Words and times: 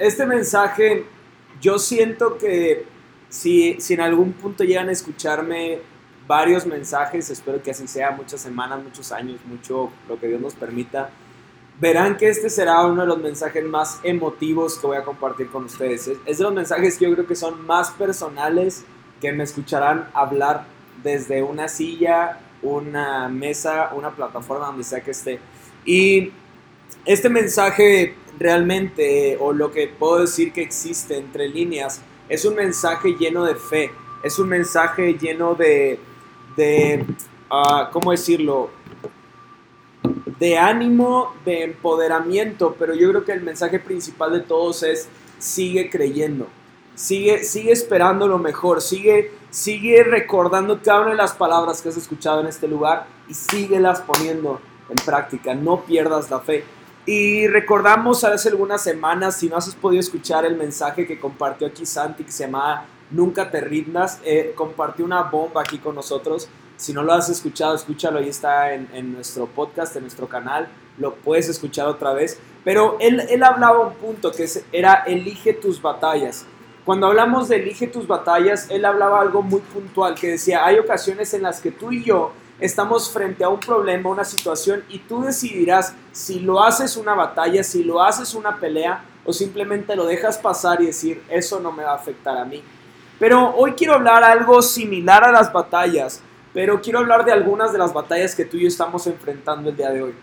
este 0.00 0.24
mensaje, 0.24 1.04
yo 1.60 1.78
siento 1.78 2.38
que 2.38 2.86
si, 3.28 3.78
si 3.80 3.94
en 3.94 4.00
algún 4.00 4.32
punto 4.32 4.64
llegan 4.64 4.88
a 4.88 4.92
escucharme 4.92 5.78
varios 6.26 6.64
mensajes, 6.64 7.28
espero 7.28 7.62
que 7.62 7.70
así 7.70 7.86
sea, 7.86 8.10
muchas 8.10 8.40
semanas, 8.40 8.82
muchos 8.82 9.12
años, 9.12 9.38
mucho 9.44 9.90
lo 10.08 10.18
que 10.18 10.26
Dios 10.28 10.40
nos 10.40 10.54
permita, 10.54 11.10
verán 11.78 12.16
que 12.16 12.28
este 12.28 12.48
será 12.48 12.86
uno 12.86 13.02
de 13.02 13.08
los 13.08 13.18
mensajes 13.18 13.62
más 13.64 14.00
emotivos 14.02 14.78
que 14.78 14.86
voy 14.86 14.96
a 14.96 15.04
compartir 15.04 15.50
con 15.50 15.64
ustedes. 15.64 16.08
Es, 16.08 16.18
es 16.24 16.38
de 16.38 16.44
los 16.44 16.54
mensajes 16.54 16.96
que 16.96 17.04
yo 17.04 17.12
creo 17.12 17.26
que 17.26 17.36
son 17.36 17.66
más 17.66 17.90
personales, 17.90 18.84
que 19.20 19.32
me 19.32 19.44
escucharán 19.44 20.08
hablar 20.14 20.64
desde 21.02 21.42
una 21.42 21.68
silla, 21.68 22.40
una 22.62 23.28
mesa, 23.28 23.90
una 23.94 24.10
plataforma, 24.10 24.66
donde 24.66 24.84
sea 24.84 25.02
que 25.02 25.10
esté. 25.10 25.40
Y 25.84 26.32
este 27.04 27.28
mensaje 27.28 28.14
realmente, 28.40 29.36
o 29.38 29.52
lo 29.52 29.70
que 29.70 29.86
puedo 29.86 30.20
decir 30.20 30.52
que 30.52 30.62
existe 30.62 31.16
entre 31.18 31.46
líneas, 31.46 32.00
es 32.28 32.44
un 32.46 32.54
mensaje 32.54 33.14
lleno 33.18 33.44
de 33.44 33.54
fe, 33.54 33.92
es 34.24 34.38
un 34.38 34.48
mensaje 34.48 35.14
lleno 35.14 35.54
de, 35.54 36.00
de 36.56 37.04
uh, 37.50 37.90
¿cómo 37.92 38.12
decirlo? 38.12 38.70
De 40.38 40.56
ánimo, 40.56 41.34
de 41.44 41.64
empoderamiento, 41.64 42.74
pero 42.78 42.94
yo 42.94 43.10
creo 43.10 43.24
que 43.24 43.32
el 43.32 43.42
mensaje 43.42 43.78
principal 43.78 44.32
de 44.32 44.40
todos 44.40 44.82
es 44.84 45.08
sigue 45.38 45.90
creyendo, 45.90 46.46
sigue, 46.94 47.44
sigue 47.44 47.72
esperando 47.72 48.26
lo 48.26 48.38
mejor, 48.38 48.80
sigue, 48.80 49.32
sigue 49.50 50.02
recordando 50.02 50.80
cada 50.82 51.02
una 51.02 51.10
de 51.10 51.16
las 51.16 51.34
palabras 51.34 51.82
que 51.82 51.90
has 51.90 51.96
escuchado 51.98 52.40
en 52.40 52.46
este 52.46 52.66
lugar 52.66 53.06
y 53.28 53.34
síguelas 53.34 54.00
poniendo 54.00 54.60
en 54.88 54.96
práctica, 55.04 55.54
no 55.54 55.82
pierdas 55.82 56.30
la 56.30 56.40
fe. 56.40 56.64
Y 57.12 57.48
recordamos 57.48 58.22
hace 58.22 58.50
algunas 58.50 58.84
semanas, 58.84 59.36
si 59.36 59.48
no 59.48 59.56
has 59.56 59.74
podido 59.74 59.98
escuchar 59.98 60.44
el 60.44 60.54
mensaje 60.54 61.08
que 61.08 61.18
compartió 61.18 61.66
aquí 61.66 61.84
Santi, 61.84 62.22
que 62.22 62.30
se 62.30 62.44
llama 62.44 62.86
Nunca 63.10 63.50
te 63.50 63.60
rindas, 63.60 64.20
eh, 64.24 64.52
compartió 64.54 65.04
una 65.04 65.22
bomba 65.24 65.62
aquí 65.62 65.78
con 65.78 65.96
nosotros. 65.96 66.48
Si 66.76 66.92
no 66.92 67.02
lo 67.02 67.12
has 67.12 67.28
escuchado, 67.28 67.74
escúchalo, 67.74 68.20
ahí 68.20 68.28
está 68.28 68.74
en, 68.74 68.88
en, 68.94 69.12
nuestro 69.12 69.46
podcast, 69.46 69.96
en 69.96 70.02
nuestro 70.02 70.28
canal, 70.28 70.68
lo 70.98 71.16
puedes 71.16 71.48
escuchar 71.48 71.88
otra 71.88 72.12
vez. 72.12 72.38
Pero 72.62 72.96
él, 73.00 73.20
él 73.28 73.42
hablaba 73.42 73.80
un 73.80 73.94
punto 73.94 74.30
que 74.30 74.48
era 74.70 75.02
elige 75.04 75.52
tus 75.52 75.82
batallas. 75.82 76.46
Cuando 76.84 77.08
hablamos 77.08 77.48
de 77.48 77.56
elige 77.56 77.88
tus 77.88 78.06
batallas, 78.06 78.70
él 78.70 78.84
hablaba 78.84 79.20
algo 79.20 79.42
muy 79.42 79.62
puntual, 79.62 80.14
que 80.14 80.28
decía, 80.28 80.64
hay 80.64 80.78
ocasiones 80.78 81.34
en 81.34 81.42
las 81.42 81.60
que 81.60 81.72
tú 81.72 81.90
y 81.90 82.04
yo 82.04 82.30
estamos 82.60 83.10
frente 83.10 83.42
a 83.42 83.48
un 83.48 83.60
problema, 83.60 84.10
una 84.10 84.24
situación, 84.24 84.84
y 84.88 84.98
tú 84.98 85.22
decidirás 85.22 85.94
si 86.12 86.40
lo 86.40 86.62
haces 86.62 86.96
una 86.96 87.14
batalla, 87.14 87.64
si 87.64 87.82
lo 87.82 88.02
haces 88.02 88.34
una 88.34 88.56
pelea, 88.56 89.04
o 89.24 89.32
simplemente 89.32 89.96
lo 89.96 90.06
dejas 90.06 90.38
pasar 90.38 90.80
y 90.80 90.86
decir, 90.86 91.22
eso 91.28 91.60
no 91.60 91.72
me 91.72 91.84
va 91.84 91.92
a 91.92 91.96
afectar 91.96 92.36
a 92.36 92.44
mí. 92.44 92.62
Pero 93.18 93.54
hoy 93.56 93.72
quiero 93.72 93.94
hablar 93.94 94.24
algo 94.24 94.62
similar 94.62 95.24
a 95.24 95.32
las 95.32 95.52
batallas, 95.52 96.22
pero 96.54 96.80
quiero 96.80 97.00
hablar 97.00 97.24
de 97.24 97.32
algunas 97.32 97.72
de 97.72 97.78
las 97.78 97.92
batallas 97.92 98.34
que 98.34 98.44
tú 98.44 98.56
y 98.56 98.62
yo 98.62 98.68
estamos 98.68 99.06
enfrentando 99.06 99.70
el 99.70 99.76
día 99.76 99.90
de 99.90 100.02
hoy. 100.02 100.14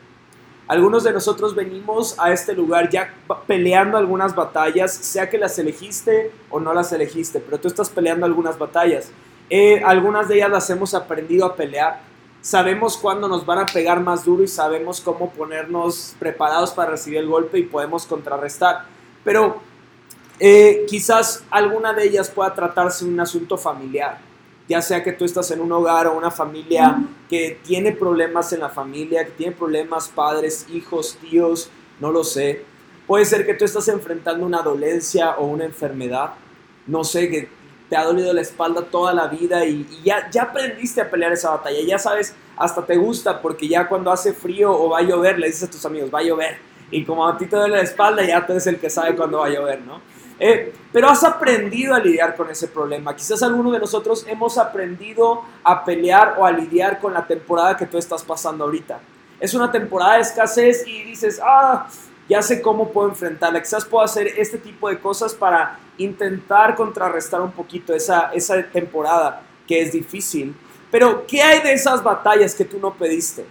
Algunos 0.68 1.06
de 1.06 1.14
nosotros 1.14 1.56
venimos 1.56 2.16
a 2.20 2.34
este 2.34 2.54
lugar 2.54 2.90
ya 2.90 3.14
peleando 3.46 3.98
algunas 3.98 4.36
batallas, 4.36 4.94
sea 4.94 5.30
que 5.30 5.38
las 5.38 5.58
elegiste 5.58 6.32
o 6.50 6.60
no 6.60 6.74
las 6.74 6.92
elegiste, 6.92 7.40
pero 7.40 7.58
tú 7.58 7.70
estás 7.70 7.90
peleando 7.90 8.26
algunas 8.26 8.58
batallas. 8.58 9.10
Eh, 9.50 9.82
algunas 9.86 10.28
de 10.28 10.36
ellas 10.36 10.50
las 10.50 10.70
hemos 10.70 10.94
aprendido 10.94 11.46
a 11.46 11.56
pelear. 11.56 12.02
Sabemos 12.48 12.96
cuándo 12.96 13.28
nos 13.28 13.46
van 13.46 13.60
a 13.60 13.66
pegar 13.66 14.00
más 14.00 14.24
duro 14.24 14.42
y 14.42 14.48
sabemos 14.48 15.02
cómo 15.02 15.32
ponernos 15.32 16.16
preparados 16.18 16.72
para 16.72 16.92
recibir 16.92 17.20
el 17.20 17.28
golpe 17.28 17.60
y 17.60 17.64
podemos 17.64 18.06
contrarrestar. 18.06 18.86
Pero 19.26 19.58
eh, 20.40 20.86
quizás 20.88 21.44
alguna 21.50 21.92
de 21.92 22.06
ellas 22.06 22.30
pueda 22.30 22.54
tratarse 22.54 23.04
de 23.04 23.12
un 23.12 23.20
asunto 23.20 23.58
familiar 23.58 24.20
ya 24.68 24.82
sea 24.82 25.04
que 25.04 25.14
tú 25.14 25.26
estás 25.26 25.50
en 25.52 25.62
un 25.62 25.72
hogar 25.72 26.08
o 26.08 26.18
una 26.18 26.30
familia 26.30 27.02
que 27.30 27.60
tiene 27.64 27.94
problemas 27.94 28.52
en 28.52 28.60
la 28.60 28.70
familia, 28.70 29.26
que 29.26 29.32
tiene 29.32 29.54
problemas 29.54 30.10
padres, 30.10 30.66
hijos, 30.70 31.18
tíos, 31.22 31.70
no 32.00 32.12
lo 32.12 32.24
sé. 32.24 32.64
Puede 33.06 33.24
ser 33.24 33.46
que 33.46 33.54
tú 33.54 33.64
estás 33.64 33.88
enfrentando 33.88 34.46
una 34.46 34.62
dolencia 34.62 35.38
o 35.38 35.46
una 35.46 35.64
enfermedad, 35.64 36.34
no 36.86 37.06
sé, 37.06 37.30
que 37.30 37.48
te 37.90 37.96
ha 37.96 38.04
dolido 38.04 38.34
la 38.34 38.42
espalda 38.42 38.82
toda 38.84 39.14
la 39.14 39.28
vida 39.28 39.66
y, 39.66 39.88
ya, 40.04 40.30
ya 40.30 40.44
aprendiste 40.44 41.02
a 41.02 41.10
pelear 41.10 41.34
esa 41.34 41.52
batalla, 41.52 41.80
ya 41.86 41.98
sabes, 41.98 42.36
hasta 42.56 42.86
te 42.86 42.98
gusta 42.98 43.42
porque 43.42 43.68
ya 43.68 43.88
cuando 43.88 44.12
hace 44.12 44.34
frío 44.34 44.72
o 44.72 44.90
va 44.90 45.00
a 45.00 45.04
llover, 45.04 45.40
le 45.40 45.48
dices 45.48 45.64
a 45.64 45.72
tus 45.72 45.86
amigos, 45.86 46.10
va 46.14 46.20
a 46.20 46.24
llover. 46.24 46.58
Y 46.90 47.04
como 47.04 47.28
a 47.28 47.38
ti 47.38 47.46
te 47.46 47.56
duele 47.56 47.76
la 47.78 47.84
espalda, 47.84 48.24
ya 48.24 48.46
tú 48.46 48.54
eres 48.54 48.68
el 48.68 48.80
que 48.80 48.90
sabe 48.90 49.16
cuándo 49.16 49.40
va 49.40 49.48
a 49.48 49.50
llover, 49.50 49.82
¿no? 49.82 50.02
Eh, 50.40 50.72
pero 50.92 51.10
has 51.10 51.24
aprendido 51.24 51.96
a 51.96 52.00
lidiar 52.00 52.36
con 52.36 52.50
ese 52.50 52.68
problema. 52.68 53.16
Quizás 53.16 53.42
alguno 53.42 53.72
de 53.72 53.80
nosotros 53.80 54.26
hemos 54.28 54.58
aprendido 54.58 55.44
a 55.64 55.84
pelear 55.84 56.36
o 56.38 56.46
a 56.46 56.52
lidiar 56.52 57.00
con 57.00 57.14
la 57.14 57.26
temporada 57.26 57.76
que 57.76 57.86
tú 57.86 57.98
estás 57.98 58.24
pasando 58.24 58.64
ahorita. 58.66 59.00
Es 59.40 59.54
una 59.54 59.72
temporada 59.72 60.16
de 60.16 60.22
escasez 60.22 60.88
y 60.88 61.04
dices, 61.04 61.42
ah, 61.44 61.88
ya 62.30 62.42
sé 62.42 62.62
cómo 62.62 62.92
puedo 62.92 63.10
enfrentarla. 63.10 63.62
Quizás 63.62 63.86
puedo 63.86 64.04
hacer 64.04 64.28
este 64.38 64.58
tipo 64.58 64.90
de 64.90 65.00
cosas 65.00 65.34
para 65.34 65.80
intentar 65.98 66.76
contrarrestar 66.76 67.42
un 67.42 67.52
poquito 67.52 67.94
esa, 67.94 68.32
esa 68.34 68.62
temporada 68.64 69.44
que 69.68 69.82
es 69.82 69.92
difícil. 69.92 70.56
Pero, 70.92 71.26
¿qué 71.28 71.42
hay 71.42 71.62
de 71.62 71.74
esas 71.74 72.04
batallas 72.04 72.56
que 72.56 72.66
tú 72.66 72.80
no 72.80 72.94
pediste? 72.94 73.46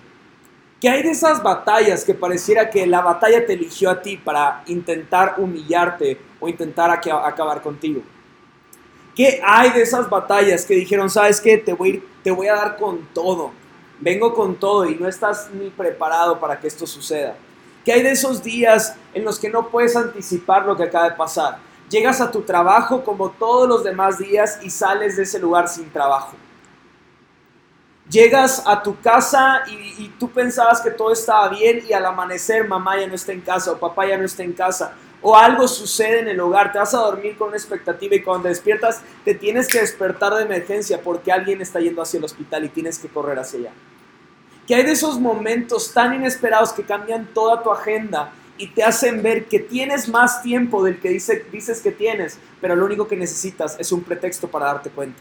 ¿Qué 0.81 0.91
hay 0.91 1.03
de 1.03 1.11
esas 1.11 1.43
batallas 1.43 2.05
que 2.05 2.15
pareciera 2.15 2.69
que 2.69 2.87
la 2.87 3.01
batalla 3.01 3.47
te 3.47 3.55
eligió 3.55 3.91
a 3.91 4.03
ti 4.03 4.17
para 4.19 4.63
intentar 4.67 5.37
humillarte 5.39 6.19
o 6.39 6.49
intentar 6.49 6.91
acabar 6.91 7.63
contigo? 7.63 8.03
¿Qué 9.15 9.41
hay 9.43 9.71
de 9.71 9.81
esas 9.81 10.11
batallas 10.11 10.67
que 10.67 10.75
dijeron, 10.75 11.09
sabes 11.09 11.41
qué, 11.41 11.57
te 11.57 11.73
voy, 11.73 12.05
te 12.23 12.31
voy 12.31 12.49
a 12.49 12.55
dar 12.55 12.77
con 12.77 13.07
todo? 13.15 13.53
Vengo 13.99 14.35
con 14.35 14.57
todo 14.57 14.85
y 14.85 14.95
no 14.97 15.09
estás 15.09 15.51
ni 15.51 15.71
preparado 15.71 16.39
para 16.39 16.61
que 16.61 16.67
esto 16.67 16.87
suceda. 16.87 17.35
¿Qué 17.87 17.93
hay 17.93 18.03
de 18.03 18.11
esos 18.11 18.43
días 18.43 18.97
en 19.15 19.25
los 19.25 19.39
que 19.39 19.49
no 19.49 19.69
puedes 19.69 19.95
anticipar 19.95 20.67
lo 20.67 20.77
que 20.77 20.83
acaba 20.83 21.09
de 21.09 21.15
pasar? 21.15 21.59
Llegas 21.89 22.21
a 22.21 22.33
tu 22.33 22.43
trabajo 22.43 23.05
como 23.05 23.31
todos 23.31 23.69
los 23.69 23.85
demás 23.85 24.19
días 24.19 24.59
y 24.61 24.71
sales 24.71 25.17
de 25.17 25.23
ese 25.23 25.39
lugar 25.39 25.69
sin 25.69 25.89
trabajo. 25.93 26.35
Llegas 28.11 28.65
a 28.67 28.83
tu 28.83 29.01
casa 29.01 29.63
y, 29.69 30.09
tú 30.19 30.29
pensabas 30.29 30.81
que 30.81 30.91
todo 30.91 31.13
estaba 31.13 31.49
bien 31.49 31.85
y 31.89 31.93
al 31.93 32.05
amanecer 32.05 32.67
mamá 32.67 32.99
ya 32.99 33.07
no 33.07 33.15
está 33.15 33.31
en 33.31 33.41
casa 33.41 33.71
o 33.71 33.79
papá 33.79 34.05
ya 34.05 34.19
no 34.19 34.25
está 34.25 34.43
en 34.43 34.53
casa 34.53 34.93
o 35.23 35.37
algo 35.37 35.69
sucede 35.69 36.21
en 36.21 36.29
el 36.29 36.41
hogar, 36.41 36.73
te 36.73 36.79
vas 36.79 36.93
a 36.93 36.99
dormir 36.99 37.37
con 37.37 37.49
una 37.49 37.57
expectativa 37.57 38.17
y 38.17 38.23
cuando 38.23 38.49
despiertas 38.49 39.01
te 39.25 39.35
tienes 39.35 39.69
que 39.69 39.79
despertar 39.79 40.35
de 40.35 40.43
emergencia 40.43 41.01
porque 41.03 41.31
alguien 41.31 41.63
está 41.63 41.79
yendo 41.79 42.03
hacia 42.03 42.19
el 42.19 42.25
hospital 42.25 42.65
y 42.65 42.69
tienes 42.69 42.99
que 42.99 43.07
correr 43.07 43.39
hacia 43.39 43.61
allá. 43.61 43.73
Que 44.67 44.75
hay 44.75 44.83
de 44.83 44.93
esos 44.93 45.21
momentos 45.21 45.93
tan 45.93 46.15
inesperados 46.15 46.73
que 46.73 46.83
cambian 46.83 47.27
toda 47.33 47.63
tu 47.63 47.71
agenda 47.71 48.33
y 48.59 48.69
te 48.69 48.83
hacen 48.83 49.23
ver 49.23 49.47
que 49.47 49.59
tienes 49.59 50.09
más 50.09 50.43
tiempo 50.43 50.83
del 50.83 50.99
que 50.99 51.11
dices 51.11 51.81
que 51.81 51.93
tienes, 51.93 52.39
pero 52.61 52.75
lo 52.75 52.85
único 52.85 53.07
que 53.07 53.17
necesitas 53.17 53.77
es 53.79 53.93
un 53.93 54.03
pretexto 54.03 54.49
para 54.49 54.67
darte 54.67 54.91
cuenta 54.91 55.21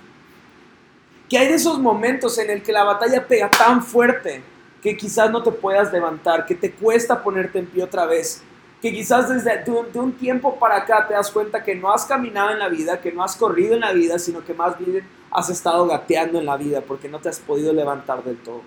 que 1.30 1.38
hay 1.38 1.48
de 1.48 1.56
esos 1.56 1.80
momentos 1.80 2.38
en 2.38 2.50
el 2.50 2.62
que 2.62 2.72
la 2.72 2.84
batalla 2.84 3.28
pega 3.28 3.50
tan 3.50 3.84
fuerte 3.84 4.42
que 4.82 4.96
quizás 4.96 5.32
no 5.32 5.42
te 5.42 5.52
puedas 5.52 5.92
levantar, 5.92 6.46
que 6.46 6.54
te 6.54 6.72
cuesta 6.72 7.24
ponerte 7.24 7.58
en 7.58 7.66
pie 7.66 7.84
otra 7.84 8.06
vez, 8.06 8.44
que 8.82 8.92
quizás 8.92 9.30
desde 9.30 9.64
de 9.64 10.00
un 10.00 10.14
tiempo 10.14 10.60
para 10.60 10.78
acá 10.78 11.08
te 11.08 11.16
das 11.16 11.32
cuenta 11.32 11.64
que 11.64 11.74
no 11.74 11.92
has 11.92 12.06
caminado 12.06 12.52
en 12.52 12.60
la 12.60 12.70
vida, 12.70 13.02
que 13.02 13.12
no 13.12 13.24
has 13.24 13.36
corrido 13.36 13.74
en 13.74 13.80
la 13.80 13.94
vida, 13.94 14.20
sino 14.20 14.46
que 14.46 14.54
más 14.54 14.78
bien 14.78 15.08
has 15.32 15.50
estado 15.50 15.88
gateando 15.88 16.40
en 16.40 16.46
la 16.46 16.56
vida 16.58 16.82
porque 16.82 17.10
no 17.10 17.20
te 17.20 17.30
has 17.30 17.40
podido 17.40 17.74
levantar 17.74 18.24
del 18.24 18.38
todo. 18.38 18.62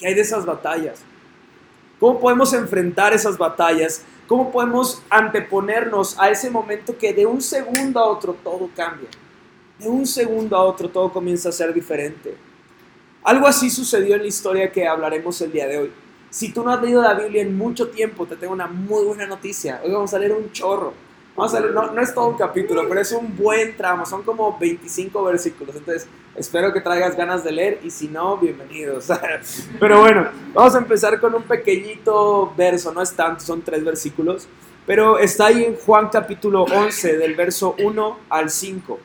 ¿Qué 0.00 0.08
hay 0.08 0.14
de 0.14 0.22
esas 0.22 0.44
batallas? 0.44 1.02
¿Cómo 2.00 2.18
podemos 2.18 2.52
enfrentar 2.54 3.12
esas 3.12 3.38
batallas? 3.38 4.02
¿Cómo 4.26 4.50
podemos 4.50 5.02
anteponernos 5.08 6.18
a 6.18 6.30
ese 6.30 6.50
momento 6.50 6.98
que 6.98 7.12
de 7.12 7.26
un 7.26 7.40
segundo 7.40 8.00
a 8.00 8.08
otro 8.08 8.34
todo 8.42 8.68
cambia? 8.74 9.08
de 9.80 9.88
un 9.88 10.06
segundo 10.06 10.56
a 10.56 10.62
otro 10.62 10.88
todo 10.90 11.10
comienza 11.10 11.48
a 11.48 11.52
ser 11.52 11.72
diferente. 11.72 12.36
Algo 13.22 13.46
así 13.46 13.70
sucedió 13.70 14.14
en 14.14 14.22
la 14.22 14.28
historia 14.28 14.70
que 14.70 14.86
hablaremos 14.86 15.40
el 15.40 15.52
día 15.52 15.66
de 15.66 15.78
hoy. 15.78 15.92
Si 16.28 16.52
tú 16.52 16.62
no 16.62 16.70
has 16.70 16.82
leído 16.82 17.02
la 17.02 17.14
Biblia 17.14 17.42
en 17.42 17.56
mucho 17.56 17.88
tiempo, 17.88 18.26
te 18.26 18.36
tengo 18.36 18.52
una 18.52 18.66
muy 18.66 19.04
buena 19.04 19.26
noticia. 19.26 19.80
Hoy 19.82 19.90
vamos 19.90 20.12
a 20.14 20.18
leer 20.18 20.32
un 20.32 20.52
chorro. 20.52 20.92
Vamos 21.40 21.54
a 21.54 21.60
no, 21.60 21.92
no, 21.92 22.02
es 22.02 22.12
todo 22.12 22.28
un 22.28 22.36
capítulo, 22.36 22.86
pero 22.86 23.00
es 23.00 23.12
un 23.12 23.34
buen 23.34 23.74
tramo. 23.74 24.04
Son 24.04 24.22
como 24.22 24.58
25 24.58 25.24
versículos. 25.24 25.74
Entonces, 25.74 26.06
espero 26.34 26.70
que 26.70 26.82
traigas 26.82 27.16
ganas 27.16 27.42
de 27.42 27.50
leer 27.50 27.80
y 27.82 27.90
si 27.90 28.08
no, 28.08 28.36
bienvenidos. 28.36 29.08
pero 29.80 30.00
bueno, 30.00 30.28
vamos 30.52 30.74
a 30.74 30.78
empezar 30.78 31.18
con 31.18 31.34
un 31.34 31.44
pequeñito 31.44 32.52
verso. 32.54 32.92
No 32.92 33.00
es 33.00 33.14
tanto, 33.14 33.42
son 33.42 33.62
tres 33.62 33.82
versículos. 33.82 34.48
Pero 34.86 35.18
está 35.18 35.46
ahí 35.46 35.64
en 35.64 35.76
Juan 35.76 36.10
capítulo 36.10 36.64
11, 36.64 37.16
del 37.16 37.34
verso 37.34 37.74
1 37.78 38.18
al 38.28 38.50
5. 38.50 38.98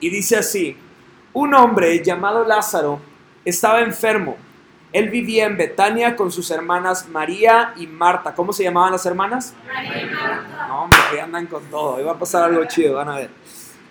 Y 0.00 0.10
dice 0.10 0.36
así, 0.36 0.76
un 1.32 1.54
hombre 1.54 2.04
llamado 2.04 2.44
Lázaro 2.44 3.00
estaba 3.42 3.80
enfermo. 3.80 4.36
Él 4.94 5.10
vivía 5.10 5.46
en 5.46 5.56
Betania 5.56 6.14
con 6.14 6.30
sus 6.30 6.52
hermanas 6.52 7.08
María 7.08 7.74
y 7.76 7.88
Marta. 7.88 8.32
¿Cómo 8.32 8.52
se 8.52 8.62
llamaban 8.62 8.92
las 8.92 9.04
hermanas? 9.04 9.52
María 9.66 10.02
y 10.02 10.06
Marta. 10.06 10.66
No, 10.68 10.84
hombre, 10.84 11.20
andan 11.20 11.46
con 11.48 11.64
todo. 11.64 12.04
Va 12.04 12.12
a 12.12 12.18
pasar 12.18 12.44
algo 12.44 12.64
chido, 12.66 12.94
van 12.94 13.08
a 13.08 13.16
ver. 13.16 13.30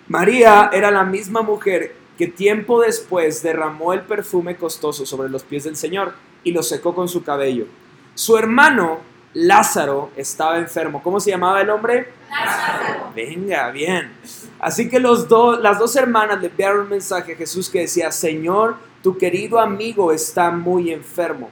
María 0.08 0.70
era 0.72 0.90
la 0.90 1.04
misma 1.04 1.42
mujer 1.42 1.94
que 2.16 2.26
tiempo 2.28 2.80
después 2.80 3.42
derramó 3.42 3.92
el 3.92 4.00
perfume 4.00 4.56
costoso 4.56 5.04
sobre 5.04 5.28
los 5.28 5.42
pies 5.42 5.64
del 5.64 5.76
Señor 5.76 6.14
y 6.42 6.52
lo 6.52 6.62
secó 6.62 6.94
con 6.94 7.06
su 7.06 7.22
cabello. 7.22 7.66
Su 8.14 8.38
hermano 8.38 9.00
Lázaro 9.34 10.10
estaba 10.16 10.56
enfermo. 10.56 11.02
¿Cómo 11.02 11.20
se 11.20 11.32
llamaba 11.32 11.60
el 11.60 11.68
hombre? 11.68 12.14
Lázaro. 12.30 13.10
Venga, 13.14 13.70
bien. 13.72 14.10
Así 14.58 14.88
que 14.88 14.98
los 14.98 15.28
dos, 15.28 15.60
las 15.60 15.78
dos 15.78 15.94
hermanas 15.96 16.40
le 16.40 16.46
enviaron 16.46 16.80
un 16.84 16.88
mensaje 16.88 17.34
a 17.34 17.36
Jesús 17.36 17.68
que 17.68 17.80
decía, 17.80 18.10
Señor, 18.10 18.78
tu 19.04 19.18
querido 19.18 19.60
amigo 19.60 20.12
está 20.12 20.50
muy 20.50 20.90
enfermo. 20.90 21.50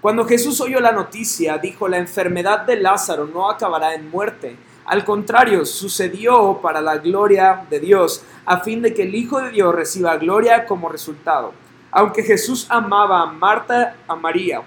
Cuando 0.00 0.24
Jesús 0.24 0.60
oyó 0.60 0.78
la 0.78 0.92
noticia, 0.92 1.58
dijo, 1.58 1.88
la 1.88 1.98
enfermedad 1.98 2.60
de 2.60 2.76
Lázaro 2.76 3.26
no 3.26 3.50
acabará 3.50 3.94
en 3.94 4.08
muerte. 4.08 4.56
Al 4.84 5.04
contrario, 5.04 5.66
sucedió 5.66 6.60
para 6.62 6.80
la 6.80 6.98
gloria 6.98 7.66
de 7.68 7.80
Dios, 7.80 8.22
a 8.46 8.60
fin 8.60 8.80
de 8.80 8.94
que 8.94 9.02
el 9.02 9.14
Hijo 9.16 9.40
de 9.40 9.50
Dios 9.50 9.74
reciba 9.74 10.16
gloria 10.18 10.66
como 10.66 10.88
resultado. 10.88 11.52
Aunque 11.90 12.22
Jesús 12.22 12.68
amaba 12.70 13.22
a 13.22 13.26
Marta, 13.26 13.96
a 14.06 14.14
María, 14.14 14.62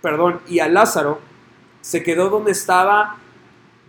perdón, 0.00 0.42
y 0.46 0.60
a 0.60 0.68
Lázaro, 0.68 1.18
se 1.80 2.04
quedó 2.04 2.30
donde 2.30 2.52
estaba 2.52 3.16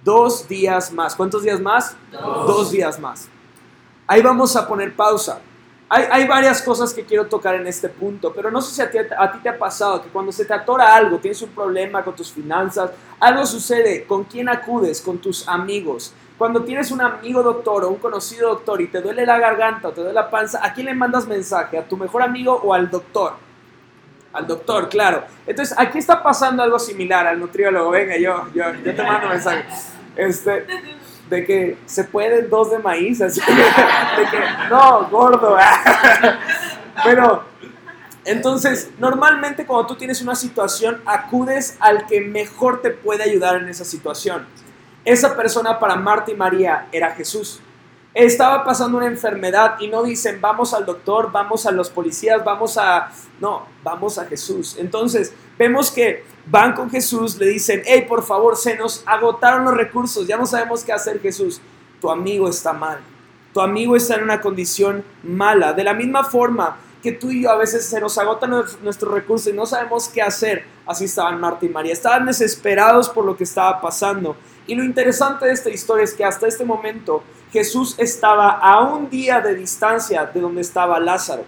dos 0.03 0.47
días 0.47 0.91
más. 0.91 1.15
¿Cuántos 1.15 1.43
días 1.43 1.59
más? 1.59 1.95
Dos. 2.11 2.47
Dos 2.47 2.71
días 2.71 2.99
más. 2.99 3.29
Ahí 4.07 4.23
vamos 4.23 4.55
a 4.55 4.67
poner 4.67 4.95
pausa. 4.95 5.39
Hay, 5.87 6.05
hay 6.11 6.27
varias 6.27 6.61
cosas 6.63 6.93
que 6.93 7.03
quiero 7.03 7.27
tocar 7.27 7.55
en 7.55 7.67
este 7.67 7.89
punto, 7.89 8.33
pero 8.33 8.49
no 8.49 8.59
sé 8.59 8.73
si 8.73 8.81
a 8.81 8.89
ti, 8.89 8.97
a 8.97 9.31
ti 9.31 9.37
te 9.39 9.49
ha 9.49 9.57
pasado 9.57 10.01
que 10.01 10.09
cuando 10.09 10.31
se 10.31 10.43
te 10.45 10.53
atora 10.53 10.95
algo, 10.95 11.19
tienes 11.19 11.41
un 11.43 11.49
problema 11.49 12.03
con 12.03 12.15
tus 12.15 12.31
finanzas, 12.31 12.89
algo 13.19 13.45
sucede, 13.45 14.05
¿con 14.05 14.23
quién 14.23 14.49
acudes? 14.49 14.99
Con 15.01 15.19
tus 15.19 15.47
amigos. 15.47 16.13
Cuando 16.37 16.63
tienes 16.63 16.91
un 16.91 17.01
amigo 17.01 17.41
doctor 17.43 17.85
o 17.85 17.89
un 17.89 17.95
conocido 17.97 18.49
doctor 18.49 18.81
y 18.81 18.87
te 18.87 19.01
duele 19.01 19.25
la 19.25 19.39
garganta 19.39 19.87
o 19.89 19.91
te 19.91 20.01
duele 20.01 20.13
la 20.13 20.29
panza, 20.29 20.59
¿a 20.65 20.73
quién 20.73 20.87
le 20.87 20.93
mandas 20.93 21.27
mensaje? 21.27 21.77
¿A 21.77 21.87
tu 21.87 21.95
mejor 21.95 22.23
amigo 22.23 22.53
o 22.53 22.73
al 22.73 22.89
doctor? 22.89 23.33
Al 24.33 24.45
doctor, 24.45 24.89
claro. 24.89 25.23
Entonces, 25.47 25.73
aquí 25.77 25.99
está 25.99 26.21
pasando 26.21 26.61
algo 26.61 26.77
similar 26.77 27.25
al 27.25 27.39
nutriólogo. 27.39 27.91
Venga, 27.91 28.17
yo, 28.17 28.47
yo, 28.53 28.65
yo 28.83 28.95
te 28.95 29.01
mando 29.01 29.29
mensaje. 29.29 29.63
Este, 30.17 30.65
de 31.30 31.45
que 31.45 31.77
se 31.86 32.04
pueden 32.04 32.50
dos 32.50 32.72
de 32.72 32.80
maíz, 32.80 33.22
así 33.22 33.42
de 34.18 34.24
que 34.30 34.39
no, 34.69 35.07
gordo. 35.10 35.57
Pero, 37.04 37.44
entonces, 38.24 38.89
normalmente 38.98 39.66
cuando 39.66 39.88
tú 39.88 39.95
tienes 39.95 40.22
una 40.22 40.36
situación, 40.36 41.01
acudes 41.06 41.77
al 41.80 42.07
que 42.07 42.22
mejor 42.22 42.81
te 42.81 42.92
puede 42.92 43.24
ayudar 43.24 43.57
en 43.57 43.69
esa 43.69 43.86
situación. 43.86 44.48
Esa 45.04 45.36
persona 45.36 45.80
para 45.80 45.95
Marta 45.95 46.31
y 46.31 46.36
María 46.36 46.88
era 46.92 47.12
Jesús. 47.12 47.62
Estaba 48.16 48.63
pasando 48.63 48.98
una 48.98 49.07
enfermedad 49.07 49.75
y 49.80 49.89
no 49.89 50.01
dicen 50.01 50.39
vamos 50.39 50.74
al 50.74 50.86
doctor, 50.86 51.31
vamos 51.31 51.66
a 51.66 51.71
los 51.71 51.89
policías, 51.89 52.44
vamos 52.44 52.78
a... 52.78 53.12
No, 53.39 53.68
vamos 53.83 54.18
a 54.18 54.25
Jesús. 54.25 54.78
Entonces, 54.80 55.33
vemos 55.60 55.92
que 55.92 56.24
van 56.47 56.74
con 56.74 56.89
Jesús, 56.89 57.38
le 57.38 57.47
dicen, 57.47 57.81
hey, 57.86 58.06
por 58.07 58.24
favor, 58.24 58.56
se 58.56 58.77
nos 58.77 59.03
agotaron 59.06 59.65
los 59.65 59.75
recursos, 59.75 60.27
ya 60.27 60.38
no 60.38 60.45
sabemos 60.45 60.83
qué 60.83 60.94
hacer 60.94 61.19
Jesús. 61.21 61.59
Tu 62.00 62.09
amigo 62.09 62.47
está 62.47 62.74
mal. 62.74 63.00
Tu 63.53 63.62
amigo 63.62 63.95
está 63.95 64.15
en 64.15 64.24
una 64.24 64.42
condición 64.42 65.03
mala. 65.24 65.74
De 65.74 65.83
la 65.83 65.94
misma 65.94 66.24
forma 66.24 66.77
que 67.01 67.12
tú 67.12 67.31
y 67.31 67.44
yo 67.44 67.51
a 67.51 67.56
veces 67.56 67.86
se 67.86 68.01
nos 68.01 68.18
agotan 68.18 68.51
nuestros 68.83 69.13
recursos 69.13 69.53
y 69.53 69.56
no 69.56 69.65
sabemos 69.65 70.09
qué 70.09 70.21
hacer. 70.21 70.65
Así 70.86 71.06
estaban 71.06 71.39
Marta 71.39 71.65
y 71.65 71.69
María. 71.69 71.94
Estaban 71.94 72.25
desesperados 72.25 73.09
por 73.09 73.25
lo 73.25 73.38
que 73.38 73.44
estaba 73.44 73.80
pasando. 73.80 74.36
Y 74.68 74.75
lo 74.75 74.83
interesante 74.83 75.45
de 75.45 75.53
esta 75.53 75.69
historia 75.69 76.03
es 76.03 76.13
que 76.13 76.25
hasta 76.25 76.47
este 76.47 76.65
momento 76.65 77.24
Jesús 77.51 77.95
estaba 77.97 78.50
a 78.50 78.81
un 78.81 79.09
día 79.09 79.39
de 79.39 79.56
distancia 79.56 80.25
de 80.25 80.42
donde 80.42 80.62
estaba 80.62 81.00
Lázaro. 81.00 81.45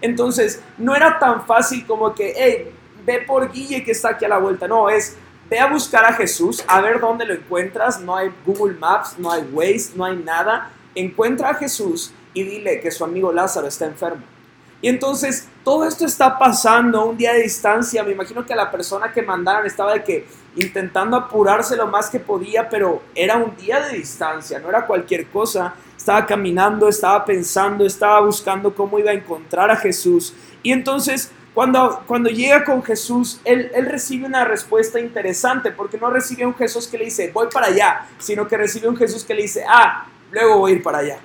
Entonces, 0.00 0.62
no 0.78 0.94
era 0.94 1.18
tan 1.18 1.44
fácil 1.44 1.86
como 1.86 2.14
que, 2.14 2.32
hey, 2.36 2.72
ve 3.04 3.20
por 3.26 3.50
Guille 3.52 3.84
que 3.84 3.92
está 3.92 4.10
aquí 4.10 4.24
a 4.24 4.28
la 4.28 4.38
vuelta. 4.38 4.68
No, 4.68 4.88
es, 4.88 5.16
ve 5.48 5.58
a 5.58 5.66
buscar 5.66 6.04
a 6.04 6.12
Jesús, 6.12 6.64
a 6.66 6.80
ver 6.80 7.00
dónde 7.00 7.24
lo 7.24 7.34
encuentras. 7.34 8.00
No 8.00 8.16
hay 8.16 8.30
Google 8.46 8.78
Maps, 8.78 9.16
no 9.18 9.30
hay 9.30 9.42
Waze, 9.52 9.92
no 9.96 10.04
hay 10.04 10.16
nada. 10.16 10.70
Encuentra 10.94 11.50
a 11.50 11.54
Jesús 11.54 12.12
y 12.34 12.42
dile 12.42 12.80
que 12.80 12.90
su 12.90 13.04
amigo 13.04 13.32
Lázaro 13.32 13.66
está 13.66 13.86
enfermo. 13.86 14.22
Y 14.82 14.88
entonces 14.88 15.46
todo 15.62 15.84
esto 15.86 16.06
está 16.06 16.38
pasando 16.38 17.04
un 17.04 17.16
día 17.16 17.34
de 17.34 17.42
distancia. 17.42 18.02
Me 18.02 18.12
imagino 18.12 18.46
que 18.46 18.54
la 18.54 18.70
persona 18.70 19.12
que 19.12 19.22
mandaron 19.22 19.66
estaba 19.66 19.92
de 19.92 20.02
que 20.02 20.26
intentando 20.56 21.16
apurarse 21.16 21.76
lo 21.76 21.86
más 21.86 22.08
que 22.08 22.18
podía, 22.18 22.68
pero 22.68 23.02
era 23.14 23.36
un 23.36 23.54
día 23.56 23.80
de 23.80 23.98
distancia, 23.98 24.58
no 24.58 24.68
era 24.68 24.86
cualquier 24.86 25.26
cosa. 25.26 25.74
Estaba 25.96 26.24
caminando, 26.24 26.88
estaba 26.88 27.24
pensando, 27.24 27.84
estaba 27.84 28.20
buscando 28.20 28.74
cómo 28.74 28.98
iba 28.98 29.10
a 29.10 29.14
encontrar 29.14 29.70
a 29.70 29.76
Jesús. 29.76 30.34
Y 30.62 30.72
entonces 30.72 31.30
cuando, 31.54 32.02
cuando 32.06 32.30
llega 32.30 32.64
con 32.64 32.82
Jesús, 32.82 33.40
él, 33.44 33.70
él 33.74 33.86
recibe 33.86 34.26
una 34.26 34.44
respuesta 34.44 35.00
interesante, 35.00 35.72
porque 35.72 35.98
no 35.98 36.08
recibe 36.10 36.46
un 36.46 36.54
Jesús 36.54 36.86
que 36.86 36.96
le 36.96 37.06
dice, 37.06 37.30
voy 37.32 37.48
para 37.52 37.66
allá, 37.66 38.06
sino 38.18 38.46
que 38.46 38.56
recibe 38.56 38.88
un 38.88 38.96
Jesús 38.96 39.24
que 39.24 39.34
le 39.34 39.42
dice, 39.42 39.64
ah, 39.68 40.06
luego 40.30 40.58
voy 40.58 40.72
a 40.72 40.74
ir 40.76 40.82
para 40.82 40.98
allá. 40.98 41.18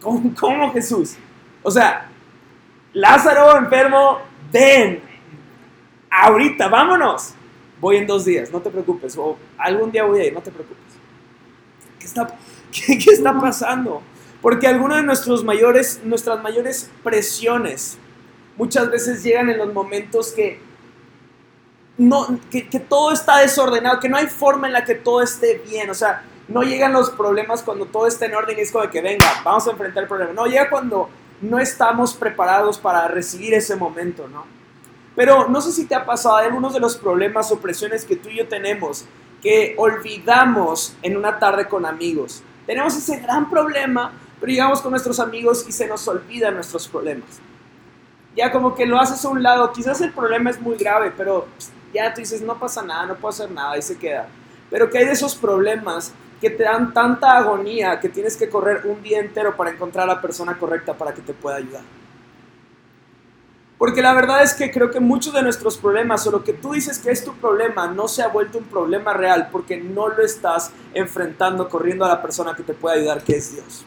¿Cómo, 0.00 0.34
cómo 0.38 0.72
Jesús? 0.72 1.16
O 1.62 1.70
sea, 1.70 2.08
Lázaro 2.94 3.56
enfermo, 3.56 4.20
ven, 4.50 5.02
ahorita, 6.10 6.68
vámonos. 6.68 7.34
Voy 7.80 7.96
en 7.96 8.06
dos 8.06 8.24
días, 8.24 8.50
no 8.50 8.60
te 8.60 8.70
preocupes. 8.70 9.16
O 9.16 9.36
algún 9.58 9.90
día 9.90 10.04
voy 10.04 10.20
a 10.20 10.24
ir, 10.24 10.32
no 10.32 10.40
te 10.40 10.50
preocupes. 10.50 10.78
¿Qué 11.98 12.06
está, 12.06 12.26
qué, 12.70 12.98
qué 12.98 13.10
está 13.10 13.38
pasando? 13.38 14.02
Porque 14.40 14.66
algunas 14.66 14.98
de 14.98 15.04
nuestros 15.04 15.44
mayores, 15.44 16.00
nuestras 16.04 16.42
mayores 16.42 16.90
presiones 17.02 17.98
muchas 18.56 18.90
veces 18.90 19.22
llegan 19.22 19.50
en 19.50 19.58
los 19.58 19.72
momentos 19.72 20.32
que, 20.32 20.60
no, 21.98 22.38
que, 22.50 22.62
todo 22.80 23.12
está 23.12 23.38
desordenado, 23.38 24.00
que 24.00 24.08
no 24.08 24.16
hay 24.16 24.26
forma 24.26 24.66
en 24.66 24.72
la 24.72 24.84
que 24.84 24.94
todo 24.94 25.22
esté 25.22 25.62
bien. 25.68 25.90
O 25.90 25.94
sea, 25.94 26.24
no 26.48 26.62
llegan 26.62 26.92
los 26.92 27.10
problemas 27.10 27.62
cuando 27.62 27.86
todo 27.86 28.06
está 28.06 28.26
en 28.26 28.34
orden 28.34 28.58
y 28.58 28.62
es 28.62 28.72
como 28.72 28.84
de 28.84 28.90
que 28.90 29.00
venga, 29.00 29.26
vamos 29.44 29.66
a 29.66 29.70
enfrentar 29.72 30.02
el 30.02 30.08
problema. 30.08 30.32
No, 30.32 30.46
llega 30.46 30.70
cuando 30.70 31.08
no 31.40 31.58
estamos 31.58 32.14
preparados 32.14 32.78
para 32.78 33.08
recibir 33.08 33.54
ese 33.54 33.76
momento, 33.76 34.28
¿no? 34.28 34.44
Pero 35.14 35.48
no 35.48 35.60
sé 35.60 35.72
si 35.72 35.86
te 35.86 35.94
ha 35.94 36.06
pasado, 36.06 36.36
algunos 36.36 36.72
de 36.72 36.80
los 36.80 36.96
problemas 36.96 37.50
o 37.52 37.58
presiones 37.58 38.04
que 38.04 38.16
tú 38.16 38.28
y 38.30 38.38
yo 38.38 38.48
tenemos 38.48 39.04
que 39.42 39.74
olvidamos 39.76 40.94
en 41.02 41.16
una 41.16 41.38
tarde 41.38 41.66
con 41.66 41.84
amigos. 41.84 42.42
Tenemos 42.64 42.96
ese 42.96 43.18
gran 43.18 43.50
problema, 43.50 44.12
pero 44.40 44.52
llegamos 44.52 44.80
con 44.80 44.92
nuestros 44.92 45.18
amigos 45.18 45.66
y 45.68 45.72
se 45.72 45.86
nos 45.86 46.06
olvidan 46.06 46.54
nuestros 46.54 46.86
problemas. 46.88 47.40
Ya 48.36 48.50
como 48.50 48.74
que 48.74 48.86
lo 48.86 48.98
haces 48.98 49.24
a 49.24 49.28
un 49.28 49.42
lado, 49.42 49.72
quizás 49.72 50.00
el 50.00 50.12
problema 50.12 50.50
es 50.50 50.60
muy 50.60 50.76
grave, 50.76 51.12
pero 51.16 51.46
ya 51.92 52.12
tú 52.14 52.20
dices, 52.20 52.40
no 52.40 52.58
pasa 52.58 52.82
nada, 52.82 53.06
no 53.06 53.16
puedo 53.16 53.28
hacer 53.28 53.50
nada, 53.50 53.76
y 53.76 53.82
se 53.82 53.98
queda. 53.98 54.26
Pero 54.70 54.88
que 54.88 54.98
hay 54.98 55.04
de 55.04 55.12
esos 55.12 55.34
problemas 55.34 56.12
que 56.40 56.50
te 56.50 56.64
dan 56.64 56.92
tanta 56.92 57.36
agonía 57.36 58.00
que 58.00 58.08
tienes 58.08 58.36
que 58.36 58.48
correr 58.48 58.82
un 58.86 59.02
día 59.02 59.20
entero 59.20 59.56
para 59.56 59.70
encontrar 59.70 60.10
a 60.10 60.14
la 60.14 60.20
persona 60.20 60.58
correcta 60.58 60.94
para 60.94 61.12
que 61.14 61.20
te 61.20 61.34
pueda 61.34 61.56
ayudar. 61.56 61.82
Porque 63.78 64.00
la 64.00 64.14
verdad 64.14 64.42
es 64.42 64.54
que 64.54 64.70
creo 64.70 64.90
que 64.90 65.00
muchos 65.00 65.34
de 65.34 65.42
nuestros 65.42 65.76
problemas 65.76 66.26
o 66.26 66.30
lo 66.30 66.42
que 66.42 66.52
tú 66.52 66.72
dices 66.72 66.98
que 66.98 67.10
es 67.10 67.24
tu 67.24 67.34
problema 67.34 67.88
no 67.88 68.08
se 68.08 68.22
ha 68.22 68.28
vuelto 68.28 68.58
un 68.58 68.64
problema 68.64 69.12
real 69.12 69.48
porque 69.50 69.76
no 69.76 70.08
lo 70.08 70.22
estás 70.22 70.72
enfrentando 70.94 71.68
corriendo 71.68 72.04
a 72.04 72.08
la 72.08 72.22
persona 72.22 72.54
que 72.54 72.62
te 72.62 72.74
puede 72.74 73.00
ayudar, 73.00 73.22
que 73.22 73.36
es 73.36 73.52
Dios. 73.52 73.84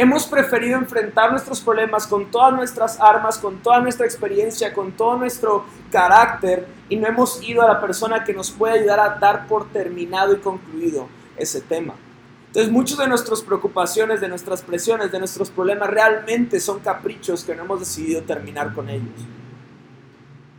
Hemos 0.00 0.26
preferido 0.26 0.78
enfrentar 0.78 1.32
nuestros 1.32 1.60
problemas 1.60 2.06
con 2.06 2.30
todas 2.30 2.54
nuestras 2.54 3.00
armas, 3.00 3.36
con 3.36 3.58
toda 3.58 3.80
nuestra 3.80 4.06
experiencia, 4.06 4.72
con 4.72 4.92
todo 4.92 5.16
nuestro 5.16 5.64
carácter 5.90 6.68
y 6.88 6.94
no 6.94 7.08
hemos 7.08 7.42
ido 7.42 7.62
a 7.62 7.66
la 7.66 7.80
persona 7.80 8.22
que 8.22 8.32
nos 8.32 8.52
puede 8.52 8.78
ayudar 8.78 9.00
a 9.00 9.18
dar 9.18 9.48
por 9.48 9.68
terminado 9.70 10.34
y 10.34 10.38
concluido 10.38 11.08
ese 11.36 11.60
tema. 11.60 11.94
Entonces 12.46 12.70
muchas 12.70 12.98
de 12.98 13.08
nuestras 13.08 13.42
preocupaciones, 13.42 14.20
de 14.20 14.28
nuestras 14.28 14.62
presiones, 14.62 15.10
de 15.10 15.18
nuestros 15.18 15.50
problemas 15.50 15.90
realmente 15.90 16.60
son 16.60 16.78
caprichos 16.78 17.42
que 17.42 17.56
no 17.56 17.64
hemos 17.64 17.80
decidido 17.80 18.22
terminar 18.22 18.74
con 18.74 18.88
ellos. 18.88 19.26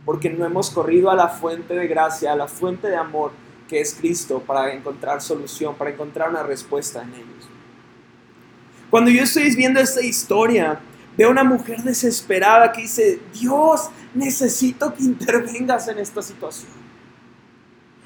Porque 0.04 0.28
no 0.28 0.44
hemos 0.44 0.68
corrido 0.68 1.10
a 1.10 1.16
la 1.16 1.28
fuente 1.28 1.72
de 1.72 1.86
gracia, 1.86 2.32
a 2.32 2.36
la 2.36 2.46
fuente 2.46 2.88
de 2.88 2.96
amor 2.96 3.32
que 3.66 3.80
es 3.80 3.94
Cristo 3.94 4.42
para 4.46 4.70
encontrar 4.74 5.22
solución, 5.22 5.76
para 5.76 5.88
encontrar 5.88 6.28
una 6.28 6.42
respuesta 6.42 7.02
en 7.02 7.14
ellos. 7.14 7.49
Cuando 8.90 9.10
yo 9.10 9.22
estoy 9.22 9.54
viendo 9.54 9.80
esta 9.80 10.02
historia, 10.02 10.80
veo 11.16 11.30
una 11.30 11.44
mujer 11.44 11.82
desesperada 11.82 12.72
que 12.72 12.82
dice, 12.82 13.20
Dios, 13.32 13.88
necesito 14.14 14.92
que 14.92 15.04
intervengas 15.04 15.86
en 15.88 15.98
esta 15.98 16.20
situación. 16.20 16.72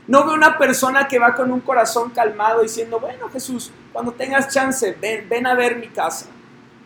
No 0.07 0.27
veo 0.27 0.35
una 0.35 0.59
persona 0.59 1.09
que 1.09 1.19
va 1.19 1.35
con 1.35 1.51
un 1.51 1.61
corazón 1.61 2.11
calmado 2.11 2.63
diciendo, 2.63 3.01
bueno 3.01 3.31
Jesús, 3.31 3.71
cuando 3.93 4.13
tengas 4.13 4.53
chance, 4.53 4.97
ven, 5.01 5.27
ven 5.29 5.47
a 5.47 5.55
ver 5.55 5.77
mi 5.77 5.89
casa. 5.89 6.27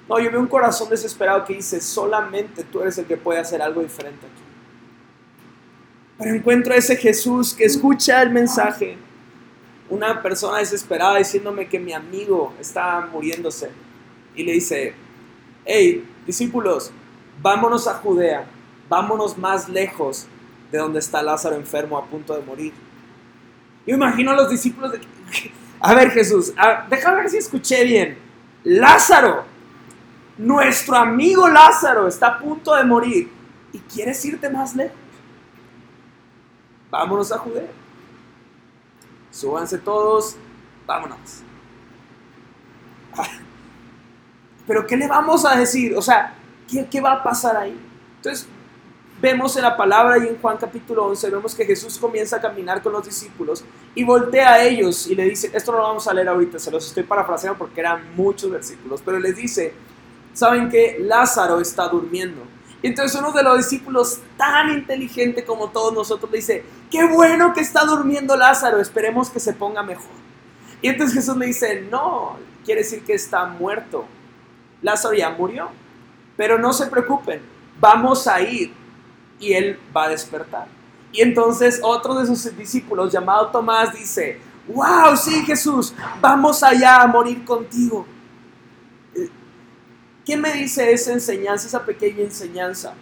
No, 0.08 0.20
yo 0.20 0.30
veo 0.30 0.40
un 0.40 0.46
corazón 0.46 0.88
desesperado 0.88 1.44
que 1.44 1.54
dice, 1.54 1.80
solamente 1.80 2.62
tú 2.62 2.80
eres 2.80 2.96
el 2.98 3.06
que 3.06 3.16
puede 3.16 3.40
hacer 3.40 3.60
algo 3.60 3.82
diferente 3.82 4.24
aquí. 4.24 4.42
Pero 6.18 6.34
encuentro 6.34 6.72
a 6.72 6.76
ese 6.76 6.96
Jesús 6.96 7.54
que 7.54 7.64
escucha 7.64 8.22
el 8.22 8.30
mensaje. 8.30 8.96
Una 9.90 10.22
persona 10.22 10.58
desesperada 10.58 11.18
diciéndome 11.18 11.68
que 11.68 11.78
mi 11.78 11.92
amigo 11.92 12.54
está 12.60 13.08
muriéndose. 13.12 13.70
Y 14.38 14.44
le 14.44 14.52
dice, 14.52 14.94
hey, 15.64 16.08
discípulos, 16.24 16.92
vámonos 17.42 17.88
a 17.88 17.94
Judea, 17.94 18.46
vámonos 18.88 19.36
más 19.36 19.68
lejos 19.68 20.28
de 20.70 20.78
donde 20.78 21.00
está 21.00 21.24
Lázaro 21.24 21.56
enfermo 21.56 21.98
a 21.98 22.04
punto 22.06 22.36
de 22.36 22.42
morir. 22.42 22.72
Yo 23.84 23.96
imagino 23.96 24.30
a 24.30 24.36
los 24.36 24.48
discípulos 24.48 24.92
de... 24.92 25.00
A 25.80 25.94
ver 25.94 26.10
Jesús, 26.10 26.52
déjame 26.88 27.18
ver 27.18 27.30
si 27.30 27.36
escuché 27.36 27.84
bien. 27.84 28.18
Lázaro, 28.64 29.44
nuestro 30.36 30.96
amigo 30.96 31.48
Lázaro 31.48 32.08
está 32.08 32.28
a 32.28 32.38
punto 32.38 32.74
de 32.74 32.84
morir 32.84 33.30
y 33.72 33.78
quieres 33.78 34.24
irte 34.24 34.50
más 34.50 34.74
lejos. 34.74 34.96
Vámonos 36.90 37.30
a 37.30 37.38
Judea. 37.38 37.70
Súbanse 39.30 39.78
todos, 39.78 40.36
vámonos. 40.84 41.42
Pero 44.68 44.86
¿qué 44.86 44.98
le 44.98 45.08
vamos 45.08 45.46
a 45.46 45.56
decir? 45.56 45.96
O 45.96 46.02
sea, 46.02 46.34
¿qué, 46.90 47.00
va 47.00 47.12
a 47.12 47.22
pasar 47.22 47.56
ahí? 47.56 47.74
Entonces, 48.16 48.46
vemos 49.20 49.56
en 49.56 49.62
la 49.62 49.74
palabra 49.78 50.18
y 50.18 50.28
en 50.28 50.38
Juan 50.38 50.58
capítulo 50.58 51.06
11, 51.06 51.30
vemos 51.30 51.54
que 51.54 51.64
Jesús 51.64 51.96
comienza 51.98 52.36
a 52.36 52.40
caminar 52.40 52.82
con 52.82 52.92
los 52.92 53.04
discípulos 53.04 53.64
y 53.94 54.04
voltea 54.04 54.52
a 54.52 54.62
ellos 54.62 55.06
y 55.06 55.14
le 55.14 55.24
dice, 55.24 55.50
esto 55.54 55.72
no 55.72 55.78
lo 55.78 55.84
vamos 55.84 56.06
a 56.06 56.12
leer 56.12 56.28
ahorita, 56.28 56.58
se 56.58 56.70
los 56.70 56.86
estoy 56.86 57.02
parafraseando 57.02 57.58
porque 57.58 57.80
eran 57.80 58.14
muchos 58.14 58.50
versículos, 58.50 59.00
pero 59.02 59.18
les 59.18 59.36
dice, 59.36 59.72
saben 60.34 60.68
que 60.68 60.98
Lázaro 61.00 61.60
está 61.60 61.88
durmiendo. 61.88 62.42
Y 62.82 62.88
entonces 62.88 63.18
uno 63.18 63.32
de 63.32 63.42
los 63.42 63.56
discípulos, 63.56 64.20
tan 64.36 64.70
inteligente 64.70 65.44
como 65.44 65.70
todos 65.70 65.94
nosotros, 65.94 66.30
le 66.30 66.36
dice, 66.36 66.64
qué 66.90 67.08
bueno 67.08 67.54
que 67.54 67.62
está 67.62 67.86
durmiendo 67.86 68.36
Lázaro, 68.36 68.78
esperemos 68.80 69.30
que 69.30 69.40
se 69.40 69.54
ponga 69.54 69.82
mejor. 69.82 70.18
Y 70.82 70.88
entonces 70.88 71.14
Jesús 71.16 71.38
le 71.38 71.46
dice, 71.46 71.86
no, 71.90 72.36
quiere 72.66 72.82
decir 72.82 73.02
que 73.02 73.14
está 73.14 73.46
muerto. 73.46 74.04
Lázaro 74.82 75.14
ya 75.14 75.30
murió. 75.30 75.68
Pero 76.36 76.58
no 76.58 76.72
se 76.72 76.86
preocupen, 76.86 77.42
vamos 77.80 78.26
a 78.28 78.40
ir 78.40 78.72
y 79.40 79.52
él 79.52 79.78
va 79.96 80.04
a 80.04 80.08
despertar. 80.08 80.68
Y 81.12 81.22
entonces 81.22 81.80
otro 81.82 82.14
de 82.14 82.26
sus 82.26 82.56
discípulos, 82.56 83.12
llamado 83.12 83.48
Tomás, 83.48 83.92
dice, 83.92 84.40
wow, 84.68 85.16
sí 85.16 85.44
Jesús, 85.44 85.94
vamos 86.20 86.62
allá 86.62 87.02
a 87.02 87.06
morir 87.06 87.44
contigo. 87.44 88.06
¿Qué 90.24 90.36
me 90.36 90.52
dice 90.52 90.92
esa 90.92 91.12
enseñanza, 91.12 91.66
esa 91.66 91.84
pequeña 91.84 92.22
enseñanza? 92.22 92.92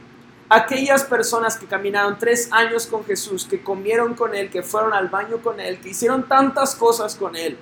Aquellas 0.49 1.03
personas 1.03 1.59
que 1.59 1.67
caminaron 1.67 2.17
tres 2.19 2.49
años 2.53 2.87
con 2.87 3.05
Jesús, 3.05 3.45
que 3.45 3.61
comieron 3.61 4.15
con 4.15 4.33
Él, 4.33 4.49
que 4.49 4.63
fueron 4.63 4.95
al 4.95 5.09
baño 5.09 5.39
con 5.39 5.59
Él, 5.59 5.81
que 5.81 5.89
hicieron 5.89 6.29
tantas 6.29 6.77
cosas 6.77 7.17
con 7.17 7.35
Él, 7.35 7.59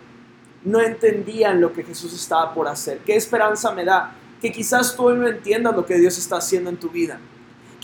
no 0.65 0.81
entendían 0.81 1.61
lo 1.61 1.73
que 1.73 1.85
Jesús 1.85 2.13
estaba 2.15 2.53
por 2.53 2.67
hacer. 2.67 2.99
¿Qué 2.99 3.15
esperanza 3.15 3.73
me 3.73 3.85
da? 3.85 4.15
Que 4.41 4.51
quizás 4.51 4.97
tú 4.97 5.05
hoy 5.05 5.17
no 5.17 5.29
entiendas 5.29 5.75
lo 5.75 5.85
que 5.85 5.99
Dios 5.99 6.19
está 6.19 6.37
haciendo 6.37 6.71
en 6.71 6.77
tu 6.77 6.89
vida. 6.89 7.19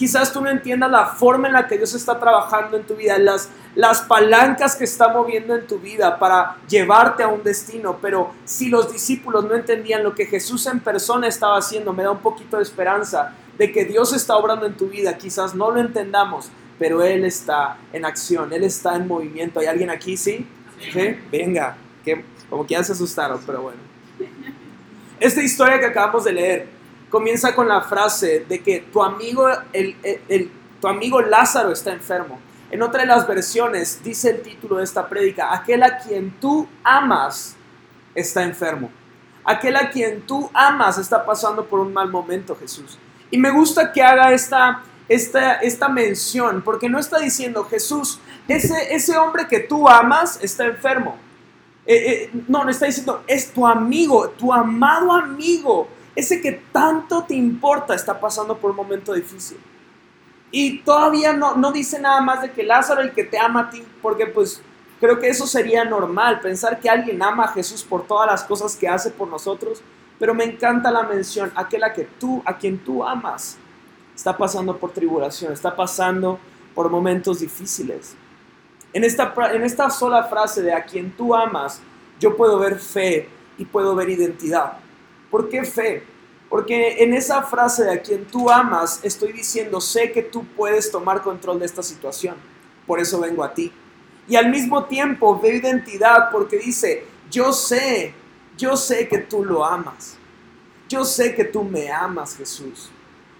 Quizás 0.00 0.32
tú 0.32 0.40
no 0.40 0.48
entiendas 0.48 0.90
la 0.90 1.08
forma 1.08 1.48
en 1.48 1.52
la 1.52 1.68
que 1.68 1.76
Dios 1.76 1.92
está 1.92 2.18
trabajando 2.18 2.78
en 2.78 2.84
tu 2.84 2.94
vida, 2.94 3.18
las, 3.18 3.50
las 3.74 4.00
palancas 4.00 4.74
que 4.74 4.84
está 4.84 5.08
moviendo 5.08 5.54
en 5.54 5.66
tu 5.66 5.78
vida 5.78 6.18
para 6.18 6.56
llevarte 6.66 7.22
a 7.22 7.28
un 7.28 7.42
destino. 7.42 7.98
Pero 8.00 8.32
si 8.46 8.70
los 8.70 8.90
discípulos 8.90 9.44
no 9.44 9.54
entendían 9.54 10.02
lo 10.02 10.14
que 10.14 10.24
Jesús 10.24 10.66
en 10.68 10.80
persona 10.80 11.28
estaba 11.28 11.58
haciendo, 11.58 11.92
me 11.92 12.02
da 12.02 12.12
un 12.12 12.20
poquito 12.20 12.56
de 12.56 12.62
esperanza 12.62 13.34
de 13.58 13.70
que 13.70 13.84
Dios 13.84 14.14
está 14.14 14.38
obrando 14.38 14.64
en 14.64 14.74
tu 14.74 14.88
vida. 14.88 15.18
Quizás 15.18 15.54
no 15.54 15.70
lo 15.70 15.80
entendamos, 15.80 16.48
pero 16.78 17.02
Él 17.02 17.26
está 17.26 17.76
en 17.92 18.06
acción, 18.06 18.50
Él 18.54 18.64
está 18.64 18.96
en 18.96 19.06
movimiento. 19.06 19.60
¿Hay 19.60 19.66
alguien 19.66 19.90
aquí? 19.90 20.16
Sí. 20.16 20.46
¿Sí? 20.94 21.18
Venga, 21.30 21.76
que 22.02 22.24
como 22.50 22.66
que 22.66 22.74
ya 22.74 22.84
se 22.84 22.92
asustaron, 22.92 23.40
pero 23.46 23.62
bueno. 23.62 23.78
Esta 25.20 25.42
historia 25.42 25.78
que 25.78 25.86
acabamos 25.86 26.24
de 26.24 26.32
leer 26.32 26.68
comienza 27.08 27.54
con 27.54 27.68
la 27.68 27.82
frase 27.82 28.44
de 28.48 28.60
que 28.60 28.80
tu 28.92 29.02
amigo, 29.02 29.48
el, 29.72 30.50
tu 30.80 30.88
amigo 30.88 31.20
Lázaro 31.20 31.72
está 31.72 31.92
enfermo. 31.92 32.40
En 32.70 32.82
otra 32.82 33.02
de 33.02 33.06
las 33.06 33.26
versiones 33.26 34.00
dice 34.02 34.30
el 34.30 34.42
título 34.42 34.76
de 34.76 34.84
esta 34.84 35.08
prédica, 35.08 35.54
aquel 35.54 35.82
a 35.82 35.98
quien 35.98 36.30
tú 36.40 36.68
amas 36.82 37.56
está 38.14 38.42
enfermo. 38.42 38.90
Aquel 39.44 39.76
a 39.76 39.90
quien 39.90 40.22
tú 40.22 40.50
amas 40.52 40.98
está 40.98 41.24
pasando 41.24 41.64
por 41.64 41.80
un 41.80 41.92
mal 41.92 42.08
momento, 42.08 42.56
Jesús. 42.56 42.98
Y 43.30 43.38
me 43.38 43.50
gusta 43.50 43.92
que 43.92 44.02
haga 44.02 44.32
esta, 44.32 44.82
esta, 45.08 45.54
esta 45.54 45.88
mención, 45.88 46.62
porque 46.62 46.88
no 46.88 46.98
está 46.98 47.18
diciendo, 47.18 47.64
Jesús, 47.64 48.20
ese, 48.48 48.94
ese 48.94 49.16
hombre 49.16 49.46
que 49.48 49.60
tú 49.60 49.88
amas 49.88 50.38
está 50.42 50.66
enfermo. 50.66 51.16
Eh, 51.86 52.12
eh, 52.12 52.30
no, 52.48 52.64
no 52.64 52.70
está 52.70 52.86
diciendo, 52.86 53.22
es 53.26 53.52
tu 53.52 53.66
amigo, 53.66 54.28
tu 54.30 54.52
amado 54.52 55.12
amigo 55.12 55.88
ese 56.14 56.40
que 56.40 56.52
tanto 56.72 57.24
te 57.24 57.34
importa 57.34 57.94
está 57.94 58.18
pasando 58.18 58.56
por 58.58 58.70
un 58.70 58.76
momento 58.76 59.12
difícil. 59.12 59.58
Y 60.50 60.78
todavía 60.80 61.32
no, 61.32 61.54
no 61.54 61.70
dice 61.70 62.00
nada 62.00 62.20
más 62.20 62.42
de 62.42 62.50
que 62.50 62.62
Lázaro 62.62 63.00
el 63.00 63.12
que 63.12 63.24
te 63.24 63.38
ama 63.38 63.60
a 63.60 63.70
ti, 63.70 63.84
porque 64.02 64.26
pues 64.26 64.60
creo 64.98 65.18
que 65.20 65.28
eso 65.28 65.46
sería 65.46 65.84
normal, 65.84 66.40
pensar 66.40 66.80
que 66.80 66.90
alguien 66.90 67.22
ama 67.22 67.44
a 67.44 67.48
Jesús 67.52 67.84
por 67.84 68.06
todas 68.06 68.30
las 68.30 68.44
cosas 68.44 68.76
que 68.76 68.88
hace 68.88 69.10
por 69.10 69.28
nosotros, 69.28 69.80
pero 70.18 70.34
me 70.34 70.44
encanta 70.44 70.90
la 70.90 71.04
mención, 71.04 71.52
aquel 71.54 71.84
a, 71.84 71.92
que 71.92 72.04
tú, 72.18 72.42
a 72.44 72.58
quien 72.58 72.78
tú 72.78 73.04
amas, 73.04 73.56
está 74.14 74.36
pasando 74.36 74.76
por 74.76 74.92
tribulación, 74.92 75.52
está 75.52 75.74
pasando 75.74 76.38
por 76.74 76.90
momentos 76.90 77.40
difíciles. 77.40 78.16
En 78.92 79.04
esta, 79.04 79.32
en 79.52 79.62
esta 79.62 79.88
sola 79.90 80.24
frase 80.24 80.62
de 80.62 80.72
a 80.72 80.84
quien 80.84 81.10
tú 81.12 81.34
amas, 81.34 81.80
yo 82.18 82.36
puedo 82.36 82.58
ver 82.58 82.78
fe 82.78 83.28
y 83.56 83.64
puedo 83.64 83.94
ver 83.94 84.10
identidad. 84.10 84.78
¿Por 85.30 85.48
qué 85.48 85.64
fe? 85.64 86.04
Porque 86.48 87.02
en 87.02 87.14
esa 87.14 87.42
frase 87.42 87.84
de 87.84 87.92
a 87.92 88.02
quien 88.02 88.24
tú 88.24 88.50
amas, 88.50 89.00
estoy 89.04 89.32
diciendo, 89.32 89.80
sé 89.80 90.10
que 90.10 90.22
tú 90.22 90.44
puedes 90.56 90.90
tomar 90.90 91.22
control 91.22 91.60
de 91.60 91.66
esta 91.66 91.82
situación. 91.82 92.34
Por 92.86 92.98
eso 92.98 93.20
vengo 93.20 93.44
a 93.44 93.54
ti. 93.54 93.72
Y 94.26 94.34
al 94.34 94.50
mismo 94.50 94.84
tiempo 94.84 95.38
veo 95.38 95.54
identidad 95.54 96.30
porque 96.32 96.58
dice, 96.58 97.04
yo 97.30 97.52
sé, 97.52 98.14
yo 98.56 98.76
sé 98.76 99.08
que 99.08 99.18
tú 99.18 99.44
lo 99.44 99.64
amas. 99.64 100.18
Yo 100.88 101.04
sé 101.04 101.36
que 101.36 101.44
tú 101.44 101.62
me 101.62 101.90
amas, 101.90 102.36
Jesús. 102.36 102.90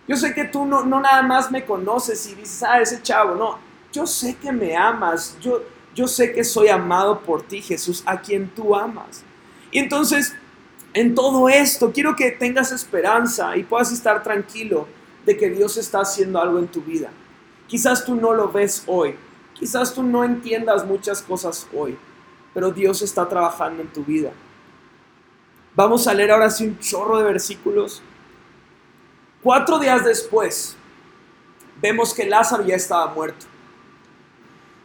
Yo 0.07 0.17
sé 0.17 0.33
que 0.33 0.45
tú 0.45 0.65
no, 0.65 0.85
no 0.85 1.01
nada 1.01 1.23
más 1.23 1.51
me 1.51 1.65
conoces 1.65 2.27
y 2.27 2.35
dices, 2.37 2.63
ah, 2.63 2.81
ese 2.81 3.03
chavo, 3.03 3.35
no. 3.35 3.70
Yo 3.93 4.07
sé 4.07 4.37
que 4.37 4.53
me 4.53 4.77
amas. 4.77 5.37
Yo, 5.41 5.63
yo 5.95 6.07
sé 6.07 6.33
que 6.33 6.45
soy 6.45 6.69
amado 6.69 7.21
por 7.21 7.43
ti, 7.43 7.61
Jesús, 7.61 8.03
a 8.07 8.21
quien 8.21 8.49
tú 8.49 8.75
amas. 8.75 9.23
Y 9.71 9.79
entonces 9.79 10.35
en 10.93 11.15
todo 11.15 11.49
esto, 11.49 11.93
quiero 11.93 12.17
que 12.17 12.33
tengas 12.33 12.73
esperanza 12.73 13.57
y 13.57 13.63
puedas 13.63 13.93
estar 13.93 14.23
tranquilo 14.23 14.89
de 15.25 15.37
que 15.37 15.49
Dios 15.51 15.77
está 15.77 16.01
haciendo 16.01 16.41
algo 16.41 16.59
en 16.59 16.67
tu 16.67 16.81
vida. 16.81 17.11
Quizás 17.69 18.05
tú 18.05 18.17
no 18.17 18.33
lo 18.33 18.51
ves 18.51 18.83
hoy, 18.87 19.15
quizás 19.55 19.95
tú 19.95 20.03
no 20.03 20.25
entiendas 20.25 20.85
muchas 20.85 21.23
cosas 21.23 21.69
hoy, 21.73 21.97
pero 22.53 22.73
Dios 22.73 23.03
está 23.03 23.29
trabajando 23.29 23.83
en 23.83 23.89
tu 23.89 24.05
vida. 24.05 24.33
Vamos 25.77 26.09
a 26.09 26.15
leer 26.15 26.33
ahora 26.33 26.49
un 26.61 26.79
chorro 26.81 27.19
de 27.19 27.25
versículos. 27.25 28.03
Cuatro 29.41 29.79
días 29.79 30.05
después, 30.05 30.77
vemos 31.81 32.13
que 32.13 32.27
Lázaro 32.27 32.65
ya 32.65 32.75
estaba 32.75 33.15
muerto. 33.15 33.47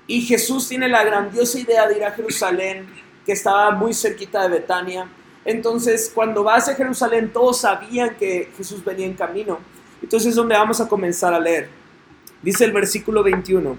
Y 0.07 0.21
Jesús 0.21 0.67
tiene 0.67 0.87
la 0.87 1.03
grandiosa 1.03 1.59
idea 1.59 1.87
de 1.87 1.97
ir 1.97 2.03
a 2.03 2.11
Jerusalén, 2.11 2.87
que 3.25 3.31
estaba 3.31 3.71
muy 3.71 3.93
cerquita 3.93 4.43
de 4.43 4.49
Betania 4.49 5.07
entonces, 5.45 6.11
cuando 6.13 6.43
vas 6.43 6.67
a 6.67 6.73
Jerusalén, 6.73 7.31
todos 7.31 7.61
sabían 7.61 8.15
que 8.15 8.49
Jesús 8.57 8.83
venía 8.83 9.05
en 9.05 9.13
camino. 9.13 9.59
Entonces 10.01 10.29
es 10.29 10.35
donde 10.35 10.55
vamos 10.55 10.81
a 10.81 10.87
comenzar 10.87 11.33
a 11.35 11.39
leer. 11.39 11.69
Dice 12.41 12.65
el 12.65 12.71
versículo 12.71 13.21
21. 13.21 13.77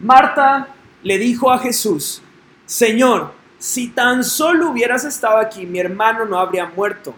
Marta 0.00 0.68
le 1.02 1.18
dijo 1.18 1.50
a 1.50 1.58
Jesús, 1.58 2.22
Señor, 2.66 3.32
si 3.58 3.88
tan 3.88 4.22
solo 4.22 4.70
hubieras 4.70 5.04
estado 5.04 5.38
aquí, 5.38 5.64
mi 5.64 5.80
hermano 5.80 6.26
no 6.26 6.38
habría 6.38 6.66
muerto. 6.66 7.14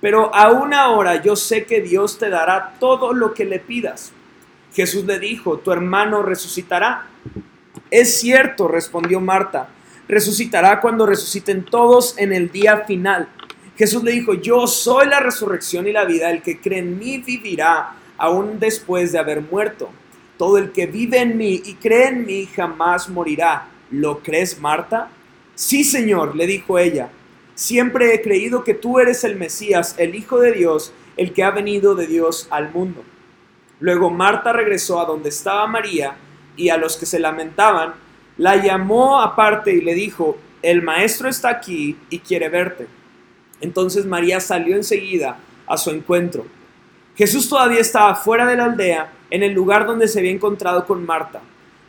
Pero 0.00 0.32
aún 0.32 0.72
ahora 0.72 1.20
yo 1.20 1.34
sé 1.34 1.64
que 1.64 1.80
Dios 1.80 2.16
te 2.16 2.30
dará 2.30 2.76
todo 2.78 3.12
lo 3.12 3.34
que 3.34 3.44
le 3.44 3.58
pidas. 3.58 4.12
Jesús 4.76 5.04
le 5.04 5.18
dijo, 5.18 5.58
tu 5.58 5.72
hermano 5.72 6.22
resucitará. 6.22 7.06
Es 7.90 8.20
cierto, 8.20 8.68
respondió 8.68 9.20
Marta 9.20 9.70
resucitará 10.08 10.80
cuando 10.80 11.06
resuciten 11.06 11.64
todos 11.64 12.14
en 12.18 12.32
el 12.32 12.50
día 12.50 12.84
final. 12.84 13.28
Jesús 13.76 14.02
le 14.02 14.12
dijo, 14.12 14.34
yo 14.34 14.66
soy 14.66 15.06
la 15.06 15.20
resurrección 15.20 15.86
y 15.86 15.92
la 15.92 16.04
vida, 16.04 16.30
el 16.30 16.42
que 16.42 16.60
cree 16.60 16.78
en 16.78 16.98
mí 16.98 17.18
vivirá 17.18 17.94
aún 18.16 18.58
después 18.58 19.12
de 19.12 19.18
haber 19.18 19.42
muerto. 19.42 19.90
Todo 20.38 20.58
el 20.58 20.72
que 20.72 20.86
vive 20.86 21.18
en 21.18 21.36
mí 21.36 21.60
y 21.64 21.74
cree 21.74 22.08
en 22.08 22.26
mí 22.26 22.46
jamás 22.46 23.08
morirá. 23.08 23.68
¿Lo 23.90 24.20
crees, 24.20 24.60
Marta? 24.60 25.10
Sí, 25.54 25.84
Señor, 25.84 26.36
le 26.36 26.46
dijo 26.46 26.78
ella. 26.78 27.10
siempre 27.54 28.14
he 28.14 28.20
creído 28.20 28.64
que 28.64 28.74
tú 28.74 28.98
eres 28.98 29.24
el 29.24 29.36
Mesías, 29.36 29.94
el 29.96 30.14
Hijo 30.14 30.38
de 30.40 30.52
Dios, 30.52 30.92
el 31.16 31.32
que 31.32 31.42
ha 31.42 31.50
venido 31.50 31.94
de 31.94 32.06
Dios 32.06 32.48
al 32.50 32.70
mundo. 32.70 33.02
Luego 33.80 34.10
Marta 34.10 34.52
regresó 34.52 35.00
a 35.00 35.04
donde 35.04 35.28
estaba 35.28 35.66
María 35.66 36.16
y 36.56 36.70
a 36.70 36.76
los 36.76 36.96
que 36.96 37.06
se 37.06 37.18
lamentaban, 37.18 37.94
la 38.38 38.56
llamó 38.56 39.20
aparte 39.20 39.72
y 39.72 39.80
le 39.80 39.94
dijo, 39.94 40.36
el 40.62 40.82
maestro 40.82 41.28
está 41.28 41.50
aquí 41.50 41.96
y 42.10 42.18
quiere 42.20 42.48
verte. 42.48 42.86
Entonces 43.60 44.06
María 44.06 44.40
salió 44.40 44.76
enseguida 44.76 45.38
a 45.66 45.76
su 45.76 45.90
encuentro. 45.90 46.46
Jesús 47.16 47.48
todavía 47.48 47.80
estaba 47.80 48.14
fuera 48.14 48.46
de 48.46 48.56
la 48.56 48.64
aldea, 48.64 49.12
en 49.30 49.42
el 49.42 49.52
lugar 49.52 49.86
donde 49.86 50.08
se 50.08 50.18
había 50.18 50.30
encontrado 50.30 50.86
con 50.86 51.04
Marta. 51.04 51.40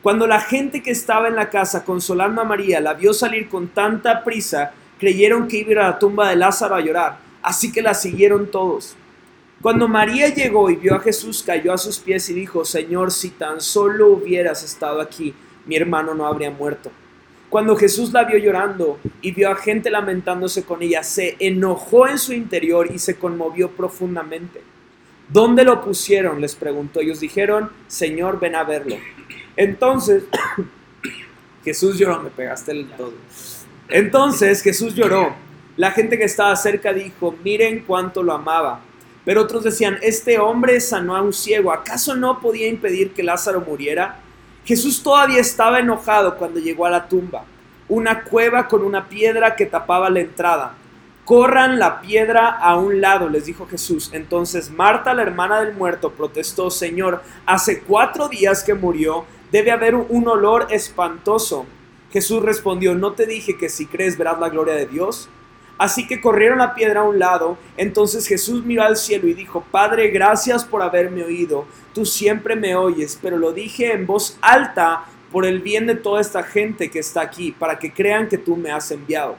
Cuando 0.01 0.25
la 0.25 0.39
gente 0.39 0.81
que 0.81 0.91
estaba 0.91 1.27
en 1.27 1.35
la 1.35 1.49
casa 1.49 1.83
consolando 1.83 2.41
a 2.41 2.45
María 2.45 2.79
la 2.79 2.93
vio 2.93 3.13
salir 3.13 3.49
con 3.49 3.67
tanta 3.67 4.23
prisa, 4.23 4.71
creyeron 4.99 5.47
que 5.47 5.57
iba 5.57 5.85
a 5.85 5.91
la 5.91 5.99
tumba 5.99 6.29
de 6.29 6.35
Lázaro 6.35 6.75
a 6.75 6.81
llorar, 6.81 7.17
así 7.41 7.71
que 7.71 7.81
la 7.81 7.93
siguieron 7.93 8.47
todos. 8.47 8.95
Cuando 9.61 9.87
María 9.87 10.29
llegó 10.29 10.69
y 10.69 10.75
vio 10.75 10.95
a 10.95 10.99
Jesús, 10.99 11.43
cayó 11.45 11.73
a 11.73 11.77
sus 11.77 11.97
pies 11.97 12.29
y 12.29 12.33
dijo, 12.33 12.63
Señor, 12.63 13.11
si 13.11 13.29
tan 13.31 13.59
solo 13.59 14.09
hubieras 14.09 14.63
estado 14.63 15.01
aquí, 15.01 15.33
mi 15.65 15.75
hermano 15.75 16.13
no 16.13 16.27
habría 16.27 16.51
muerto. 16.51 16.91
Cuando 17.49 17.75
Jesús 17.75 18.11
la 18.11 18.25
vio 18.25 18.37
llorando 18.37 18.99
y 19.21 19.31
vio 19.31 19.49
a 19.49 19.55
gente 19.55 19.89
lamentándose 19.89 20.63
con 20.63 20.81
ella, 20.81 21.01
se 21.01 21.37
enojó 21.39 22.07
en 22.07 22.19
su 22.19 22.33
interior 22.33 22.89
y 22.93 22.99
se 22.99 23.15
conmovió 23.15 23.71
profundamente. 23.71 24.61
¿Dónde 25.29 25.63
lo 25.63 25.81
pusieron? 25.81 26.39
les 26.39 26.55
preguntó. 26.55 26.99
Ellos 26.99 27.19
dijeron, 27.19 27.71
Señor, 27.87 28.39
ven 28.39 28.55
a 28.55 28.63
verlo. 28.63 28.97
Entonces, 29.55 30.23
Jesús 31.63 31.97
lloró, 31.97 32.21
me 32.21 32.29
pegaste 32.29 32.71
el 32.71 32.87
todo. 32.91 33.13
Entonces 33.89 34.61
Jesús 34.61 34.93
lloró. 34.93 35.33
La 35.77 35.91
gente 35.91 36.17
que 36.17 36.25
estaba 36.25 36.55
cerca 36.55 36.91
dijo, 36.93 37.35
miren 37.43 37.83
cuánto 37.85 38.23
lo 38.23 38.33
amaba. 38.33 38.81
Pero 39.27 39.41
otros 39.41 39.65
decían, 39.65 39.97
este 40.03 40.39
hombre 40.39 40.79
sanó 40.79 41.13
a 41.13 41.21
un 41.21 41.33
ciego, 41.33 41.73
¿acaso 41.73 42.15
no 42.15 42.39
podía 42.39 42.69
impedir 42.69 43.11
que 43.11 43.23
Lázaro 43.23 43.59
muriera? 43.59 44.19
Jesús 44.63 45.03
todavía 45.03 45.41
estaba 45.41 45.79
enojado 45.81 46.37
cuando 46.37 46.61
llegó 46.61 46.85
a 46.85 46.89
la 46.89 47.09
tumba, 47.09 47.43
una 47.89 48.23
cueva 48.23 48.69
con 48.69 48.85
una 48.85 49.09
piedra 49.09 49.57
que 49.57 49.65
tapaba 49.65 50.09
la 50.09 50.21
entrada. 50.21 50.75
Corran 51.25 51.77
la 51.77 51.99
piedra 51.99 52.47
a 52.47 52.77
un 52.77 53.01
lado, 53.01 53.27
les 53.27 53.47
dijo 53.47 53.67
Jesús. 53.67 54.11
Entonces 54.13 54.71
Marta, 54.71 55.13
la 55.13 55.23
hermana 55.23 55.59
del 55.59 55.73
muerto, 55.73 56.13
protestó, 56.13 56.71
Señor, 56.71 57.21
hace 57.45 57.81
cuatro 57.81 58.29
días 58.29 58.63
que 58.63 58.75
murió, 58.75 59.25
debe 59.51 59.71
haber 59.71 59.95
un 59.95 60.25
olor 60.29 60.67
espantoso. 60.69 61.65
Jesús 62.13 62.41
respondió, 62.41 62.95
¿no 62.95 63.11
te 63.11 63.25
dije 63.25 63.57
que 63.57 63.67
si 63.67 63.87
crees 63.87 64.17
verás 64.17 64.39
la 64.39 64.47
gloria 64.47 64.75
de 64.75 64.85
Dios? 64.85 65.27
Así 65.77 66.07
que 66.07 66.19
corrieron 66.19 66.57
la 66.57 66.73
piedra 66.73 67.01
a 67.01 67.03
un 67.03 67.19
lado. 67.19 67.57
Entonces 67.77 68.27
Jesús 68.27 68.65
miró 68.65 68.83
al 68.83 68.97
cielo 68.97 69.27
y 69.27 69.33
dijo, 69.33 69.63
Padre, 69.71 70.09
gracias 70.09 70.65
por 70.65 70.81
haberme 70.81 71.23
oído. 71.23 71.65
Tú 71.93 72.05
siempre 72.05 72.55
me 72.55 72.75
oyes, 72.75 73.17
pero 73.21 73.37
lo 73.37 73.53
dije 73.53 73.93
en 73.93 74.07
voz 74.07 74.37
alta 74.41 75.05
por 75.31 75.45
el 75.45 75.59
bien 75.59 75.87
de 75.87 75.95
toda 75.95 76.21
esta 76.21 76.41
gente 76.43 76.89
que 76.89 76.99
está 76.99 77.21
aquí, 77.21 77.51
para 77.51 77.77
que 77.77 77.91
crean 77.91 78.27
que 78.27 78.37
tú 78.37 78.55
me 78.55 78.71
has 78.71 78.89
enviado. 78.91 79.35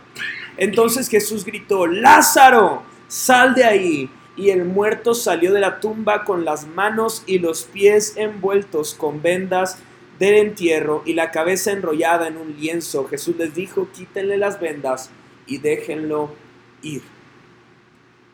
Entonces 0.57 1.09
Jesús 1.09 1.45
gritó, 1.45 1.87
Lázaro, 1.87 2.83
sal 3.09 3.55
de 3.55 3.65
ahí. 3.65 4.11
Y 4.37 4.51
el 4.51 4.65
muerto 4.65 5.15
salió 5.15 5.53
de 5.53 5.59
la 5.59 5.81
tumba 5.81 6.23
con 6.23 6.45
las 6.45 6.69
manos 6.69 7.25
y 7.27 7.41
los 7.41 7.65
pies 7.65 8.15
envueltos 8.17 8.95
con 8.95 9.21
vendas 9.21 9.79
del 10.21 10.35
entierro 10.35 11.03
y 11.05 11.15
la 11.15 11.33
cabeza 11.33 11.73
enrollada 11.73 12.29
en 12.29 12.37
un 12.37 12.55
lienzo. 12.57 13.09
Jesús 13.09 13.35
les 13.37 13.55
dijo, 13.55 13.89
quítenle 13.93 14.37
las 14.37 14.61
vendas 14.61 15.11
y 15.49 15.59
déjenlo 15.59 16.31
ir. 16.83 17.03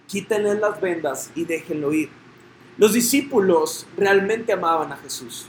Quítenle 0.07 0.57
las 0.57 0.81
vendas 0.81 1.31
y 1.35 1.45
déjenlo 1.45 1.93
ir. 1.93 2.11
Los 2.77 2.93
discípulos 2.93 3.87
realmente 3.97 4.53
amaban 4.53 4.93
a 4.93 4.97
Jesús. 4.97 5.47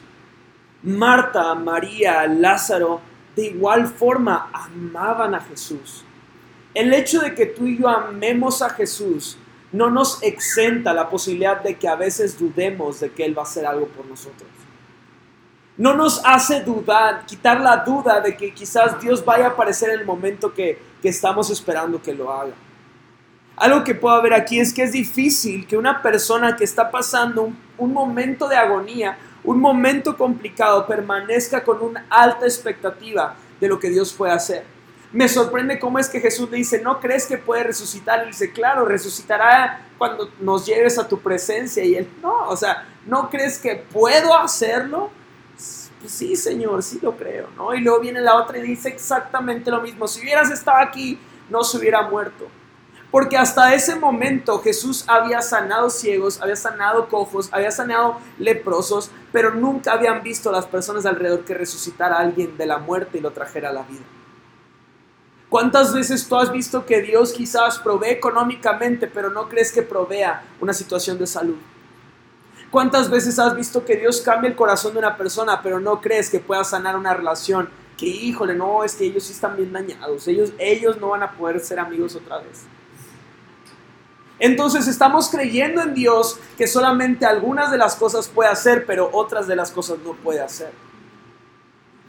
Marta, 0.84 1.54
María, 1.56 2.26
Lázaro, 2.28 3.02
de 3.36 3.48
igual 3.48 3.88
forma 3.88 4.50
amaban 4.54 5.36
a 5.36 5.42
Jesús. 5.42 6.06
El 6.74 6.94
hecho 6.94 7.20
de 7.20 7.34
que 7.34 7.48
tú 7.48 7.66
y 7.66 7.78
yo 7.78 7.90
amemos 7.90 8.62
a 8.62 8.70
Jesús 8.70 9.38
no 9.72 9.90
nos 9.90 10.22
exenta 10.24 10.94
la 10.94 11.10
posibilidad 11.10 11.62
de 11.62 11.76
que 11.76 11.88
a 11.88 11.96
veces 11.96 12.38
dudemos 12.38 13.00
de 13.00 13.12
que 13.12 13.26
Él 13.26 13.38
va 13.38 13.42
a 13.42 13.46
hacer 13.46 13.66
algo 13.66 13.88
por 13.88 14.06
nosotros. 14.06 14.50
No 15.78 15.94
nos 15.94 16.22
hace 16.24 16.62
dudar, 16.62 17.26
quitar 17.26 17.60
la 17.60 17.78
duda 17.78 18.22
de 18.22 18.38
que 18.38 18.54
quizás 18.54 19.00
Dios 19.02 19.24
vaya 19.26 19.48
a 19.48 19.50
aparecer 19.50 19.90
en 19.90 20.00
el 20.00 20.06
momento 20.06 20.54
que, 20.54 20.80
que 21.02 21.10
estamos 21.10 21.50
esperando 21.50 22.02
que 22.02 22.14
lo 22.14 22.32
haga. 22.32 22.54
Algo 23.58 23.84
que 23.84 23.96
puedo 23.96 24.22
ver 24.22 24.34
aquí 24.34 24.60
es 24.60 24.74
que 24.74 24.84
es 24.84 24.92
difícil 24.92 25.68
que 25.68 25.78
una 25.78 26.02
persona 26.02 26.56
que 26.56 26.64
está 26.64 26.92
pasando 26.92 27.44
un, 27.44 27.58
un, 27.78 27.94
momento 27.94 28.48
de 28.48 28.58
agonía, 28.58 29.18
un 29.44 29.60
momento 29.60 30.18
complicado, 30.18 30.86
permanezca 30.88 31.64
con 31.64 31.82
una 31.82 32.06
alta 32.10 32.46
expectativa 32.46 33.36
de 33.60 33.68
lo 33.68 33.80
que 33.80 33.90
Dios 33.90 34.14
puede 34.14 34.34
hacer. 34.34 34.64
Me 35.12 35.30
sorprende 35.30 35.80
cómo 35.80 36.00
es 36.00 36.10
que 36.10 36.20
Jesús 36.20 36.50
le 36.50 36.58
dice, 36.58 36.82
¿no 36.82 37.00
crees 37.00 37.26
que 37.26 37.38
puede 37.38 37.64
resucitar? 37.64 38.24
Y 38.24 38.28
dice, 38.28 38.52
claro, 38.52 38.86
resucitará 38.86 39.82
cuando 39.98 40.30
nos 40.42 40.66
lleves 40.66 41.00
a 41.00 41.08
tu 41.08 41.20
presencia. 41.20 41.84
Y 41.86 41.96
él, 41.96 42.10
no, 42.22 42.50
o 42.50 42.58
sea, 42.58 42.86
¿no 43.06 43.30
crees 43.30 43.58
que 43.58 43.76
puedo 43.76 44.38
hacerlo? 44.38 45.10
Pues 46.06 46.14
sí, 46.14 46.36
Señor, 46.36 46.84
sí 46.84 47.00
lo 47.02 47.18
creo, 47.18 47.48
¿no? 47.58 47.74
Y 47.74 47.82
luego 47.82 48.00
viene 48.00 48.22
la 48.22 48.36
otra 48.36 48.60
y 48.60 48.62
dice 48.62 48.90
exactamente 48.90 49.72
lo 49.72 49.82
mismo. 49.82 50.08
Si 50.08 50.22
hubieras 50.22 50.52
estado 50.52 50.78
aquí, 50.78 51.18
no 51.50 51.64
se 51.64 51.80
hubiera 51.80 52.04
muerto. 52.04 52.46
Porque 53.10 53.36
hasta 53.36 53.74
ese 53.74 53.96
momento 53.96 54.60
Jesús 54.60 55.04
había 55.08 55.42
sanado 55.42 55.90
ciegos, 55.90 56.40
había 56.44 56.58
sanado 56.58 57.10
cojos, 57.10 57.50
había 57.52 57.72
sanado 57.72 58.20
leprosos, 58.38 59.10
pero 59.32 59.56
nunca 59.56 59.94
habían 59.94 60.22
visto 60.22 60.50
a 60.50 60.52
las 60.52 60.68
personas 60.68 61.08
alrededor 61.08 61.44
que 61.44 61.56
resucitara 61.56 62.18
a 62.18 62.20
alguien 62.20 62.56
de 62.56 62.68
la 62.68 62.78
muerte 62.78 63.18
y 63.18 63.22
lo 63.22 63.32
trajera 63.32 63.70
a 63.70 63.74
la 63.74 63.82
vida. 63.82 64.04
¿Cuántas 65.50 65.92
veces 65.92 66.28
tú 66.28 66.36
has 66.36 66.52
visto 66.52 66.86
que 66.86 67.02
Dios 67.02 67.34
quizás 67.34 67.80
provee 67.80 68.10
económicamente, 68.10 69.08
pero 69.08 69.32
no 69.32 69.50
crees 69.50 69.72
que 69.72 69.82
provea 69.82 70.44
una 70.62 70.74
situación 70.74 71.18
de 71.18 71.26
salud? 71.26 71.58
¿Cuántas 72.76 73.10
veces 73.10 73.40
has 73.40 73.56
visto 73.56 73.86
que 73.86 73.96
Dios 73.96 74.20
cambia 74.20 74.50
el 74.50 74.56
corazón 74.58 74.92
de 74.92 75.00
una 75.00 75.16
persona, 75.16 75.62
pero 75.64 75.80
no 75.80 76.02
crees 76.02 76.30
que 76.30 76.42
pueda 76.42 76.62
sanar 76.66 76.98
una 76.98 77.14
relación? 77.14 77.70
Que 77.98 78.06
híjole, 78.06 78.54
no, 78.54 78.84
es 78.84 78.96
que 78.96 79.06
ellos 79.06 79.24
sí 79.24 79.32
están 79.32 79.56
bien 79.56 79.72
dañados, 79.72 80.28
ellos, 80.28 80.52
ellos 80.60 81.00
no 81.00 81.08
van 81.08 81.24
a 81.24 81.32
poder 81.32 81.62
ser 81.62 81.80
amigos 81.80 82.18
otra 82.18 82.40
vez. 82.40 82.66
Entonces 84.40 84.90
estamos 84.90 85.30
creyendo 85.30 85.84
en 85.84 85.94
Dios 85.94 86.38
que 86.58 86.68
solamente 86.68 87.26
algunas 87.26 87.72
de 87.72 87.78
las 87.78 87.96
cosas 87.96 88.28
puede 88.28 88.50
hacer, 88.50 88.86
pero 88.86 89.10
otras 89.14 89.48
de 89.48 89.56
las 89.56 89.72
cosas 89.72 90.00
no 90.04 90.12
puede 90.12 90.42
hacer. 90.42 90.74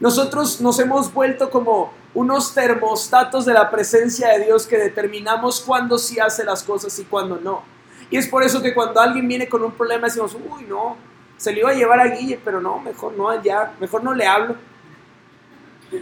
Nosotros 0.01 0.59
nos 0.59 0.77
hemos 0.79 1.13
vuelto 1.13 1.49
como 1.49 1.93
unos 2.13 2.53
termostatos 2.53 3.45
de 3.45 3.53
la 3.53 3.71
presencia 3.71 4.33
de 4.33 4.43
Dios 4.43 4.67
que 4.67 4.77
determinamos 4.77 5.61
cuándo 5.61 5.97
sí 5.97 6.19
hace 6.19 6.43
las 6.43 6.61
cosas 6.61 6.99
y 6.99 7.05
cuándo 7.05 7.39
no. 7.41 7.76
Y 8.09 8.17
es 8.17 8.27
por 8.27 8.43
eso 8.43 8.61
que 8.61 8.73
cuando 8.73 9.01
alguien 9.01 9.27
viene 9.27 9.49
con 9.49 9.63
un 9.63 9.71
problema 9.71 10.07
decimos, 10.07 10.35
uy, 10.35 10.65
no, 10.67 10.97
se 11.35 11.51
le 11.51 11.59
iba 11.59 11.69
a 11.69 11.73
llevar 11.73 11.99
a 11.99 12.07
Guille, 12.07 12.39
pero 12.43 12.61
no, 12.61 12.79
mejor 12.79 13.13
no 13.13 13.29
allá, 13.29 13.73
mejor 13.79 14.03
no 14.03 14.13
le 14.13 14.25
hablo. 14.25 14.55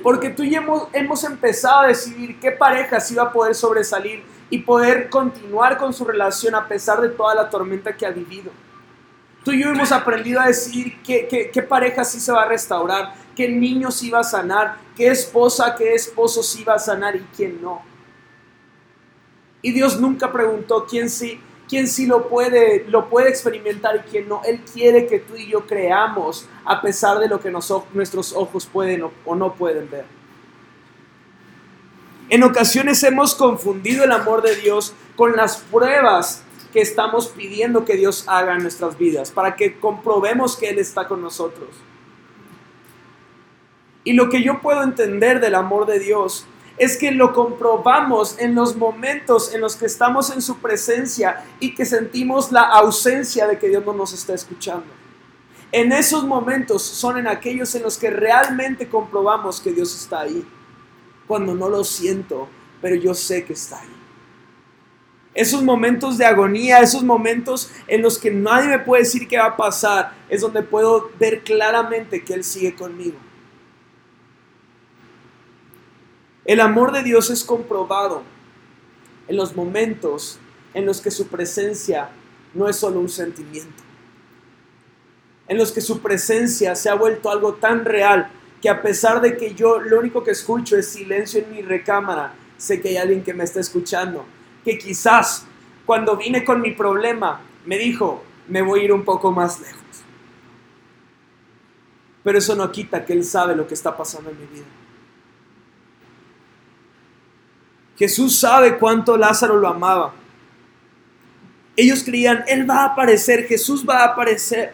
Porque 0.02 0.30
tú 0.30 0.44
y 0.44 0.56
hemos, 0.56 0.88
hemos 0.94 1.24
empezado 1.24 1.82
a 1.82 1.88
decidir 1.88 2.40
qué 2.40 2.52
pareja 2.52 3.00
sí 3.00 3.16
va 3.16 3.24
a 3.24 3.32
poder 3.32 3.54
sobresalir 3.54 4.24
y 4.50 4.60
poder 4.60 5.10
continuar 5.10 5.78
con 5.78 5.94
su 5.94 6.06
relación 6.06 6.56
a 6.56 6.68
pesar 6.68 7.02
de 7.02 7.10
toda 7.10 7.36
la 7.36 7.50
tormenta 7.50 7.96
que 7.96 8.06
ha 8.06 8.12
vivido. 8.12 8.52
Tú 9.44 9.52
y 9.52 9.62
yo 9.62 9.70
hemos 9.70 9.92
aprendido 9.92 10.40
a 10.40 10.48
decidir 10.48 11.02
qué, 11.04 11.28
qué, 11.28 11.52
qué 11.52 11.62
pareja 11.62 12.04
sí 12.04 12.20
se 12.20 12.32
va 12.32 12.44
a 12.44 12.48
restaurar, 12.48 13.14
qué 13.36 13.48
niño 13.48 13.92
sí 13.92 14.10
va 14.10 14.22
a 14.22 14.24
sanar, 14.24 14.78
qué 14.96 15.08
esposa, 15.08 15.76
qué 15.76 15.94
esposo 15.94 16.42
sí 16.42 16.64
va 16.64 16.76
a 16.76 16.80
sanar 16.80 17.16
y 17.16 17.26
quién 17.36 17.62
no. 17.62 17.84
Y 19.62 19.72
Dios 19.72 20.00
nunca 20.00 20.32
preguntó 20.32 20.86
quién 20.88 21.10
sí 21.10 21.40
quien 21.68 21.88
sí 21.88 22.06
lo 22.06 22.30
puede, 22.30 22.86
lo 22.88 23.10
puede 23.10 23.30
experimentar 23.30 23.96
y 23.96 24.10
quien 24.10 24.30
no. 24.30 24.42
Él 24.46 24.62
quiere 24.72 25.08
que 25.08 25.20
tú 25.20 25.36
y 25.36 25.48
yo 25.48 25.66
creamos 25.66 26.48
a 26.64 26.82
pesar 26.82 27.20
de 27.20 27.28
lo 27.28 27.40
que 27.40 27.52
nuestros 27.52 28.34
ojos 28.34 28.66
pueden 28.66 29.04
o, 29.04 29.12
o 29.26 29.36
no 29.36 29.56
pueden 29.56 29.90
ver. 29.90 30.06
En 32.30 32.44
ocasiones 32.44 33.04
hemos 33.04 33.36
confundido 33.36 34.04
el 34.04 34.12
amor 34.12 34.42
de 34.42 34.56
Dios 34.56 34.94
con 35.16 35.36
las 35.36 35.58
pruebas 35.58 36.44
que 36.74 36.82
estamos 36.82 37.28
pidiendo 37.28 37.86
que 37.86 37.96
Dios 37.96 38.26
haga 38.28 38.56
en 38.56 38.62
nuestras 38.62 38.98
vidas, 38.98 39.32
para 39.32 39.56
que 39.56 39.80
comprobemos 39.80 40.58
que 40.58 40.70
Él 40.70 40.80
está 40.80 41.08
con 41.08 41.22
nosotros. 41.22 41.70
Y 44.04 44.14
lo 44.14 44.30
que 44.30 44.44
yo 44.44 44.62
puedo 44.62 44.84
entender 44.84 45.40
del 45.40 45.56
amor 45.56 45.86
de 45.86 46.00
Dios 46.00 46.46
es 46.78 46.98
que 46.98 47.12
lo 47.12 47.34
comprobamos 47.34 48.38
en 48.40 48.54
los 48.54 48.76
momentos 48.76 49.54
en 49.54 49.62
los 49.62 49.76
que 49.76 49.86
estamos 49.86 50.30
en 50.30 50.42
su 50.42 50.58
presencia 50.58 51.46
y 51.60 51.74
que 51.74 51.86
sentimos 51.86 52.52
la 52.52 52.62
ausencia 52.62 53.48
de 53.48 53.58
que 53.58 53.70
Dios 53.70 53.86
no 53.86 53.94
nos 53.94 54.14
está 54.14 54.34
escuchando. 54.34 54.86
En 55.72 55.92
esos 55.92 56.26
momentos 56.26 56.84
son 56.84 57.18
en 57.18 57.28
aquellos 57.28 57.74
en 57.76 57.84
los 57.84 57.98
que 57.98 58.10
realmente 58.10 58.88
comprobamos 58.88 59.62
que 59.62 59.72
Dios 59.72 59.96
está 59.96 60.22
ahí. 60.22 60.46
Cuando 61.28 61.56
no 61.56 61.70
lo 61.70 61.84
siento, 61.84 62.48
pero 62.82 62.96
yo 62.96 63.14
sé 63.14 63.46
que 63.46 63.54
está 63.54 63.80
ahí. 63.80 63.96
Esos 65.34 65.64
momentos 65.64 66.18
de 66.18 66.26
agonía, 66.26 66.80
esos 66.80 67.04
momentos 67.04 67.70
en 67.88 68.02
los 68.02 68.18
que 68.18 68.32
nadie 68.32 68.70
me 68.70 68.80
puede 68.80 69.04
decir 69.04 69.28
qué 69.28 69.38
va 69.38 69.48
a 69.48 69.58
pasar, 69.58 70.14
es 70.30 70.40
donde 70.40 70.62
puedo 70.62 71.12
ver 71.20 71.44
claramente 71.44 72.24
que 72.24 72.34
Él 72.34 72.44
sigue 72.44 72.74
conmigo. 72.74 73.18
El 76.46 76.62
amor 76.62 76.92
de 76.92 77.02
Dios 77.02 77.32
es 77.32 77.44
comprobado 77.44 78.22
en 79.28 79.36
los 79.36 79.56
momentos 79.56 80.40
en 80.76 80.86
los 80.86 81.02
que 81.02 81.10
su 81.10 81.28
presencia 81.28 82.10
no 82.54 82.70
es 82.70 82.76
solo 82.76 83.00
un 83.00 83.10
sentimiento, 83.10 83.84
en 85.48 85.58
los 85.58 85.72
que 85.72 85.82
su 85.82 86.02
presencia 86.02 86.76
se 86.76 86.90
ha 86.90 86.96
vuelto 86.96 87.32
algo 87.32 87.56
tan 87.56 87.84
real 87.84 88.30
que 88.62 88.70
a 88.70 88.82
pesar 88.82 89.22
de 89.22 89.38
que 89.38 89.56
yo 89.56 89.80
lo 89.80 90.00
único 90.00 90.24
que 90.24 90.32
escucho 90.32 90.78
es 90.78 90.88
silencio 90.90 91.42
en 91.42 91.52
mi 91.52 91.62
recámara, 91.64 92.34
sé 92.58 92.80
que 92.80 92.90
hay 92.90 92.98
alguien 92.98 93.24
que 93.24 93.34
me 93.34 93.44
está 93.44 93.60
escuchando, 93.60 94.24
que 94.64 94.78
quizás 94.78 95.46
cuando 95.86 96.16
vine 96.16 96.46
con 96.46 96.62
mi 96.62 96.72
problema 96.72 97.42
me 97.66 97.78
dijo, 97.78 98.24
me 98.48 98.62
voy 98.62 98.82
a 98.82 98.84
ir 98.84 98.94
un 98.94 99.04
poco 99.04 99.32
más 99.32 99.60
lejos. 99.60 99.82
Pero 102.24 102.38
eso 102.38 102.56
no 102.56 102.72
quita 102.72 103.04
que 103.04 103.14
Él 103.14 103.24
sabe 103.24 103.56
lo 103.56 103.68
que 103.68 103.74
está 103.74 103.96
pasando 103.96 104.30
en 104.30 104.40
mi 104.40 104.46
vida. 104.46 104.66
Jesús 107.98 108.38
sabe 108.40 108.78
cuánto 108.78 109.18
Lázaro 109.18 109.58
lo 109.58 109.68
amaba. 109.68 110.14
Ellos 111.78 112.04
creían, 112.04 112.44
Él 112.48 112.70
va 112.70 112.84
a 112.84 112.86
aparecer, 112.86 113.48
Jesús 113.48 113.86
va 113.88 114.00
a 114.00 114.06
aparecer. 114.06 114.74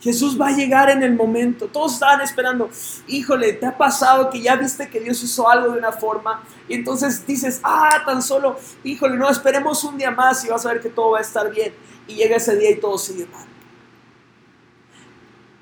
Jesús 0.00 0.40
va 0.40 0.48
a 0.48 0.52
llegar 0.52 0.88
en 0.88 1.02
el 1.02 1.14
momento. 1.14 1.66
Todos 1.66 1.94
estaban 1.94 2.22
esperando. 2.22 2.70
Híjole, 3.06 3.52
¿te 3.52 3.66
ha 3.66 3.76
pasado 3.76 4.30
que 4.30 4.40
ya 4.40 4.56
viste 4.56 4.88
que 4.88 4.98
Dios 4.98 5.22
hizo 5.22 5.48
algo 5.48 5.72
de 5.72 5.78
una 5.78 5.92
forma? 5.92 6.42
Y 6.68 6.74
entonces 6.74 7.26
dices, 7.26 7.60
ah, 7.62 8.02
tan 8.06 8.22
solo, 8.22 8.58
híjole, 8.82 9.18
no, 9.18 9.28
esperemos 9.28 9.84
un 9.84 9.98
día 9.98 10.10
más 10.10 10.42
y 10.44 10.48
vas 10.48 10.64
a 10.64 10.72
ver 10.72 10.80
que 10.80 10.88
todo 10.88 11.10
va 11.10 11.18
a 11.18 11.22
estar 11.22 11.50
bien. 11.50 11.74
Y 12.08 12.14
llega 12.14 12.36
ese 12.36 12.56
día 12.56 12.70
y 12.70 12.80
todo 12.80 12.96
sigue 12.96 13.26
mal. 13.26 13.46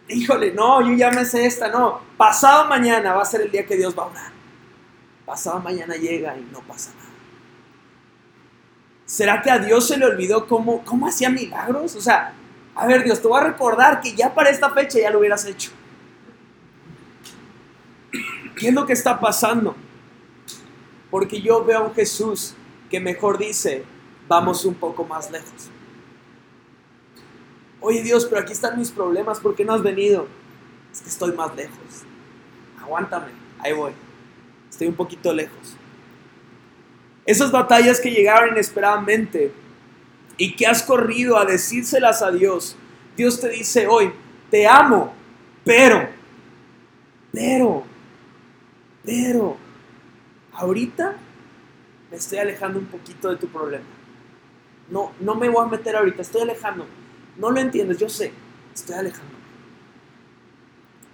Híjole, 0.08 0.52
no, 0.52 0.80
yo 0.88 0.94
ya 0.94 1.10
me 1.10 1.24
sé 1.24 1.44
esta, 1.44 1.68
no. 1.68 2.00
Pasado 2.16 2.66
mañana 2.68 3.14
va 3.14 3.22
a 3.22 3.26
ser 3.26 3.42
el 3.42 3.50
día 3.50 3.66
que 3.66 3.76
Dios 3.76 3.98
va 3.98 4.04
a 4.04 4.06
orar. 4.06 4.37
Pasado 5.28 5.60
mañana 5.60 5.94
llega 5.94 6.38
y 6.38 6.48
no 6.50 6.60
pasa 6.60 6.90
nada. 6.96 7.10
¿Será 9.04 9.42
que 9.42 9.50
a 9.50 9.58
Dios 9.58 9.86
se 9.86 9.98
le 9.98 10.06
olvidó 10.06 10.46
cómo, 10.46 10.82
cómo 10.86 11.06
hacía 11.06 11.28
milagros? 11.28 11.96
O 11.96 12.00
sea, 12.00 12.32
a 12.74 12.86
ver 12.86 13.04
Dios, 13.04 13.20
te 13.20 13.28
voy 13.28 13.38
a 13.38 13.44
recordar 13.44 14.00
que 14.00 14.14
ya 14.14 14.32
para 14.34 14.48
esta 14.48 14.70
fecha 14.70 14.98
ya 14.98 15.10
lo 15.10 15.18
hubieras 15.18 15.44
hecho. 15.44 15.70
¿Qué 18.56 18.68
es 18.68 18.74
lo 18.74 18.86
que 18.86 18.94
está 18.94 19.20
pasando? 19.20 19.76
Porque 21.10 21.42
yo 21.42 21.62
veo 21.62 21.80
a 21.80 21.82
un 21.82 21.94
Jesús 21.94 22.54
que 22.88 22.98
mejor 22.98 23.36
dice, 23.36 23.84
vamos 24.28 24.64
un 24.64 24.76
poco 24.76 25.04
más 25.04 25.30
lejos. 25.30 25.68
Oye 27.82 28.02
Dios, 28.02 28.24
pero 28.24 28.40
aquí 28.40 28.54
están 28.54 28.78
mis 28.78 28.90
problemas, 28.90 29.40
¿por 29.40 29.54
qué 29.54 29.66
no 29.66 29.74
has 29.74 29.82
venido? 29.82 30.26
Es 30.90 31.02
que 31.02 31.10
estoy 31.10 31.32
más 31.32 31.54
lejos. 31.54 31.76
Aguántame, 32.80 33.26
ahí 33.58 33.74
voy. 33.74 34.07
Estoy 34.78 34.90
un 34.90 34.94
poquito 34.94 35.32
lejos. 35.32 35.74
Esas 37.26 37.50
batallas 37.50 37.98
que 37.98 38.12
llegaron 38.12 38.50
inesperadamente 38.50 39.50
y 40.36 40.54
que 40.54 40.68
has 40.68 40.84
corrido 40.84 41.36
a 41.36 41.44
decírselas 41.44 42.22
a 42.22 42.30
Dios, 42.30 42.76
Dios 43.16 43.40
te 43.40 43.48
dice 43.48 43.88
hoy, 43.88 44.12
te 44.52 44.68
amo, 44.68 45.12
pero, 45.64 46.08
pero, 47.32 47.82
pero, 49.04 49.56
ahorita 50.52 51.16
me 52.08 52.16
estoy 52.16 52.38
alejando 52.38 52.78
un 52.78 52.86
poquito 52.86 53.30
de 53.30 53.36
tu 53.36 53.48
problema. 53.48 53.84
No, 54.90 55.10
no 55.18 55.34
me 55.34 55.48
voy 55.48 55.66
a 55.66 55.68
meter 55.68 55.96
ahorita, 55.96 56.22
estoy 56.22 56.42
alejando. 56.42 56.86
No 57.36 57.50
lo 57.50 57.58
entiendes, 57.58 57.98
yo 57.98 58.08
sé, 58.08 58.30
estoy 58.72 58.94
alejando. 58.94 59.34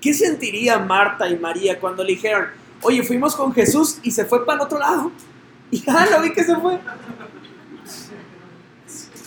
¿Qué 0.03 0.13
sentiría 0.13 0.79
Marta 0.81 1.27
y 1.31 1.39
María 1.39 1.81
cuando 1.81 2.05
le 2.05 2.11
dijeron, 2.11 2.63
oye, 2.85 3.03
fuimos 3.03 3.35
con 3.35 3.53
Jesús 3.53 3.99
y 4.03 4.11
se 4.11 4.25
fue 4.25 4.45
para 4.47 4.59
el 4.59 4.65
otro 4.67 4.79
lado? 4.79 5.11
Y 5.71 5.81
ya 5.81 6.07
lo 6.11 6.23
vi 6.23 6.33
que 6.33 6.45
se 6.45 6.57
fue. 6.57 6.79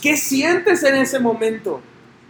¿Qué 0.02 0.16
sientes 0.16 0.84
en 0.84 0.96
ese 0.96 1.20
momento? 1.20 1.82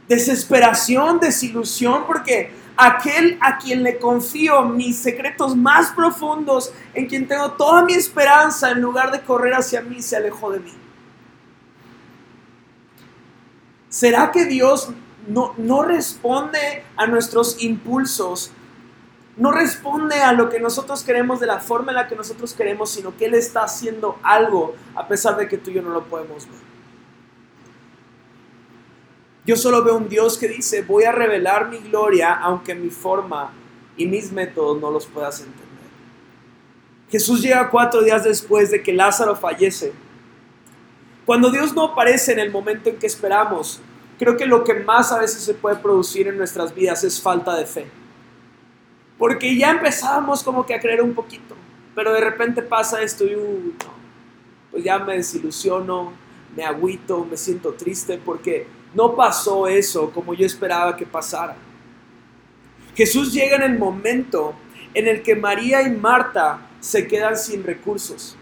Desesperación, 0.08 1.20
desilusión, 1.20 2.06
porque 2.08 2.52
aquel 2.78 3.38
a 3.42 3.58
quien 3.58 3.84
le 3.84 4.00
confío 4.00 4.64
mis 4.64 4.98
secretos 4.98 5.56
más 5.56 5.92
profundos, 5.92 6.72
en 6.94 7.08
quien 7.08 7.28
tengo 7.28 7.52
toda 7.52 7.84
mi 7.84 7.94
esperanza, 7.94 8.72
en 8.72 8.82
lugar 8.82 9.12
de 9.12 9.22
correr 9.22 9.54
hacia 9.54 9.82
mí, 9.82 10.02
se 10.02 10.16
alejó 10.16 10.52
de 10.52 10.60
mí. 10.60 10.74
¿Será 13.90 14.32
que 14.32 14.46
Dios 14.46 14.90
no, 15.28 15.54
no 15.58 15.84
responde 15.84 16.84
a 16.96 17.08
nuestros 17.08 17.62
impulsos 17.62 18.52
no 19.38 19.52
responde 19.52 20.16
a 20.16 20.34
lo 20.34 20.50
que 20.50 20.60
nosotros 20.60 21.04
queremos 21.04 21.40
de 21.40 21.46
la 21.46 21.60
forma 21.60 21.92
en 21.92 21.98
la 21.98 22.08
que 22.08 22.16
nosotros 22.16 22.54
queremos, 22.54 22.90
sino 22.90 23.16
que 23.16 23.26
Él 23.26 23.36
está 23.36 23.64
haciendo 23.64 24.18
algo 24.24 24.76
a 24.96 25.08
pesar 25.08 25.38
de 25.38 25.48
que 25.48 25.58
tú 25.58 25.70
y 25.70 25.76
yo 25.76 25.84
no 25.84 25.92
lo 25.92 26.06
podemos 26.06 26.46
ver. 26.48 26.68
Yo 29.46 29.56
solo 29.56 29.84
veo 29.84 29.96
un 29.96 30.10
Dios 30.10 30.38
que 30.38 30.48
dice, 30.48 30.82
voy 30.82 31.04
a 31.04 31.12
revelar 31.12 31.70
mi 31.70 31.78
gloria 31.78 32.34
aunque 32.34 32.74
mi 32.74 32.90
forma 32.90 33.54
y 33.96 34.08
mis 34.08 34.32
métodos 34.32 34.82
no 34.82 34.90
los 34.90 35.06
puedas 35.06 35.40
entender. 35.40 35.68
Jesús 37.10 37.42
llega 37.42 37.70
cuatro 37.70 38.04
días 38.04 38.24
después 38.24 38.72
de 38.72 38.82
que 38.82 38.92
Lázaro 38.92 39.36
fallece. 39.36 39.94
Cuando 41.26 41.52
Dios 41.52 41.74
no 41.74 41.86
aparece 41.86 42.34
en 42.34 42.40
el 42.40 42.52
momento 42.52 42.90
en 42.90 42.98
que 42.98 43.08
esperamos, 43.08 43.82
creo 44.18 44.36
que 44.36 44.46
lo 44.48 44.64
que 44.64 44.74
más 44.74 45.12
a 45.12 45.20
veces 45.20 45.44
se 45.44 45.54
puede 45.54 45.78
producir 45.78 46.28
en 46.28 46.38
nuestras 46.38 46.74
vidas 46.74 47.04
es 47.04 47.22
falta 47.22 47.56
de 47.56 47.66
fe. 47.66 47.88
Porque 49.18 49.58
ya 49.58 49.72
empezábamos 49.72 50.44
como 50.44 50.66
que 50.66 50.74
a 50.74 50.80
creer 50.80 51.02
un 51.02 51.14
poquito, 51.14 51.56
pero 51.96 52.14
de 52.14 52.22
repente 52.22 52.62
pasa 52.62 53.02
esto 53.02 53.26
y 53.26 53.36
uh, 53.36 53.74
pues 54.72 54.84
ya 54.84 55.00
me 55.00 55.16
desilusiono, 55.16 56.14
me 56.56 56.64
agüito, 56.64 57.26
me 57.26 57.38
siento 57.38 57.74
triste 57.74 58.20
porque 58.24 58.68
no 58.94 59.16
pasó 59.16 59.68
eso 59.68 60.12
como 60.12 60.34
yo 60.34 60.46
esperaba 60.46 60.96
que 60.96 61.06
pasara. 61.06 61.56
Jesús 62.96 63.32
llega 63.32 63.58
en 63.58 63.64
el 63.64 63.78
momento 63.78 64.54
en 64.94 65.08
el 65.08 65.22
que 65.22 65.36
María 65.36 65.84
y 65.84 65.92
Marta 65.92 66.60
se 66.80 67.08
quedan 67.08 67.38
sin 67.38 67.64
recursos. 67.64 68.36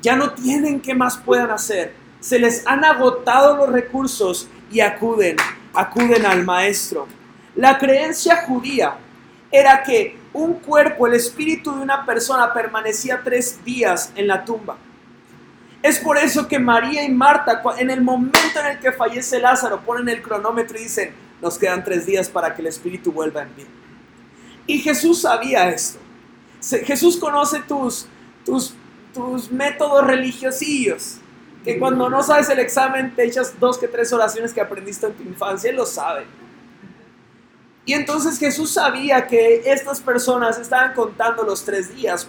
Ya 0.00 0.16
no 0.16 0.32
tienen 0.32 0.80
qué 0.80 0.94
más 0.94 1.18
puedan 1.18 1.50
hacer. 1.50 1.94
Se 2.20 2.38
les 2.38 2.66
han 2.66 2.84
agotado 2.84 3.56
los 3.56 3.70
recursos 3.70 4.48
y 4.70 4.80
acuden, 4.80 5.36
acuden 5.74 6.24
al 6.24 6.44
maestro. 6.44 7.06
La 7.54 7.78
creencia 7.78 8.44
judía 8.46 8.96
era 9.50 9.82
que 9.82 10.18
un 10.32 10.54
cuerpo, 10.54 11.06
el 11.06 11.14
espíritu 11.14 11.74
de 11.74 11.82
una 11.82 12.04
persona 12.04 12.52
permanecía 12.52 13.20
tres 13.22 13.64
días 13.64 14.12
en 14.16 14.26
la 14.26 14.44
tumba. 14.44 14.76
Es 15.82 15.98
por 15.98 16.18
eso 16.18 16.48
que 16.48 16.58
María 16.58 17.04
y 17.04 17.08
Marta, 17.10 17.62
en 17.78 17.90
el 17.90 18.02
momento 18.02 18.60
en 18.60 18.66
el 18.66 18.78
que 18.80 18.92
fallece 18.92 19.38
Lázaro, 19.38 19.80
ponen 19.80 20.08
el 20.08 20.20
cronómetro 20.20 20.78
y 20.78 20.84
dicen, 20.84 21.14
nos 21.40 21.58
quedan 21.58 21.84
tres 21.84 22.06
días 22.06 22.28
para 22.28 22.54
que 22.54 22.62
el 22.62 22.68
espíritu 22.68 23.12
vuelva 23.12 23.42
en 23.42 23.50
pie. 23.50 23.66
Y 24.66 24.78
Jesús 24.78 25.22
sabía 25.22 25.70
esto. 25.70 25.98
Jesús 26.84 27.16
conoce 27.16 27.60
tus, 27.60 28.06
tus, 28.44 28.74
tus 29.14 29.50
métodos 29.52 30.04
religiosillos. 30.06 31.18
Que 31.64 31.78
cuando 31.78 32.08
no 32.08 32.22
sabes 32.22 32.48
el 32.48 32.58
examen 32.58 33.14
te 33.14 33.24
echas 33.24 33.58
dos 33.58 33.78
que 33.78 33.88
tres 33.88 34.12
oraciones 34.12 34.52
que 34.52 34.60
aprendiste 34.60 35.06
en 35.06 35.14
tu 35.14 35.22
infancia. 35.22 35.70
Él 35.70 35.76
lo 35.76 35.86
sabe. 35.86 36.24
Y 37.86 37.94
entonces 37.94 38.38
Jesús 38.38 38.72
sabía 38.72 39.28
que 39.28 39.62
estas 39.64 40.00
personas 40.00 40.58
estaban 40.58 40.92
contando 40.92 41.44
los 41.44 41.64
tres 41.64 41.94
días 41.94 42.28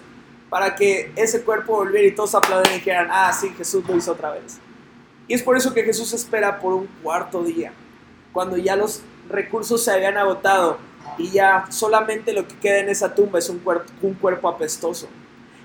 para 0.52 0.76
que 0.76 1.12
ese 1.16 1.42
cuerpo 1.42 1.78
volviera 1.78 2.08
y 2.08 2.12
todos 2.12 2.36
aplaudieran 2.36 2.76
y 2.76 2.78
dijeran, 2.78 3.08
ah, 3.12 3.34
sí, 3.34 3.50
Jesús 3.58 3.84
lo 3.88 3.98
hizo 3.98 4.12
otra 4.12 4.32
vez. 4.32 4.60
Y 5.28 5.34
es 5.34 5.42
por 5.42 5.58
eso 5.58 5.74
que 5.74 5.84
Jesús 5.84 6.14
espera 6.14 6.60
por 6.60 6.74
un 6.74 6.88
cuarto 7.02 7.44
día, 7.44 7.74
cuando 8.32 8.56
ya 8.56 8.76
los 8.76 9.02
recursos 9.30 9.84
se 9.84 9.92
habían 9.92 10.16
agotado 10.16 10.78
y 11.18 11.32
ya 11.32 11.66
solamente 11.70 12.34
lo 12.34 12.48
que 12.48 12.56
queda 12.58 12.78
en 12.78 12.90
esa 12.90 13.14
tumba 13.16 13.40
es 13.40 13.50
un 13.50 13.58
cuerpo, 13.58 13.92
un 14.04 14.14
cuerpo 14.14 14.48
apestoso. 14.48 15.08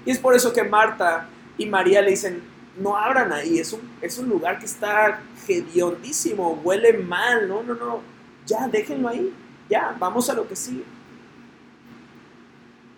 Y 0.06 0.10
es 0.10 0.18
por 0.18 0.34
eso 0.34 0.54
que 0.54 0.64
Marta 0.64 1.28
y 1.58 1.66
María 1.66 2.00
le 2.00 2.10
dicen, 2.10 2.42
no 2.78 2.96
abran 2.96 3.30
ahí, 3.30 3.58
es 3.58 3.74
un, 3.74 3.80
es 4.00 4.18
un 4.18 4.30
lugar 4.30 4.58
que 4.58 4.64
está 4.64 5.20
hediondísimo, 5.46 6.60
huele 6.64 6.94
mal, 6.94 7.46
no, 7.46 7.62
no, 7.62 7.74
no, 7.74 8.00
ya 8.46 8.66
déjenlo 8.68 9.10
ahí. 9.10 9.32
Ya, 9.72 9.96
vamos 9.98 10.28
a 10.28 10.34
lo 10.34 10.46
que 10.46 10.54
sigue. 10.54 10.84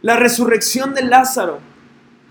La 0.02 0.16
resurrección 0.16 0.92
de 0.92 1.04
Lázaro 1.04 1.60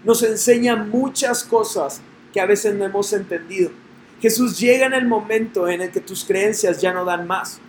nos 0.04 0.22
enseña 0.22 0.76
muchas 0.76 1.46
cosas 1.46 2.02
que 2.34 2.42
a 2.42 2.46
veces 2.46 2.76
no 2.76 2.84
hemos 2.84 3.14
entendido. 3.14 3.72
Jesús 4.20 4.60
llega 4.60 4.86
en 4.86 4.96
el 4.96 5.08
momento 5.08 5.70
en 5.70 5.80
el 5.80 5.92
que 5.92 6.02
tus 6.02 6.26
creencias 6.26 6.82
ya 6.82 6.92
no 6.92 7.06
dan 7.06 7.26
más. 7.26 7.62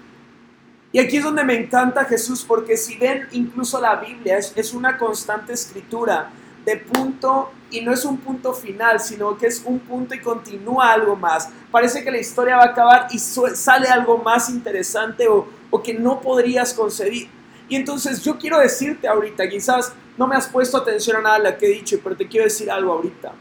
Y 0.90 0.98
aquí 0.98 1.18
es 1.18 1.22
donde 1.22 1.44
me 1.44 1.56
encanta 1.56 2.06
Jesús, 2.06 2.44
porque 2.44 2.76
si 2.76 2.96
ven 2.96 3.28
incluso 3.30 3.80
la 3.80 3.94
Biblia, 3.94 4.38
es, 4.38 4.52
es 4.56 4.74
una 4.74 4.98
constante 4.98 5.52
escritura 5.52 6.32
de 6.64 6.76
punto 6.78 7.52
y 7.70 7.82
no 7.82 7.92
es 7.92 8.04
un 8.04 8.18
punto 8.18 8.52
final, 8.52 8.98
sino 8.98 9.36
que 9.36 9.46
es 9.46 9.62
un 9.64 9.78
punto 9.78 10.14
y 10.14 10.20
continúa 10.20 10.92
algo 10.92 11.14
más. 11.14 11.48
Parece 11.70 12.02
que 12.02 12.10
la 12.10 12.18
historia 12.18 12.56
va 12.56 12.64
a 12.64 12.66
acabar 12.66 13.08
y 13.10 13.18
sale 13.18 13.88
algo 13.88 14.18
más 14.18 14.48
interesante 14.48 15.28
o, 15.28 15.46
o 15.74 15.82
que 15.82 15.92
no 15.92 16.20
podrías 16.20 16.72
concebir. 16.72 17.28
Y 17.68 17.74
entonces 17.74 18.22
yo 18.22 18.38
quiero 18.38 18.60
decirte 18.60 19.08
ahorita, 19.08 19.48
quizás 19.48 19.92
no 20.16 20.28
me 20.28 20.36
has 20.36 20.46
puesto 20.46 20.76
atención 20.76 21.16
a 21.16 21.20
nada 21.20 21.40
de 21.40 21.50
lo 21.50 21.58
que 21.58 21.66
he 21.66 21.70
dicho, 21.70 21.98
pero 22.00 22.16
te 22.16 22.28
quiero 22.28 22.44
decir 22.44 22.70
algo 22.70 22.92
ahorita. 22.92 23.32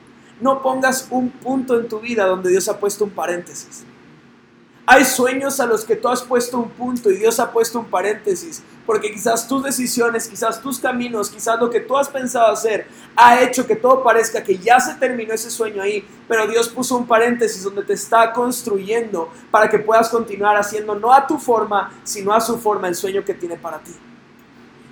No 0.41 0.60
pongas 0.63 1.08
un 1.12 1.30
punto 1.30 1.80
en 1.80 1.88
tu 1.88 2.00
vida 2.00 2.26
donde 2.26 2.50
Dios 2.50 2.67
ha 2.69 2.80
puesto 2.80 3.04
un 3.04 3.12
paréntesis. 3.12 3.84
Hay 4.88 5.06
sueños 5.06 5.60
a 5.60 5.67
los 5.67 5.86
que 5.86 5.96
tú 5.96 6.08
has 6.08 6.24
puesto 6.24 6.58
un 6.58 6.72
punto 6.72 7.12
y 7.12 7.17
Dios 7.17 7.39
ha 7.39 7.52
puesto 7.52 7.78
un 7.78 7.86
paréntesis, 7.86 8.63
porque 8.86 9.12
quizás 9.12 9.48
tus 9.48 9.63
decisiones, 9.63 10.28
quizás 10.28 10.62
tus 10.62 10.80
caminos, 10.80 11.30
quizás 11.30 11.60
lo 11.60 11.69
que 11.69 11.80
tú 11.80 11.98
has 11.98 12.10
pensado 12.10 12.52
hacer 12.52 12.88
ha 13.15 13.41
hecho 13.41 13.65
que 13.65 13.76
todo 13.76 14.04
parezca 14.04 14.43
que 14.43 14.58
ya 14.58 14.80
se 14.80 14.96
terminó 14.96 15.34
ese 15.34 15.50
sueño 15.50 15.82
ahí, 15.82 16.06
pero 16.28 16.48
Dios 16.48 16.69
puso 16.69 16.98
un 16.98 17.08
paréntesis 17.08 17.63
donde 17.63 17.84
te 17.84 17.93
está 17.93 18.34
construyendo 18.34 19.32
para 19.52 19.69
que 19.69 19.80
puedas 19.80 20.10
continuar 20.10 20.58
haciendo 20.58 20.96
no 20.96 21.13
a 21.13 21.26
tu 21.26 21.38
forma, 21.38 21.91
sino 22.04 22.34
a 22.34 22.41
su 22.41 22.58
forma 22.60 22.88
el 22.88 22.96
sueño 22.96 23.24
que 23.24 23.34
tiene 23.34 23.56
para 23.56 23.80
ti. 23.80 23.91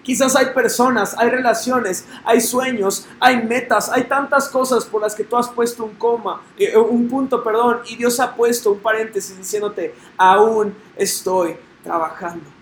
Quizás 0.04 0.36
hay 0.36 0.48
personas, 0.48 1.16
hay 1.18 1.30
relaciones, 1.30 2.06
hay 2.24 2.42
sueños, 2.42 3.08
hay 3.20 3.44
metas, 3.44 3.90
hay 3.90 4.06
tantas 4.06 4.50
cosas 4.50 4.84
por 4.86 5.02
las 5.02 5.14
que 5.14 5.24
tú 5.24 5.38
has 5.38 5.48
puesto 5.48 5.84
un 5.84 5.94
coma, 5.96 6.42
eh, 6.58 6.76
un 6.76 7.08
punto, 7.08 7.44
perdón, 7.44 7.82
y 7.86 7.98
Dios 7.98 8.20
ha 8.20 8.36
puesto 8.36 8.72
un 8.72 8.80
paréntesis 8.80 9.38
diciéndote, 9.38 9.94
aún 10.18 10.76
estoy 10.96 11.56
trabajando. 11.84 12.61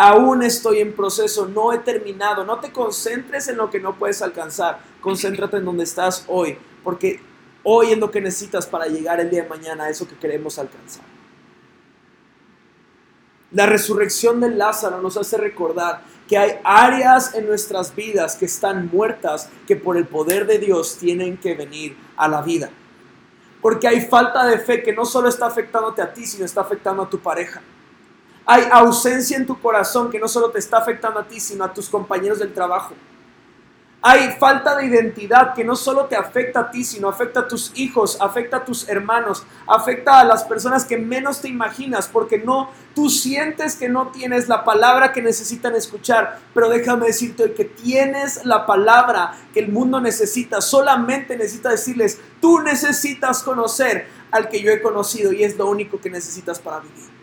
Aún 0.00 0.44
estoy 0.44 0.78
en 0.78 0.92
proceso, 0.92 1.48
no 1.48 1.72
he 1.72 1.78
terminado. 1.78 2.44
No 2.44 2.60
te 2.60 2.70
concentres 2.70 3.48
en 3.48 3.56
lo 3.56 3.68
que 3.68 3.80
no 3.80 3.96
puedes 3.96 4.22
alcanzar. 4.22 4.78
Concéntrate 5.00 5.56
en 5.56 5.64
donde 5.64 5.82
estás 5.82 6.24
hoy, 6.28 6.56
porque 6.84 7.20
hoy 7.64 7.90
es 7.90 7.98
lo 7.98 8.08
que 8.08 8.20
necesitas 8.20 8.64
para 8.64 8.86
llegar 8.86 9.18
el 9.18 9.28
día 9.28 9.42
de 9.42 9.48
mañana 9.48 9.84
a 9.84 9.90
eso 9.90 10.06
que 10.06 10.14
queremos 10.14 10.56
alcanzar. 10.56 11.02
La 13.50 13.66
resurrección 13.66 14.40
de 14.40 14.50
Lázaro 14.50 15.02
nos 15.02 15.16
hace 15.16 15.36
recordar 15.36 16.02
que 16.28 16.38
hay 16.38 16.60
áreas 16.62 17.34
en 17.34 17.48
nuestras 17.48 17.92
vidas 17.96 18.36
que 18.36 18.44
están 18.44 18.88
muertas, 18.92 19.48
que 19.66 19.74
por 19.74 19.96
el 19.96 20.06
poder 20.06 20.46
de 20.46 20.58
Dios 20.58 20.96
tienen 20.98 21.38
que 21.38 21.54
venir 21.54 21.96
a 22.16 22.28
la 22.28 22.40
vida. 22.42 22.70
Porque 23.60 23.88
hay 23.88 24.02
falta 24.02 24.46
de 24.46 24.58
fe 24.58 24.80
que 24.80 24.92
no 24.92 25.04
solo 25.04 25.28
está 25.28 25.46
afectándote 25.46 26.02
a 26.02 26.12
ti, 26.12 26.24
sino 26.24 26.44
está 26.44 26.60
afectando 26.60 27.02
a 27.02 27.10
tu 27.10 27.18
pareja. 27.18 27.62
Hay 28.50 28.66
ausencia 28.72 29.36
en 29.36 29.44
tu 29.44 29.60
corazón 29.60 30.10
que 30.10 30.18
no 30.18 30.26
solo 30.26 30.50
te 30.50 30.58
está 30.58 30.78
afectando 30.78 31.20
a 31.20 31.28
ti, 31.28 31.38
sino 31.38 31.64
a 31.64 31.74
tus 31.74 31.86
compañeros 31.90 32.38
del 32.38 32.54
trabajo. 32.54 32.94
Hay 34.00 34.30
falta 34.40 34.74
de 34.74 34.86
identidad 34.86 35.52
que 35.52 35.64
no 35.64 35.76
solo 35.76 36.06
te 36.06 36.16
afecta 36.16 36.60
a 36.60 36.70
ti, 36.70 36.82
sino 36.82 37.10
afecta 37.10 37.40
a 37.40 37.48
tus 37.48 37.72
hijos, 37.74 38.16
afecta 38.22 38.56
a 38.56 38.64
tus 38.64 38.88
hermanos, 38.88 39.44
afecta 39.66 40.18
a 40.18 40.24
las 40.24 40.44
personas 40.44 40.86
que 40.86 40.96
menos 40.96 41.42
te 41.42 41.48
imaginas, 41.48 42.08
porque 42.08 42.38
no, 42.38 42.70
tú 42.94 43.10
sientes 43.10 43.76
que 43.76 43.90
no 43.90 44.08
tienes 44.12 44.48
la 44.48 44.64
palabra 44.64 45.12
que 45.12 45.20
necesitan 45.20 45.74
escuchar, 45.74 46.38
pero 46.54 46.70
déjame 46.70 47.08
decirte 47.08 47.52
que 47.52 47.66
tienes 47.66 48.46
la 48.46 48.64
palabra 48.64 49.34
que 49.52 49.60
el 49.60 49.68
mundo 49.68 50.00
necesita, 50.00 50.62
solamente 50.62 51.36
necesita 51.36 51.68
decirles, 51.68 52.18
tú 52.40 52.60
necesitas 52.60 53.42
conocer 53.42 54.06
al 54.30 54.48
que 54.48 54.62
yo 54.62 54.70
he 54.70 54.80
conocido 54.80 55.34
y 55.34 55.44
es 55.44 55.58
lo 55.58 55.68
único 55.68 56.00
que 56.00 56.08
necesitas 56.08 56.58
para 56.58 56.80
vivir. 56.80 57.17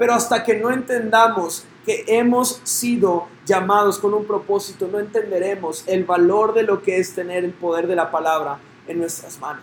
Pero 0.00 0.14
hasta 0.14 0.42
que 0.42 0.56
no 0.56 0.70
entendamos 0.70 1.66
que 1.84 2.04
hemos 2.06 2.62
sido 2.64 3.28
llamados 3.44 3.98
con 3.98 4.14
un 4.14 4.24
propósito, 4.24 4.88
no 4.90 4.98
entenderemos 4.98 5.84
el 5.86 6.04
valor 6.04 6.54
de 6.54 6.62
lo 6.62 6.80
que 6.80 6.98
es 6.98 7.14
tener 7.14 7.44
el 7.44 7.52
poder 7.52 7.86
de 7.86 7.96
la 7.96 8.10
palabra 8.10 8.58
en 8.88 8.98
nuestras 8.98 9.38
manos. 9.38 9.62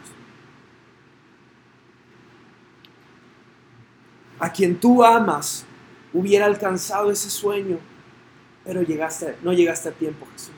A 4.37 4.51
quien 4.51 4.79
tú 4.79 5.03
amas 5.03 5.65
hubiera 6.13 6.45
alcanzado 6.45 7.09
ese 7.09 7.31
sueño, 7.31 7.79
pero 8.63 8.81
no 9.41 9.53
llegaste 9.53 9.89
a 9.89 9.91
tiempo, 9.91 10.27
Jesús. 10.33 10.53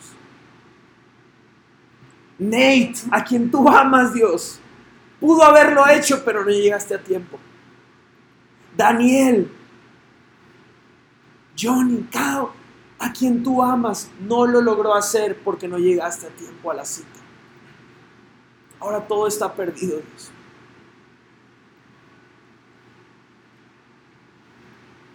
Nate, 2.37 2.95
a 3.11 3.23
quien 3.23 3.49
tú 3.49 3.69
amas, 3.69 4.13
Dios, 4.13 4.59
pudo 5.21 5.41
haberlo 5.41 5.87
hecho, 5.87 6.21
pero 6.25 6.43
no 6.43 6.49
llegaste 6.49 6.95
a 6.95 6.99
tiempo. 7.01 7.39
Daniel, 8.75 9.49
Johnny, 11.59 12.07
Cao, 12.11 12.53
a 12.99 13.11
quien 13.11 13.43
tú 13.43 13.61
amas, 13.61 14.09
no 14.19 14.45
lo 14.45 14.61
logró 14.61 14.93
hacer 14.93 15.37
porque 15.43 15.67
no 15.67 15.77
llegaste 15.77 16.27
a 16.27 16.29
tiempo 16.29 16.71
a 16.71 16.75
la 16.75 16.85
cita. 16.85 17.07
Ahora 18.79 19.05
todo 19.07 19.27
está 19.27 19.53
perdido, 19.53 19.97
Dios. 19.97 20.31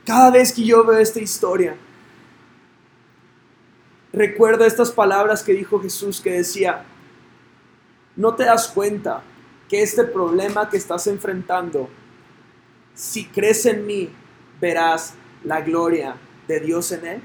Cada 0.05 0.31
vez 0.31 0.53
que 0.53 0.65
yo 0.65 0.85
veo 0.85 0.99
esta 0.99 1.21
historia, 1.21 1.77
recuerdo 4.13 4.67
estas 4.67 4.93
palabras 4.93 5.43
que 5.43 5.55
dijo 5.55 5.81
Jesús 5.81 6.21
que 6.21 6.33
decía, 6.33 6.85
no 8.17 8.35
te 8.35 8.45
das 8.45 8.69
cuenta 8.69 9.23
que 9.69 9.83
este 9.83 10.05
problema 10.05 10.69
que 10.69 10.77
estás 10.77 11.07
enfrentando, 11.07 11.89
si 12.95 13.25
crees 13.25 13.65
en 13.65 13.87
mí, 13.87 14.11
verás 14.61 15.15
la 15.43 15.63
gloria 15.63 16.17
de 16.49 16.61
Dios 16.61 16.93
en 16.93 17.07
él? 17.07 17.23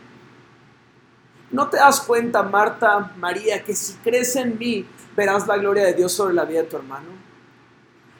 ¿No 1.51 1.67
te 1.67 1.77
das 1.77 2.01
cuenta, 2.01 2.43
Marta, 2.43 3.11
María, 3.17 3.63
que 3.63 3.75
si 3.75 3.93
crees 4.03 4.35
en 4.35 4.57
mí, 4.57 4.85
verás 5.15 5.47
la 5.47 5.57
gloria 5.57 5.83
de 5.83 5.93
Dios 5.93 6.11
sobre 6.11 6.33
la 6.33 6.45
vida 6.45 6.61
de 6.61 6.67
tu 6.67 6.77
hermano? 6.77 7.07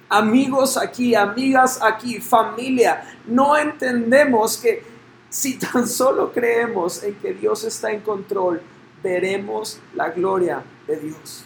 Amigos 0.10 0.78
aquí, 0.78 1.14
amigas 1.14 1.80
aquí, 1.82 2.20
familia, 2.20 3.04
no 3.28 3.56
entendemos 3.56 4.58
que 4.58 4.84
si 5.30 5.60
tan 5.60 5.88
solo 5.88 6.32
creemos 6.32 7.04
en 7.04 7.14
que 7.16 7.34
Dios 7.34 7.64
está 7.64 7.92
en 7.92 8.02
control, 8.02 8.62
veremos 9.04 9.80
la 9.94 10.10
gloria 10.10 10.64
de 10.88 10.98
Dios. 10.98 11.46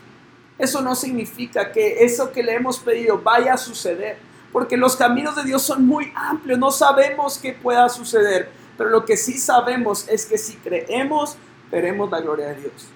Eso 0.57 0.81
no 0.81 0.95
significa 0.95 1.71
que 1.71 2.05
eso 2.05 2.31
que 2.31 2.43
le 2.43 2.53
hemos 2.53 2.79
pedido 2.79 3.17
vaya 3.21 3.55
a 3.55 3.57
suceder, 3.57 4.17
porque 4.53 4.77
los 4.77 4.95
caminos 4.95 5.35
de 5.35 5.43
Dios 5.43 5.61
son 5.61 5.85
muy 5.85 6.13
amplios, 6.15 6.57
no 6.57 6.71
sabemos 6.71 7.37
qué 7.37 7.51
pueda 7.51 7.89
suceder, 7.89 8.49
pero 8.83 8.97
lo 8.97 9.05
que 9.05 9.15
sí 9.15 9.37
sabemos 9.37 10.09
es 10.09 10.25
que 10.25 10.37
si 10.37 10.57
creemos, 10.57 11.37
veremos 11.71 12.11
la 12.11 12.19
gloria 12.19 12.47
de 12.47 12.55
Dios. 12.55 12.89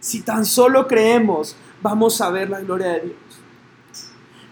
Si 0.00 0.22
tan 0.22 0.46
solo 0.46 0.88
creemos, 0.88 1.54
vamos 1.82 2.18
a 2.22 2.30
ver 2.30 2.48
la 2.48 2.60
gloria 2.60 2.94
de 2.94 3.00
Dios. 3.00 3.18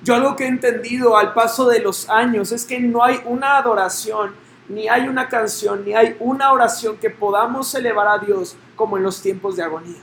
Yo 0.03 0.15
algo 0.15 0.37
que 0.37 0.45
he 0.45 0.49
entendido 0.49 1.17
al 1.17 1.33
paso 1.33 1.67
de 1.67 1.79
los 1.79 2.11
años 2.11 2.53
es 2.53 2.67
que 2.67 2.79
no 2.79 3.03
hay 3.03 3.23
una 3.25 3.57
adoración, 3.57 4.35
ni 4.69 4.87
hay 4.87 5.09
una 5.09 5.31
canción, 5.31 5.83
ni 5.87 5.95
hay 5.95 6.15
una 6.21 6.53
oración 6.53 6.99
que 6.99 7.09
podamos 7.09 7.75
elevar 7.75 8.09
a 8.09 8.19
Dios 8.19 8.55
como 8.75 8.99
en 8.99 9.03
los 9.03 9.23
tiempos 9.23 9.57
de 9.57 9.63
agonía. 9.63 10.03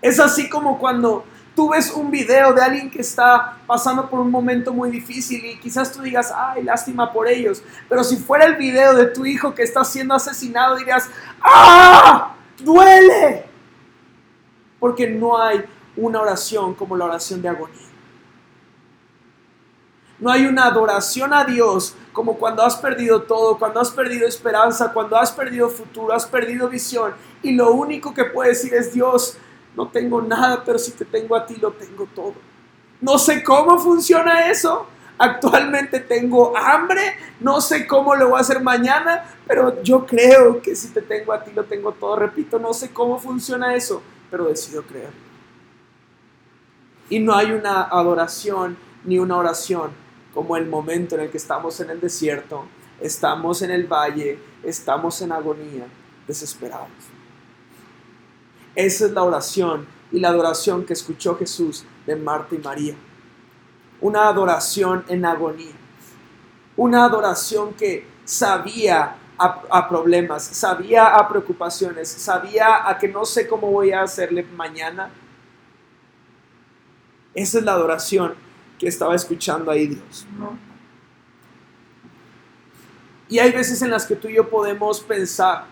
Es 0.00 0.20
así 0.20 0.48
como 0.48 0.78
cuando 0.78 1.24
tú 1.54 1.70
ves 1.70 1.90
un 1.90 2.10
video 2.10 2.52
de 2.52 2.62
alguien 2.62 2.90
que 2.90 3.00
está 3.00 3.58
pasando 3.66 4.08
por 4.08 4.20
un 4.20 4.30
momento 4.30 4.72
muy 4.72 4.90
difícil 4.90 5.44
y 5.44 5.58
quizás 5.58 5.92
tú 5.92 6.02
digas, 6.02 6.32
ay, 6.34 6.62
lástima 6.62 7.12
por 7.12 7.28
ellos. 7.28 7.62
Pero 7.88 8.02
si 8.04 8.16
fuera 8.16 8.44
el 8.44 8.56
video 8.56 8.94
de 8.94 9.06
tu 9.06 9.26
hijo 9.26 9.54
que 9.54 9.62
está 9.62 9.84
siendo 9.84 10.14
asesinado, 10.14 10.76
dirías, 10.76 11.08
¡ah! 11.42 12.34
¡Duele! 12.58 13.44
Porque 14.78 15.08
no 15.08 15.40
hay 15.40 15.64
una 15.96 16.20
oración 16.20 16.74
como 16.74 16.96
la 16.96 17.04
oración 17.04 17.42
de 17.42 17.48
agonía. 17.48 17.78
No 20.18 20.30
hay 20.30 20.46
una 20.46 20.66
adoración 20.66 21.34
a 21.34 21.44
Dios 21.44 21.96
como 22.12 22.38
cuando 22.38 22.62
has 22.62 22.76
perdido 22.76 23.22
todo, 23.22 23.58
cuando 23.58 23.80
has 23.80 23.90
perdido 23.90 24.26
esperanza, 24.26 24.92
cuando 24.92 25.16
has 25.16 25.32
perdido 25.32 25.68
futuro, 25.68 26.14
has 26.14 26.26
perdido 26.26 26.68
visión. 26.68 27.12
Y 27.42 27.52
lo 27.52 27.72
único 27.72 28.14
que 28.14 28.24
puedes 28.26 28.62
decir 28.62 28.74
es, 28.78 28.92
Dios, 28.92 29.36
no 29.76 29.88
tengo 29.88 30.20
nada, 30.20 30.62
pero 30.64 30.78
si 30.78 30.92
te 30.92 31.04
tengo 31.04 31.34
a 31.34 31.46
ti, 31.46 31.56
lo 31.56 31.72
tengo 31.72 32.06
todo. 32.14 32.34
No 33.00 33.18
sé 33.18 33.42
cómo 33.42 33.78
funciona 33.78 34.50
eso. 34.50 34.86
Actualmente 35.18 36.00
tengo 36.00 36.56
hambre, 36.56 37.14
no 37.40 37.60
sé 37.60 37.86
cómo 37.86 38.14
lo 38.14 38.30
voy 38.30 38.38
a 38.38 38.40
hacer 38.40 38.60
mañana, 38.60 39.24
pero 39.46 39.82
yo 39.82 40.04
creo 40.04 40.60
que 40.60 40.74
si 40.74 40.88
te 40.88 41.02
tengo 41.02 41.32
a 41.32 41.44
ti, 41.44 41.52
lo 41.52 41.64
tengo 41.64 41.92
todo. 41.92 42.16
Repito, 42.16 42.58
no 42.58 42.72
sé 42.72 42.92
cómo 42.92 43.18
funciona 43.18 43.74
eso, 43.74 44.02
pero 44.30 44.46
decido 44.46 44.82
creer. 44.82 45.10
Y 47.08 47.20
no 47.20 47.34
hay 47.34 47.52
una 47.52 47.82
adoración 47.82 48.76
ni 49.04 49.18
una 49.18 49.36
oración 49.36 49.90
como 50.34 50.56
el 50.56 50.66
momento 50.66 51.14
en 51.14 51.22
el 51.22 51.30
que 51.30 51.36
estamos 51.36 51.78
en 51.80 51.90
el 51.90 52.00
desierto, 52.00 52.64
estamos 53.00 53.62
en 53.62 53.70
el 53.70 53.86
valle, 53.86 54.38
estamos 54.62 55.20
en 55.22 55.32
agonía, 55.32 55.86
desesperados. 56.26 57.11
Esa 58.74 59.06
es 59.06 59.12
la 59.12 59.22
oración 59.22 59.86
y 60.10 60.20
la 60.20 60.28
adoración 60.28 60.84
que 60.84 60.92
escuchó 60.92 61.36
Jesús 61.36 61.84
de 62.06 62.16
Marta 62.16 62.54
y 62.54 62.58
María. 62.58 62.94
Una 64.00 64.28
adoración 64.28 65.04
en 65.08 65.24
agonía. 65.24 65.74
Una 66.76 67.04
adoración 67.04 67.74
que 67.74 68.06
sabía 68.24 69.16
a, 69.38 69.88
problemas, 69.88 70.44
sabía 70.44 71.16
a 71.16 71.28
preocupaciones, 71.28 72.08
sabía 72.08 72.88
a 72.88 72.98
que 72.98 73.08
no 73.08 73.24
sé 73.24 73.48
cómo 73.48 73.70
voy 73.70 73.92
a 73.92 74.02
hacerle 74.02 74.46
mañana. 74.56 75.10
Esa 77.34 77.58
es 77.58 77.64
la 77.64 77.72
adoración 77.72 78.34
que 78.78 78.88
estaba 78.88 79.14
escuchando 79.14 79.70
ahí 79.70 79.88
Dios. 79.88 80.26
Y 83.28 83.38
hay 83.38 83.50
veces 83.50 83.80
en 83.82 83.90
las 83.90 84.06
que 84.06 84.14
tú 84.14 84.28
y 84.28 84.34
yo 84.34 84.48
podemos 84.48 85.00
pensar, 85.00 85.64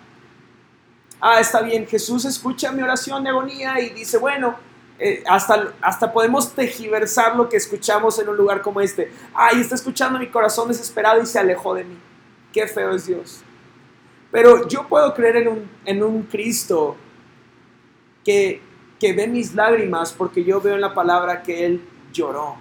ah, 1.21 1.41
está 1.41 1.63
bien, 1.63 1.87
Jesús 1.87 2.25
escucha 2.25 2.73
mi 2.73 2.83
oración 2.83 3.23
de 3.23 3.31
agonía 3.31 3.81
y 3.81 3.91
dice, 3.91 4.19
bueno, 4.19 4.57
eh, 4.99 5.23
hasta, 5.27 5.73
hasta 5.81 6.13
podemos 6.13 6.53
tejiversar 6.53 7.35
lo 7.35 7.49
que 7.49 7.57
escuchamos 7.57 8.19
en 8.19 8.29
un 8.29 8.37
lugar 8.37 8.61
como 8.61 8.81
este. 8.81 9.11
Ay, 9.35 9.61
está 9.61 9.75
escuchando 9.75 10.19
mi 10.19 10.29
corazón 10.29 10.69
desesperado 10.69 11.23
y 11.23 11.27
se 11.27 11.39
alejó 11.39 11.75
de 11.75 11.85
mí. 11.85 11.97
Qué 12.53 12.67
feo 12.67 12.95
es 12.95 13.07
Dios. 13.07 13.41
Pero 14.31 14.69
yo 14.69 14.87
puedo 14.87 15.15
creer 15.15 15.39
en 15.39 15.49
un, 15.49 15.71
en 15.87 16.03
un 16.03 16.23
Cristo 16.25 16.97
que, 18.25 18.61
que 18.99 19.13
ve 19.15 19.27
mis 19.27 19.55
lágrimas 19.55 20.13
porque 20.13 20.45
yo 20.45 20.61
veo 20.61 20.75
en 20.75 20.83
la 20.83 20.93
palabra 20.93 21.43
que 21.43 21.65
Él 21.65 21.83
lloró. 22.13 22.57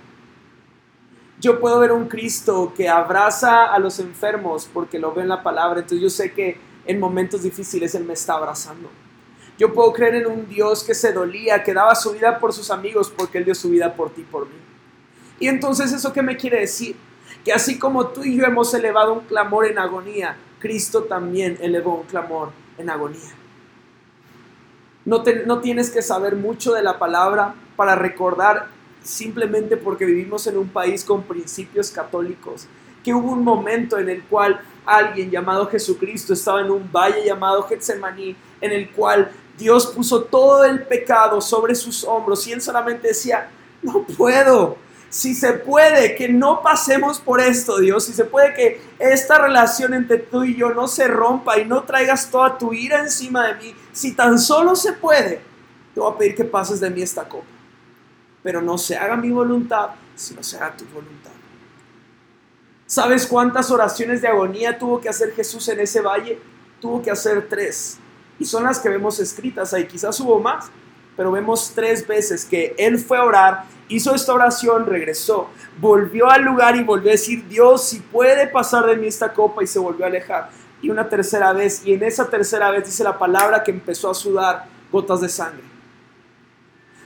Yo 1.41 1.59
puedo 1.59 1.79
ver 1.79 1.91
un 1.91 2.07
Cristo 2.07 2.73
que 2.75 2.87
abraza 2.87 3.65
a 3.65 3.79
los 3.79 3.99
enfermos 3.99 4.69
porque 4.73 4.97
lo 4.97 5.13
veo 5.13 5.23
en 5.23 5.29
la 5.29 5.43
palabra. 5.43 5.81
Entonces 5.81 6.01
yo 6.01 6.09
sé 6.09 6.31
que 6.31 6.68
en 6.89 6.99
momentos 6.99 7.43
difíciles 7.43 7.93
Él 7.93 8.03
me 8.03 8.13
está 8.13 8.33
abrazando. 8.33 8.89
Yo 9.59 9.71
puedo 9.71 9.93
creer 9.93 10.15
en 10.15 10.25
un 10.25 10.49
Dios 10.49 10.83
que 10.83 10.95
se 10.95 11.13
dolía, 11.13 11.63
que 11.63 11.71
daba 11.71 11.93
su 11.93 12.13
vida 12.13 12.39
por 12.39 12.51
sus 12.51 12.71
amigos 12.71 13.13
porque 13.15 13.37
Él 13.37 13.45
dio 13.45 13.53
su 13.53 13.69
vida 13.69 13.93
por 13.93 14.09
ti, 14.09 14.23
por 14.23 14.47
mí. 14.47 14.55
Y 15.39 15.47
entonces 15.49 15.93
eso 15.93 16.11
qué 16.11 16.23
me 16.23 16.35
quiere 16.35 16.61
decir? 16.61 16.95
Que 17.45 17.53
así 17.53 17.77
como 17.77 18.07
tú 18.07 18.23
y 18.23 18.35
yo 18.35 18.43
hemos 18.43 18.73
elevado 18.73 19.13
un 19.13 19.19
clamor 19.19 19.67
en 19.67 19.77
agonía, 19.77 20.35
Cristo 20.57 21.03
también 21.03 21.59
elevó 21.61 21.99
un 21.99 22.07
clamor 22.07 22.49
en 22.79 22.89
agonía. 22.89 23.35
No, 25.05 25.21
te, 25.21 25.45
no 25.45 25.59
tienes 25.59 25.91
que 25.91 26.01
saber 26.01 26.35
mucho 26.35 26.73
de 26.73 26.81
la 26.81 26.97
palabra 26.97 27.53
para 27.75 27.93
recordar 27.93 28.67
simplemente 29.03 29.77
porque 29.77 30.05
vivimos 30.05 30.47
en 30.47 30.57
un 30.57 30.69
país 30.69 31.03
con 31.03 31.21
principios 31.21 31.91
católicos, 31.91 32.65
que 33.03 33.13
hubo 33.13 33.31
un 33.31 33.43
momento 33.43 33.99
en 33.99 34.09
el 34.09 34.23
cual 34.23 34.59
alguien 34.97 35.29
llamado 35.29 35.67
Jesucristo 35.67 36.33
estaba 36.33 36.61
en 36.61 36.71
un 36.71 36.91
valle 36.91 37.25
llamado 37.25 37.63
Getsemaní, 37.63 38.35
en 38.61 38.71
el 38.71 38.89
cual 38.91 39.31
Dios 39.57 39.87
puso 39.87 40.23
todo 40.23 40.63
el 40.63 40.83
pecado 40.83 41.41
sobre 41.41 41.75
sus 41.75 42.03
hombros 42.03 42.47
y 42.47 42.53
él 42.53 42.61
solamente 42.61 43.09
decía, 43.09 43.49
no 43.81 44.03
puedo. 44.17 44.77
Si 45.09 45.33
se 45.33 45.53
puede 45.53 46.15
que 46.15 46.29
no 46.29 46.61
pasemos 46.61 47.19
por 47.19 47.41
esto, 47.41 47.79
Dios, 47.79 48.05
si 48.05 48.13
se 48.13 48.25
puede 48.25 48.53
que 48.53 48.81
esta 48.99 49.39
relación 49.39 49.93
entre 49.95 50.19
tú 50.19 50.43
y 50.43 50.55
yo 50.55 50.69
no 50.69 50.87
se 50.87 51.07
rompa 51.07 51.57
y 51.57 51.65
no 51.65 51.83
traigas 51.83 52.29
toda 52.29 52.57
tu 52.57 52.73
ira 52.73 52.99
encima 52.99 53.47
de 53.47 53.55
mí, 53.55 53.75
si 53.91 54.13
tan 54.13 54.37
solo 54.37 54.75
se 54.75 54.93
puede, 54.93 55.41
te 55.93 55.99
voy 55.99 56.13
a 56.13 56.17
pedir 56.17 56.35
que 56.35 56.45
pases 56.45 56.79
de 56.79 56.91
mí 56.91 57.01
esta 57.01 57.27
copa. 57.27 57.47
Pero 58.43 58.61
no 58.61 58.77
se 58.77 58.95
haga 58.95 59.15
mi 59.15 59.31
voluntad, 59.31 59.89
sino 60.15 60.43
se 60.43 60.57
haga 60.57 60.77
tu 60.77 60.85
voluntad. 60.85 61.18
¿Sabes 62.89 63.27
cuántas 63.27 63.69
oraciones 63.69 64.23
de 64.23 64.29
agonía 64.29 64.79
tuvo 64.79 64.99
que 64.99 65.09
hacer 65.09 65.31
Jesús 65.35 65.67
en 65.67 65.79
ese 65.79 66.01
valle? 66.01 66.39
Tuvo 66.81 67.03
que 67.03 67.11
hacer 67.11 67.47
tres 67.47 67.99
y 68.39 68.45
son 68.45 68.63
las 68.63 68.79
que 68.79 68.89
vemos 68.89 69.19
escritas 69.19 69.75
ahí. 69.75 69.85
Quizás 69.85 70.19
hubo 70.21 70.39
más, 70.39 70.71
pero 71.15 71.31
vemos 71.31 71.71
tres 71.75 72.07
veces 72.07 72.45
que 72.45 72.73
él 72.79 72.97
fue 72.97 73.19
a 73.19 73.25
orar, 73.25 73.65
hizo 73.89 74.15
esta 74.15 74.33
oración, 74.33 74.87
regresó, 74.87 75.51
volvió 75.79 76.31
al 76.31 76.41
lugar 76.41 76.77
y 76.77 76.83
volvió 76.83 77.09
a 77.09 77.11
decir, 77.11 77.47
Dios, 77.47 77.83
si 77.83 77.99
puede 77.99 78.47
pasar 78.47 78.87
de 78.87 78.95
mí 78.95 79.05
esta 79.05 79.33
copa 79.33 79.63
y 79.63 79.67
se 79.67 79.77
volvió 79.77 80.05
a 80.05 80.07
alejar. 80.07 80.49
Y 80.81 80.89
una 80.89 81.07
tercera 81.07 81.53
vez, 81.53 81.85
y 81.85 81.93
en 81.93 82.01
esa 82.01 82.27
tercera 82.27 82.71
vez 82.71 82.85
dice 82.85 83.03
la 83.03 83.19
palabra 83.19 83.63
que 83.63 83.69
empezó 83.69 84.09
a 84.09 84.15
sudar 84.15 84.65
gotas 84.91 85.21
de 85.21 85.29
sangre. 85.29 85.61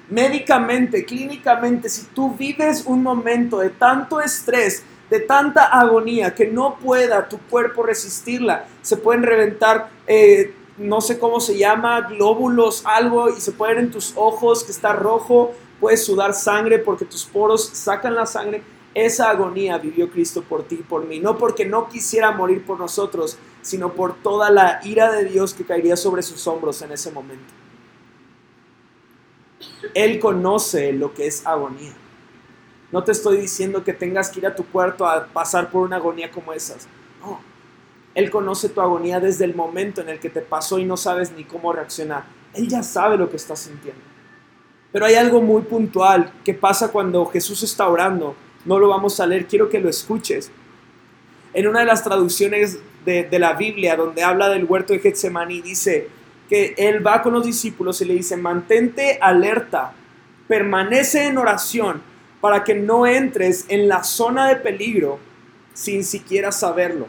Médicamente, 0.09 1.03
clínicamente, 1.03 1.89
si 1.89 2.05
tú 2.05 2.33
vives 2.33 2.85
un 2.85 3.03
momento 3.03 3.59
de 3.59 3.69
tanto 3.69 4.21
estrés, 4.21 4.85
de 5.13 5.19
tanta 5.19 5.65
agonía 5.65 6.33
que 6.33 6.47
no 6.47 6.79
pueda 6.79 7.29
tu 7.29 7.37
cuerpo 7.37 7.83
resistirla, 7.83 8.65
se 8.81 8.97
pueden 8.97 9.21
reventar 9.21 9.91
eh, 10.07 10.55
no 10.77 11.01
sé 11.01 11.19
cómo 11.19 11.39
se 11.39 11.55
llama, 11.55 12.01
glóbulos, 12.01 12.83
algo, 12.83 13.29
y 13.29 13.39
se 13.39 13.51
puede 13.51 13.75
ver 13.75 13.83
en 13.83 13.91
tus 13.91 14.13
ojos 14.15 14.63
que 14.63 14.71
está 14.71 14.93
rojo, 14.93 15.53
puedes 15.79 16.03
sudar 16.03 16.33
sangre 16.33 16.79
porque 16.79 17.05
tus 17.05 17.25
poros 17.25 17.63
sacan 17.63 18.15
la 18.15 18.25
sangre. 18.25 18.63
Esa 18.95 19.29
agonía 19.29 19.77
vivió 19.77 20.09
Cristo 20.09 20.41
por 20.41 20.63
ti 20.63 20.77
y 20.79 20.83
por 20.83 21.05
mí, 21.05 21.19
no 21.19 21.37
porque 21.37 21.63
no 21.63 21.89
quisiera 21.89 22.31
morir 22.31 22.65
por 22.65 22.79
nosotros, 22.79 23.37
sino 23.61 23.93
por 23.93 24.15
toda 24.15 24.49
la 24.49 24.79
ira 24.83 25.11
de 25.11 25.25
Dios 25.25 25.53
que 25.53 25.63
caería 25.63 25.95
sobre 25.95 26.23
sus 26.23 26.47
hombros 26.47 26.81
en 26.81 26.91
ese 26.91 27.11
momento. 27.11 27.53
Él 29.93 30.19
conoce 30.19 30.91
lo 30.91 31.13
que 31.13 31.27
es 31.27 31.45
agonía. 31.45 31.93
No 32.93 33.03
te 33.03 33.11
estoy 33.11 33.37
diciendo 33.37 33.83
que 33.83 33.91
tengas 33.91 34.29
que 34.29 34.39
ir 34.39 34.45
a 34.45 34.55
tu 34.55 34.67
cuarto 34.67 35.07
a 35.07 35.25
pasar 35.25 35.71
por 35.71 35.81
una 35.81 35.95
agonía 35.95 36.29
como 36.29 36.53
esas. 36.53 36.87
No, 37.19 37.39
él 38.13 38.29
conoce 38.29 38.69
tu 38.69 38.81
agonía 38.81 39.19
desde 39.19 39.45
el 39.45 39.55
momento 39.55 40.01
en 40.01 40.09
el 40.09 40.19
que 40.19 40.29
te 40.29 40.41
pasó 40.41 40.77
y 40.77 40.85
no 40.85 40.95
sabes 40.95 41.31
ni 41.31 41.43
cómo 41.43 41.73
reaccionar. 41.73 42.25
Él 42.53 42.67
ya 42.67 42.83
sabe 42.83 43.17
lo 43.17 43.31
que 43.31 43.37
estás 43.37 43.61
sintiendo. 43.61 43.99
Pero 44.91 45.07
hay 45.07 45.15
algo 45.15 45.41
muy 45.41 45.63
puntual 45.63 46.31
que 46.45 46.53
pasa 46.53 46.91
cuando 46.91 47.25
Jesús 47.25 47.63
está 47.63 47.87
orando. 47.87 48.35
No 48.63 48.77
lo 48.77 48.89
vamos 48.89 49.19
a 49.19 49.25
leer, 49.25 49.47
quiero 49.47 49.69
que 49.69 49.79
lo 49.79 49.89
escuches. 49.89 50.51
En 51.55 51.67
una 51.67 51.79
de 51.79 51.87
las 51.87 52.03
traducciones 52.03 52.77
de, 53.05 53.39
la 53.39 53.53
Biblia, 53.53 53.95
donde 53.95 54.21
habla 54.21 54.49
del 54.49 54.65
huerto 54.65 54.93
de 54.93 54.99
Getsemaní, 54.99 55.61
dice 55.61 56.09
que 56.47 56.75
Él 56.77 57.03
va 57.03 57.23
con 57.23 57.33
los 57.33 57.43
discípulos 57.43 57.99
y 58.01 58.05
le 58.05 58.13
dice, 58.13 58.37
mantente 58.37 59.17
alerta, 59.19 59.93
permanece 60.47 61.25
en 61.25 61.39
oración 61.39 62.12
para 62.43 62.61
que 62.61 62.75
no 62.75 63.07
entres 63.07 63.63
en 63.69 63.87
la 63.87 64.03
zona 64.03 64.49
de 64.49 64.57
peligro 64.57 65.17
sin 65.73 66.03
siquiera 66.03 66.51
saberlo. 66.51 67.07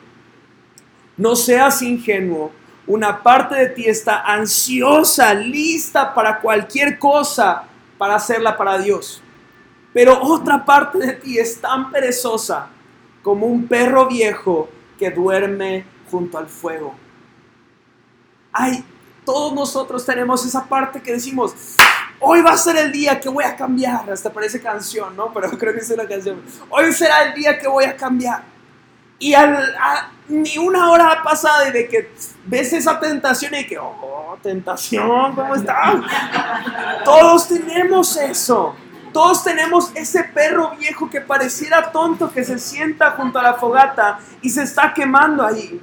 No 1.17 1.35
seas 1.35 1.83
ingenuo. 1.83 2.53
Una 2.87 3.21
parte 3.21 3.57
de 3.57 3.67
ti 3.71 3.85
está 3.87 4.21
ansiosa, 4.21 5.35
lista 5.35 6.15
para 6.15 6.39
cualquier 6.39 7.01
cosa, 7.01 7.65
para 7.99 8.15
hacerla 8.15 8.57
para 8.57 8.79
Dios. 8.79 9.21
Pero 9.93 10.23
otra 10.23 10.65
parte 10.65 10.99
de 10.99 11.15
ti 11.15 11.37
es 11.37 11.61
tan 11.61 11.91
perezosa 11.91 12.69
como 13.21 13.47
un 13.47 13.67
perro 13.67 14.07
viejo 14.07 14.69
que 14.97 15.11
duerme 15.11 15.85
junto 16.13 16.39
al 16.39 16.47
fuego. 16.47 16.95
Ay, 18.53 18.85
todos 19.25 19.53
nosotros 19.53 20.07
tenemos 20.07 20.47
esa 20.47 20.65
parte 20.65 21.03
que 21.03 21.11
decimos, 21.11 21.57
hoy 22.25 22.41
va 22.43 22.53
a 22.53 22.57
ser 22.57 22.77
el 22.77 22.91
día 22.91 23.21
que 23.21 23.29
voy 23.29 23.45
a 23.45 23.55
cambiar. 23.55 24.11
Hasta 24.11 24.33
parece 24.33 24.61
canción, 24.61 25.15
¿no? 25.17 25.33
Pero 25.33 25.51
creo 25.59 25.73
que 25.73 25.81
es 25.81 25.91
una 25.91 26.07
canción. 26.07 26.43
Hoy 26.71 26.93
será 26.93 27.25
el 27.25 27.35
día 27.35 27.59
que 27.59 27.69
voy 27.69 27.85
a 27.85 27.97
cambiar. 27.97 28.43
Y 29.19 29.33
al, 29.33 29.75
ni 30.29 30.59
una 30.59 30.91
hora 30.91 31.13
ha 31.13 31.23
pasado 31.23 31.71
de 31.71 31.89
que 31.89 32.13
ves 32.47 32.73
esa 32.73 32.99
tentación 32.99 33.55
y 33.55 33.65
que, 33.67 33.79
oh, 33.79 34.37
tentación, 34.43 35.35
¿cómo 35.35 35.55
estás? 35.55 35.95
Todos 37.05 37.49
tenemos 37.49 38.17
eso. 38.17 38.75
Todos 39.13 39.45
tenemos 39.45 39.93
ese 39.95 40.25
perro 40.25 40.73
viejo 40.77 41.09
que 41.09 41.21
pareciera 41.21 41.93
tonto 41.93 42.33
que 42.33 42.43
se 42.43 42.59
sienta 42.59 43.13
junto 43.13 43.39
a 43.39 43.45
la 43.45 43.55
fogata 43.55 44.19
y 44.43 44.51
se 44.51 44.65
está 44.65 44.93
quemando 44.93 45.47
ahí. 45.47 45.81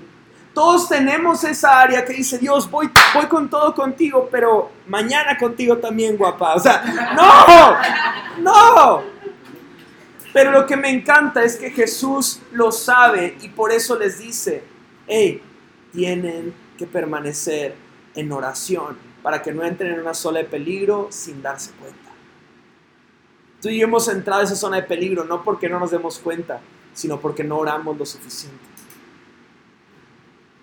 Todos 0.54 0.90
tenemos 0.90 1.44
esa 1.46 1.80
área 1.80 2.04
que 2.04 2.14
dice, 2.14 2.38
Dios, 2.38 2.70
voy, 2.70 2.90
voy 3.14 3.26
con 3.28 3.50
todo 3.50 3.74
contigo, 3.74 4.28
pero 4.30 4.70
mañana 4.88 5.38
contigo 5.38 5.78
también, 5.78 6.18
guapa. 6.18 6.56
O 6.56 6.60
sea, 6.60 6.84
no, 7.16 8.42
no. 8.42 9.04
Pero 10.34 10.52
lo 10.52 10.66
que 10.66 10.76
me 10.76 10.90
encanta 10.90 11.44
es 11.44 11.56
que 11.56 11.72
Jesús 11.72 12.42
lo 12.52 12.72
sabe 12.72 13.38
y 13.42 13.50
por 13.50 13.72
eso 13.72 13.98
les 13.98 14.20
dice, 14.20 14.64
hey, 15.08 15.42
tienen 15.94 16.54
que 16.78 16.86
permanecer 16.86 17.76
en 18.16 18.32
oración 18.32 18.98
para 19.22 19.42
que 19.42 19.54
no 19.54 19.64
entren 19.64 19.94
en 19.94 20.00
una 20.02 20.14
zona 20.14 20.40
de 20.40 20.46
peligro 20.46 21.08
sin 21.12 21.42
darse 21.42 21.72
cuenta. 21.80 22.12
Tú 23.62 23.70
y 23.70 23.78
yo 23.78 23.86
hemos 23.86 24.08
entrado 24.08 24.42
en 24.42 24.48
esa 24.48 24.56
zona 24.56 24.78
de 24.78 24.84
peligro 24.84 25.24
no 25.24 25.44
porque 25.44 25.70
no 25.70 25.80
nos 25.80 25.92
demos 25.92 26.18
cuenta, 26.20 26.60
sino 26.94 27.20
porque 27.20 27.44
no 27.44 27.58
oramos 27.58 27.98
lo 27.98 28.06
suficiente. 28.06 28.71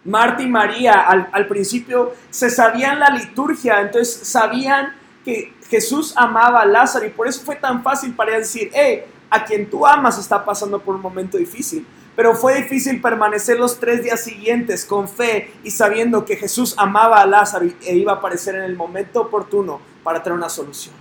Marta 0.05 0.43
y 0.43 0.49
María 0.49 1.01
al, 1.01 1.29
al 1.33 1.47
principio 1.47 2.15
se 2.31 2.51
sabían 2.51 3.01
la 3.01 3.11
liturgia, 3.11 3.81
entonces 3.81 4.27
sabían 4.29 4.95
que 5.25 5.53
Jesús 5.69 6.15
amaba 6.17 6.61
a 6.61 6.67
Lázaro 6.67 7.07
y 7.07 7.11
por 7.11 7.29
eso 7.29 7.43
fue 7.45 7.57
tan 7.57 7.83
fácil 7.83 8.15
para 8.15 8.39
decir, 8.39 8.71
hey, 8.73 9.05
a 9.31 9.45
quien 9.45 9.69
tú 9.69 9.87
amas 9.87 10.19
está 10.19 10.45
pasando 10.45 10.79
por 10.81 10.95
un 10.95 11.03
momento 11.03 11.37
difícil. 11.37 11.87
Pero 12.17 12.35
fue 12.35 12.57
difícil 12.57 13.01
permanecer 13.01 13.59
los 13.59 13.79
tres 13.79 14.03
días 14.03 14.25
siguientes 14.25 14.85
con 14.85 15.09
fe 15.09 15.53
y 15.63 15.71
sabiendo 15.71 16.25
que 16.25 16.37
Jesús 16.37 16.75
amaba 16.77 17.21
a 17.21 17.27
Lázaro 17.27 17.67
e 17.83 17.97
iba 17.97 18.13
a 18.13 18.17
aparecer 18.17 18.57
en 18.57 18.63
el 18.63 18.75
momento 18.75 19.21
oportuno 19.21 19.81
para 20.03 20.23
traer 20.23 20.37
una 20.37 20.49
solución. 20.49 20.95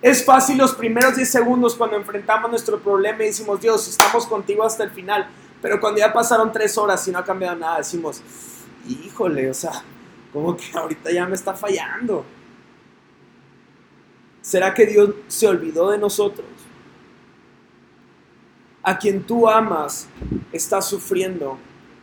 Es 0.00 0.24
fácil 0.24 0.58
los 0.58 0.74
primeros 0.74 1.14
10 1.16 1.30
segundos 1.30 1.76
cuando 1.76 1.96
enfrentamos 1.96 2.50
nuestro 2.50 2.78
problema 2.80 3.22
y 3.22 3.26
decimos, 3.26 3.60
Dios, 3.60 3.86
estamos 3.86 4.26
contigo 4.26 4.64
hasta 4.64 4.82
el 4.82 4.90
final. 4.90 5.28
Pero 5.62 5.80
cuando 5.80 6.00
ya 6.00 6.12
pasaron 6.12 6.50
tres 6.50 6.76
horas 6.76 7.06
y 7.06 7.12
no 7.12 7.20
ha 7.20 7.24
cambiado 7.24 7.56
nada, 7.56 7.78
decimos, 7.78 8.20
híjole, 8.88 9.48
o 9.48 9.54
sea, 9.54 9.72
como 10.32 10.56
que 10.56 10.64
ahorita 10.74 11.12
ya 11.12 11.24
me 11.26 11.36
está 11.36 11.54
fallando. 11.54 12.26
¿Será 14.42 14.74
que 14.74 14.84
Dios 14.86 15.14
se 15.28 15.46
olvidó 15.46 15.90
de 15.90 15.98
nosotros? 15.98 16.46
A 18.82 18.98
quien 18.98 19.22
tú 19.22 19.48
amas 19.48 20.08
está 20.50 20.82
sufriendo 20.82 21.56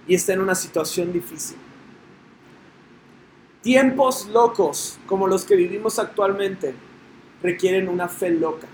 y 0.07 0.16
está 0.16 0.32
en 0.32 0.39
una 0.39 0.55
situación 0.55 1.12
difícil. 1.12 1.57
Tiempos 3.62 4.28
locos 4.30 4.97
como 5.05 5.28
los 5.28 5.43
que 5.43 5.57
vivimos 5.57 5.99
actualmente 5.99 6.74
requieren 7.43 7.89
una 7.89 8.07
fe 8.07 8.30
loca. 8.30 8.68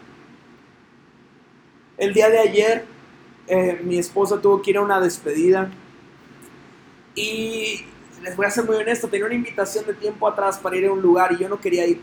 El 1.97 2.13
día 2.13 2.29
de 2.29 2.37
ayer 2.37 2.94
eh, 3.47 3.81
mi 3.83 3.97
esposa 3.97 4.41
tuvo 4.41 4.61
que 4.61 4.71
ir 4.71 4.77
a 4.77 4.81
una 4.81 4.99
despedida 4.99 5.69
y 7.13 7.85
les 8.21 8.35
voy 8.35 8.45
a 8.45 8.51
ser 8.51 8.65
muy 8.65 8.75
honesto, 8.75 9.07
tenía 9.07 9.25
una 9.25 9.35
invitación 9.35 9.85
de 9.85 9.93
tiempo 9.93 10.27
atrás 10.27 10.57
para 10.57 10.75
ir 10.75 10.85
a 10.87 10.91
un 10.91 11.01
lugar 11.01 11.31
y 11.31 11.37
yo 11.37 11.49
no 11.49 11.59
quería 11.59 11.85
ir. 11.85 12.01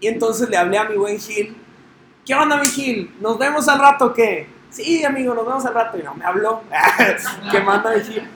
Y 0.00 0.08
entonces 0.08 0.48
le 0.48 0.56
hablé 0.56 0.78
a 0.78 0.84
mi 0.84 0.96
buen 0.96 1.18
Gil, 1.18 1.56
¿qué 2.24 2.34
onda 2.34 2.56
mi 2.56 2.66
Gil? 2.66 3.14
¿Nos 3.20 3.38
vemos 3.38 3.68
al 3.68 3.78
rato 3.78 4.06
o 4.06 4.12
qué? 4.12 4.48
Sí, 4.70 5.04
amigo, 5.04 5.34
nos 5.34 5.46
vemos 5.46 5.64
al 5.66 5.74
rato. 5.74 5.98
Y 5.98 6.02
no, 6.02 6.14
me 6.14 6.24
habló, 6.24 6.62
¿qué 7.52 7.60
manda 7.60 7.94
mi 7.94 8.00
Gil? 8.00 8.28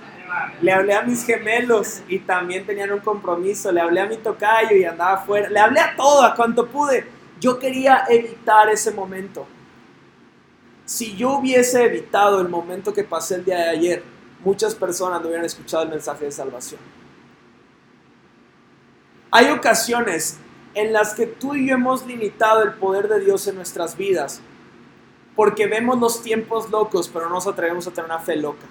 Le 0.60 0.72
hablé 0.72 0.94
a 0.94 1.02
mis 1.02 1.24
gemelos 1.24 2.02
y 2.08 2.18
también 2.18 2.66
tenían 2.66 2.92
un 2.92 3.00
compromiso. 3.00 3.72
Le 3.72 3.80
hablé 3.80 4.00
a 4.00 4.06
mi 4.06 4.18
tocayo 4.18 4.76
y 4.76 4.84
andaba 4.84 5.14
afuera. 5.14 5.48
Le 5.48 5.58
hablé 5.58 5.80
a 5.80 5.96
todo, 5.96 6.22
a 6.22 6.34
cuanto 6.34 6.66
pude. 6.66 7.06
Yo 7.40 7.58
quería 7.58 8.04
evitar 8.08 8.68
ese 8.68 8.90
momento. 8.90 9.46
Si 10.86 11.14
yo 11.16 11.38
hubiese 11.38 11.84
evitado 11.84 12.40
el 12.40 12.48
momento 12.48 12.94
que 12.94 13.04
pasé 13.04 13.34
el 13.34 13.44
día 13.44 13.58
de 13.58 13.68
ayer, 13.70 14.02
muchas 14.42 14.74
personas 14.74 15.20
no 15.20 15.26
hubieran 15.26 15.44
escuchado 15.44 15.82
el 15.82 15.90
mensaje 15.90 16.24
de 16.24 16.32
salvación. 16.32 16.80
Hay 19.30 19.50
ocasiones 19.50 20.38
en 20.74 20.92
las 20.92 21.12
que 21.12 21.26
tú 21.26 21.54
y 21.54 21.68
yo 21.68 21.74
hemos 21.74 22.06
limitado 22.06 22.62
el 22.62 22.74
poder 22.74 23.08
de 23.08 23.20
Dios 23.20 23.46
en 23.48 23.56
nuestras 23.56 23.96
vidas 23.96 24.40
porque 25.36 25.66
vemos 25.66 26.00
los 26.00 26.22
tiempos 26.22 26.70
locos, 26.70 27.10
pero 27.12 27.26
no 27.26 27.34
nos 27.34 27.46
atrevemos 27.46 27.86
a 27.86 27.90
tener 27.90 28.10
una 28.10 28.18
fe 28.18 28.36
loca. 28.36 28.66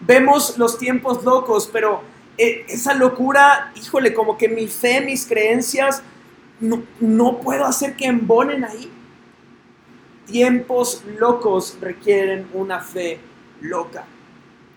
Vemos 0.00 0.58
los 0.58 0.76
tiempos 0.78 1.22
locos, 1.24 1.70
pero 1.72 2.02
eh, 2.36 2.64
esa 2.68 2.94
locura, 2.94 3.72
híjole, 3.76 4.12
como 4.12 4.36
que 4.36 4.48
mi 4.48 4.66
fe, 4.66 5.00
mis 5.00 5.26
creencias, 5.26 6.02
no, 6.60 6.82
no 6.98 7.40
puedo 7.40 7.64
hacer 7.64 7.94
que 7.94 8.06
embonen 8.06 8.64
ahí. 8.64 8.90
Tiempos 10.28 11.02
locos 11.18 11.78
requieren 11.80 12.50
una 12.52 12.80
fe 12.80 13.18
loca. 13.62 14.04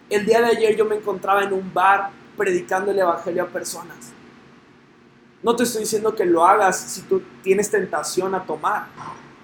El 0.10 0.26
día 0.26 0.40
de 0.40 0.46
ayer 0.46 0.78
yo 0.78 0.86
me 0.86 0.96
encontraba 0.96 1.44
en 1.44 1.52
un 1.52 1.74
bar 1.74 2.10
predicando 2.38 2.92
el 2.92 3.00
Evangelio 3.00 3.44
a 3.44 3.48
personas. 3.48 4.14
No 5.44 5.54
te 5.54 5.64
estoy 5.64 5.82
diciendo 5.82 6.16
que 6.16 6.24
lo 6.24 6.46
hagas 6.46 6.80
si 6.80 7.02
tú 7.02 7.22
tienes 7.44 7.70
tentación 7.70 8.34
a 8.34 8.46
tomar, 8.46 8.88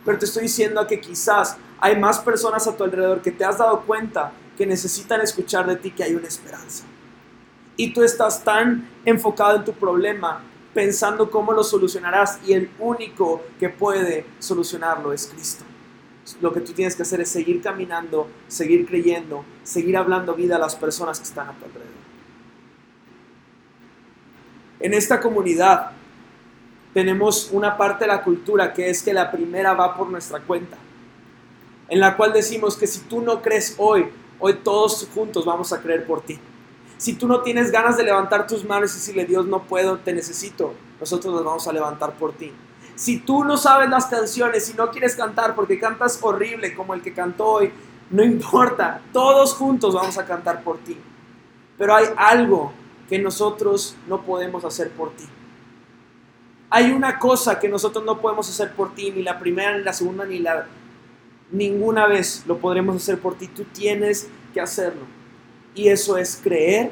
pero 0.06 0.18
te 0.18 0.24
estoy 0.24 0.44
diciendo 0.44 0.88
que 0.88 1.02
quizás 1.02 1.58
hay 1.78 2.00
más 2.00 2.20
personas 2.20 2.66
a 2.68 2.78
tu 2.78 2.86
alrededor 2.86 3.22
que 3.22 3.32
te 3.32 3.44
has 3.44 3.58
dado 3.58 3.82
cuenta 3.82 4.32
que 4.58 4.66
necesitan 4.66 5.20
escuchar 5.20 5.68
de 5.68 5.76
ti 5.76 5.92
que 5.92 6.06
hay 6.06 6.16
una 6.16 6.28
esperanza. 6.28 6.86
Y 7.76 7.92
tú 7.94 8.02
estás 8.02 8.46
tan 8.46 8.88
enfocado 9.04 9.58
en 9.58 9.66
tu 9.66 9.74
problema, 9.74 10.40
pensando 10.74 11.30
cómo 11.30 11.52
lo 11.52 11.66
solucionarás 11.66 12.40
y 12.48 12.54
el 12.54 12.70
único 12.80 13.42
que 13.60 13.68
puede 13.68 14.26
solucionarlo 14.40 15.12
es 15.12 15.28
Cristo. 15.28 15.66
Lo 16.42 16.54
que 16.54 16.62
tú 16.62 16.74
tienes 16.74 16.96
que 16.96 17.04
hacer 17.04 17.22
es 17.22 17.30
seguir 17.30 17.62
caminando, 17.62 18.28
seguir 18.48 18.86
creyendo, 18.86 19.46
seguir 19.64 19.98
hablando 19.98 20.34
vida 20.34 20.58
a 20.58 20.60
las 20.60 20.76
personas 20.76 21.20
que 21.20 21.26
están 21.26 21.50
a 21.50 21.54
tu 21.54 21.66
alrededor 21.66 21.98
en 24.80 24.94
esta 24.94 25.20
comunidad 25.20 25.92
tenemos 26.94 27.50
una 27.52 27.78
parte 27.78 28.06
de 28.06 28.10
la 28.10 28.24
cultura 28.24 28.74
que 28.74 28.90
es 28.90 29.04
que 29.04 29.14
la 29.14 29.32
primera 29.32 29.74
va 29.74 29.96
por 29.96 30.10
nuestra 30.10 30.40
cuenta, 30.40 30.78
en 31.90 32.00
la 32.00 32.16
cual 32.16 32.34
decimos 32.34 32.76
que 32.76 32.88
si 32.88 33.02
tú 33.02 33.22
no 33.22 33.42
crees 33.42 33.76
hoy, 33.78 34.10
hoy 34.40 34.54
todos 34.64 35.08
juntos 35.14 35.46
vamos 35.46 35.74
a 35.74 35.82
creer 35.82 36.06
por 36.06 36.22
ti. 36.22 36.40
Si 36.98 37.14
tú 37.14 37.28
no 37.28 37.42
tienes 37.42 37.72
ganas 37.72 37.98
de 37.98 38.04
levantar 38.04 38.48
tus 38.48 38.64
manos 38.64 38.92
y 38.92 38.96
decirle, 38.96 39.26
Dios, 39.26 39.46
no 39.46 39.64
puedo, 39.64 39.98
te 39.98 40.14
necesito, 40.14 40.74
nosotros 41.00 41.34
nos 41.34 41.46
vamos 41.46 41.68
a 41.68 41.74
levantar 41.74 42.14
por 42.14 42.34
ti. 42.34 42.52
Si 42.98 43.20
tú 43.20 43.44
no 43.44 43.58
sabes 43.58 43.92
las 43.92 44.08
canciones 44.08 44.72
y 44.72 44.74
no 44.74 44.90
quieres 44.90 45.16
cantar 45.16 45.54
porque 45.54 45.80
cantas 45.80 46.18
horrible 46.20 46.74
como 46.74 46.96
el 46.96 47.02
que 47.04 47.14
cantó 47.14 47.46
hoy, 47.46 47.72
no 48.10 48.24
importa, 48.26 49.02
todos 49.14 49.54
juntos 49.54 49.94
vamos 49.94 50.18
a 50.18 50.26
cantar 50.26 50.64
por 50.64 50.80
ti. 50.80 50.98
Pero 51.78 51.96
hay 51.96 52.08
algo 52.18 52.72
que 53.08 53.20
nosotros 53.20 53.96
no 54.08 54.24
podemos 54.24 54.66
hacer 54.66 54.90
por 54.90 55.12
ti. 55.12 55.26
Hay 56.72 56.92
una 56.92 57.20
cosa 57.20 57.60
que 57.60 57.70
nosotros 57.70 58.04
no 58.04 58.20
podemos 58.20 58.50
hacer 58.50 58.74
por 58.74 58.96
ti, 58.96 59.12
ni 59.12 59.22
la 59.22 59.38
primera, 59.38 59.78
ni 59.78 59.84
la 59.84 59.94
segunda, 59.94 60.26
ni 60.26 60.40
la... 60.40 60.66
Ninguna 61.52 62.08
vez 62.08 62.46
lo 62.48 62.58
podremos 62.58 62.96
hacer 62.96 63.20
por 63.20 63.36
ti. 63.36 63.48
Tú 63.48 63.64
tienes 63.66 64.28
que 64.56 64.60
hacerlo. 64.60 65.04
Y 65.76 65.90
eso 65.90 66.18
es 66.18 66.42
creer 66.44 66.92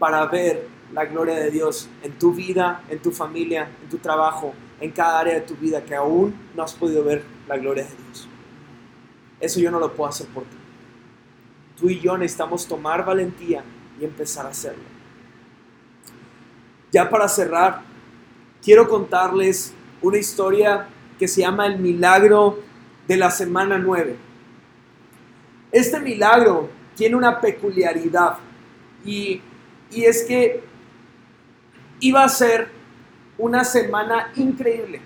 para 0.00 0.26
ver 0.26 0.66
la 0.92 1.04
gloria 1.04 1.36
de 1.36 1.52
Dios 1.52 1.88
en 2.02 2.18
tu 2.18 2.32
vida, 2.32 2.82
en 2.90 2.98
tu 2.98 3.12
familia, 3.12 3.70
en 3.80 3.88
tu 3.88 3.98
trabajo, 3.98 4.52
en 4.80 4.90
cada 4.90 5.20
área 5.20 5.34
de 5.34 5.40
tu 5.40 5.54
vida 5.54 5.84
que 5.84 5.94
aún 5.94 6.34
no 6.54 6.62
has 6.62 6.74
podido 6.74 7.04
ver 7.04 7.22
la 7.48 7.56
gloria 7.56 7.84
de 7.84 7.90
Dios. 7.90 8.28
Eso 9.40 9.60
yo 9.60 9.70
no 9.70 9.78
lo 9.78 9.92
puedo 9.92 10.08
hacer 10.08 10.26
por 10.28 10.44
ti. 10.44 10.56
Tú 11.78 11.90
y 11.90 12.00
yo 12.00 12.16
necesitamos 12.16 12.66
tomar 12.66 13.04
valentía 13.04 13.62
y 14.00 14.04
empezar 14.04 14.46
a 14.46 14.50
hacerlo. 14.50 14.84
Ya 16.90 17.08
para 17.10 17.28
cerrar, 17.28 17.82
quiero 18.62 18.88
contarles 18.88 19.74
una 20.00 20.18
historia 20.18 20.88
que 21.18 21.28
se 21.28 21.42
llama 21.42 21.66
el 21.66 21.78
milagro 21.78 22.60
de 23.06 23.16
la 23.16 23.30
semana 23.30 23.78
9. 23.78 24.16
Este 25.72 26.00
milagro 26.00 26.70
tiene 26.94 27.16
una 27.16 27.40
peculiaridad 27.40 28.38
y, 29.04 29.40
y 29.90 30.04
es 30.04 30.24
que 30.24 30.62
iba 32.00 32.24
a 32.24 32.28
ser 32.28 32.70
una 33.38 33.64
semana 33.64 34.32
increíble. 34.36 35.00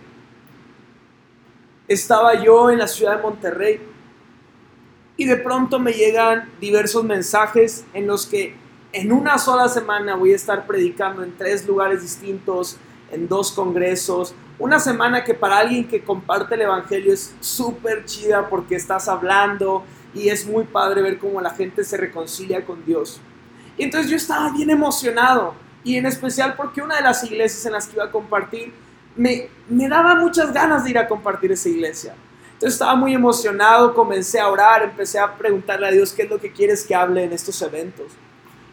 Estaba 1.88 2.42
yo 2.42 2.70
en 2.70 2.78
la 2.78 2.86
ciudad 2.86 3.16
de 3.16 3.22
Monterrey 3.22 3.80
y 5.16 5.24
de 5.24 5.36
pronto 5.36 5.78
me 5.78 5.92
llegan 5.92 6.48
diversos 6.60 7.04
mensajes 7.04 7.84
en 7.92 8.06
los 8.06 8.26
que 8.26 8.54
en 8.92 9.12
una 9.12 9.38
sola 9.38 9.68
semana 9.68 10.16
voy 10.16 10.32
a 10.32 10.36
estar 10.36 10.66
predicando 10.66 11.22
en 11.22 11.36
tres 11.36 11.66
lugares 11.66 12.02
distintos, 12.02 12.76
en 13.10 13.28
dos 13.28 13.52
congresos. 13.52 14.34
Una 14.58 14.78
semana 14.78 15.24
que 15.24 15.34
para 15.34 15.58
alguien 15.58 15.86
que 15.86 16.02
comparte 16.02 16.54
el 16.54 16.62
Evangelio 16.62 17.12
es 17.12 17.34
súper 17.40 18.04
chida 18.04 18.48
porque 18.48 18.76
estás 18.76 19.08
hablando 19.08 19.84
y 20.14 20.28
es 20.28 20.46
muy 20.46 20.64
padre 20.64 21.02
ver 21.02 21.18
cómo 21.18 21.40
la 21.40 21.50
gente 21.50 21.84
se 21.84 21.96
reconcilia 21.96 22.64
con 22.64 22.84
Dios. 22.84 23.20
Y 23.76 23.84
entonces 23.84 24.10
yo 24.10 24.16
estaba 24.16 24.50
bien 24.52 24.70
emocionado 24.70 25.54
y 25.84 25.96
en 25.96 26.06
especial 26.06 26.54
porque 26.56 26.82
una 26.82 26.96
de 26.96 27.02
las 27.02 27.24
iglesias 27.24 27.64
en 27.66 27.72
las 27.72 27.86
que 27.86 27.96
iba 27.96 28.04
a 28.04 28.10
compartir 28.10 28.72
me, 29.16 29.48
me 29.68 29.88
daba 29.88 30.14
muchas 30.14 30.52
ganas 30.52 30.84
de 30.84 30.90
ir 30.90 30.98
a 30.98 31.08
compartir 31.08 31.52
esa 31.52 31.68
iglesia. 31.68 32.14
Entonces 32.54 32.74
estaba 32.74 32.94
muy 32.94 33.14
emocionado, 33.14 33.94
comencé 33.94 34.38
a 34.38 34.48
orar, 34.48 34.82
empecé 34.82 35.18
a 35.18 35.34
preguntarle 35.34 35.88
a 35.88 35.90
Dios 35.90 36.12
qué 36.12 36.22
es 36.22 36.30
lo 36.30 36.38
que 36.38 36.52
quieres 36.52 36.84
que 36.84 36.94
hable 36.94 37.24
en 37.24 37.32
estos 37.32 37.60
eventos. 37.62 38.12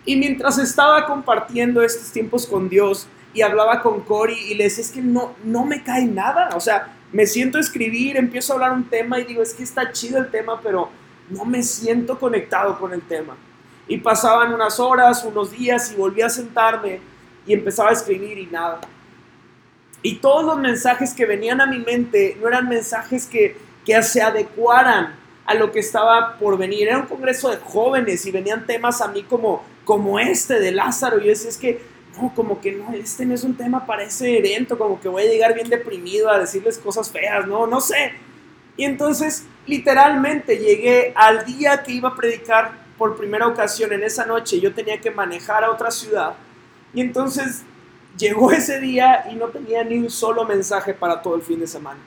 Y 0.06 0.16
mientras 0.16 0.58
estaba 0.58 1.06
compartiendo 1.06 1.82
estos 1.82 2.12
tiempos 2.12 2.46
con 2.46 2.70
Dios 2.70 3.08
y 3.34 3.42
hablaba 3.42 3.82
con 3.82 4.02
Cory 4.02 4.38
y 4.52 4.56
le 4.56 4.66
decía, 4.66 4.84
es 4.84 4.92
que 4.92 5.02
no, 5.02 5.36
no 5.44 5.66
me 5.66 5.84
cae 5.84 6.06
nada. 6.06 6.50
O 6.56 6.60
sea, 6.60 6.94
me 7.12 7.26
siento 7.26 7.58
a 7.58 7.62
escribir, 7.62 8.18
empiezo 8.18 8.54
a 8.54 8.56
hablar 8.56 8.74
un 8.74 8.90
tema 8.90 9.20
y 9.20 9.26
digo, 9.26 9.42
es 9.42 9.54
que 9.54 9.64
está 9.64 9.92
chido 9.92 10.18
el 10.18 10.30
tema, 10.30 10.60
pero 10.62 10.90
no 11.30 11.46
me 11.46 11.64
siento 11.64 12.20
conectado 12.20 12.78
con 12.80 12.94
el 12.94 13.02
tema. 13.02 13.36
Y 13.88 13.98
pasaban 13.98 14.54
unas 14.54 14.80
horas, 14.80 15.24
unos 15.24 15.52
días 15.52 15.92
y 15.92 15.96
volví 15.96 16.22
a 16.22 16.30
sentarme 16.30 17.00
y 17.46 17.54
empezaba 17.54 17.90
a 17.90 17.94
escribir 17.94 18.38
y 18.38 18.48
nada. 18.48 18.82
Y 20.02 20.16
todos 20.16 20.44
los 20.44 20.58
mensajes 20.58 21.14
que 21.14 21.26
venían 21.26 21.62
a 21.62 21.66
mi 21.66 21.80
mente 21.80 22.38
no 22.42 22.48
eran 22.48 22.68
mensajes 22.68 23.26
que, 23.26 23.58
que 23.86 24.02
se 24.04 24.22
adecuaran 24.22 25.16
a 25.46 25.54
lo 25.54 25.72
que 25.72 25.80
estaba 25.80 26.38
por 26.38 26.58
venir. 26.58 26.88
Era 26.88 27.00
un 27.00 27.06
congreso 27.06 27.50
de 27.50 27.58
jóvenes 27.58 28.26
y 28.26 28.32
venían 28.32 28.66
temas 28.66 29.02
a 29.02 29.08
mí 29.08 29.24
como 29.24 29.64
como 29.88 30.20
este 30.20 30.60
de 30.60 30.72
Lázaro. 30.72 31.20
Y 31.20 31.26
yo 31.26 31.32
es 31.32 31.58
que, 31.58 31.82
no, 32.16 32.32
como 32.36 32.62
que 32.62 32.74
no, 32.74 32.94
este 32.94 33.26
no 33.26 33.34
es 33.34 33.44
un 33.44 33.56
tema 33.56 33.88
para 33.88 34.04
ese 34.04 34.38
evento, 34.38 34.78
como 34.78 35.00
que 35.00 35.08
voy 35.08 35.24
a 35.24 35.28
llegar 35.28 35.56
bien 35.56 35.70
deprimido 35.70 36.30
a 36.30 36.38
decirles 36.38 36.78
cosas 36.78 37.10
feas, 37.10 37.48
no, 37.48 37.66
no 37.66 37.82
sé. 37.82 38.12
Y 38.76 38.84
entonces, 38.84 39.46
literalmente, 39.66 40.58
llegué 40.58 41.14
al 41.16 41.46
día 41.46 41.82
que 41.82 41.94
iba 41.94 42.10
a 42.10 42.16
predicar 42.16 42.72
por 42.98 43.16
primera 43.16 43.48
ocasión 43.48 43.92
en 43.94 44.04
esa 44.04 44.26
noche, 44.26 44.60
yo 44.60 44.74
tenía 44.74 45.00
que 45.00 45.12
manejar 45.12 45.64
a 45.64 45.72
otra 45.72 45.92
ciudad. 45.92 46.34
Y 46.94 47.02
entonces 47.02 47.64
llegó 48.18 48.52
ese 48.52 48.80
día 48.80 49.26
y 49.32 49.36
no 49.36 49.48
tenía 49.48 49.84
ni 49.84 49.98
un 49.98 50.10
solo 50.10 50.46
mensaje 50.46 50.94
para 50.94 51.22
todo 51.22 51.36
el 51.36 51.42
fin 51.42 51.60
de 51.60 51.68
semana. 51.68 52.00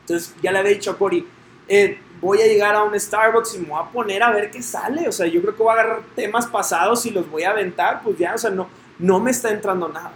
Entonces 0.00 0.34
ya 0.42 0.52
le 0.52 0.58
había 0.58 0.72
dicho 0.72 0.92
a 0.92 0.98
Cory, 0.98 1.26
eh, 1.68 1.98
voy 2.20 2.40
a 2.40 2.46
llegar 2.46 2.74
a 2.74 2.84
un 2.84 2.98
Starbucks 2.98 3.56
y 3.56 3.58
me 3.58 3.68
voy 3.68 3.80
a 3.80 3.90
poner 3.90 4.22
a 4.22 4.30
ver 4.30 4.50
qué 4.50 4.62
sale. 4.62 5.08
O 5.08 5.12
sea, 5.12 5.26
yo 5.26 5.42
creo 5.42 5.56
que 5.56 5.62
voy 5.62 5.70
a 5.70 5.80
agarrar 5.80 6.02
temas 6.14 6.46
pasados 6.46 7.04
y 7.06 7.10
los 7.10 7.28
voy 7.30 7.42
a 7.42 7.50
aventar, 7.50 8.02
pues 8.02 8.16
ya, 8.18 8.34
o 8.34 8.38
sea, 8.38 8.50
no, 8.50 8.68
no 8.98 9.20
me 9.20 9.30
está 9.30 9.50
entrando 9.50 9.88
nada. 9.88 10.12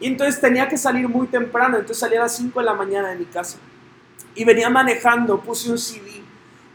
Y 0.00 0.06
entonces 0.06 0.40
tenía 0.40 0.68
que 0.68 0.76
salir 0.76 1.08
muy 1.08 1.26
temprano, 1.26 1.76
entonces 1.76 1.98
salía 1.98 2.20
a 2.20 2.22
las 2.24 2.36
5 2.36 2.58
de 2.58 2.64
la 2.64 2.74
mañana 2.74 3.10
de 3.10 3.16
mi 3.16 3.24
casa. 3.24 3.58
Y 4.34 4.44
venía 4.44 4.70
manejando, 4.70 5.40
puse 5.40 5.70
un 5.70 5.78
CD. 5.78 6.22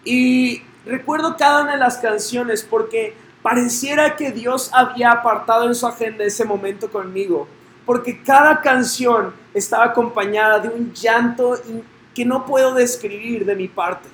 Y 0.03 0.61
recuerdo 0.85 1.37
cada 1.37 1.63
una 1.63 1.73
de 1.73 1.77
las 1.77 1.97
canciones 1.97 2.63
porque 2.63 3.15
pareciera 3.41 4.15
que 4.15 4.31
Dios 4.31 4.71
había 4.73 5.11
apartado 5.11 5.67
en 5.67 5.75
su 5.75 5.85
agenda 5.85 6.23
ese 6.23 6.45
momento 6.45 6.89
conmigo. 6.89 7.47
Porque 7.85 8.23
cada 8.23 8.61
canción 8.61 9.33
estaba 9.53 9.85
acompañada 9.85 10.59
de 10.59 10.69
un 10.69 10.93
llanto 10.93 11.59
que 12.15 12.25
no 12.25 12.45
puedo 12.45 12.73
describir 12.73 13.45
de 13.45 13.55
mi 13.55 13.67
parte. 13.67 14.07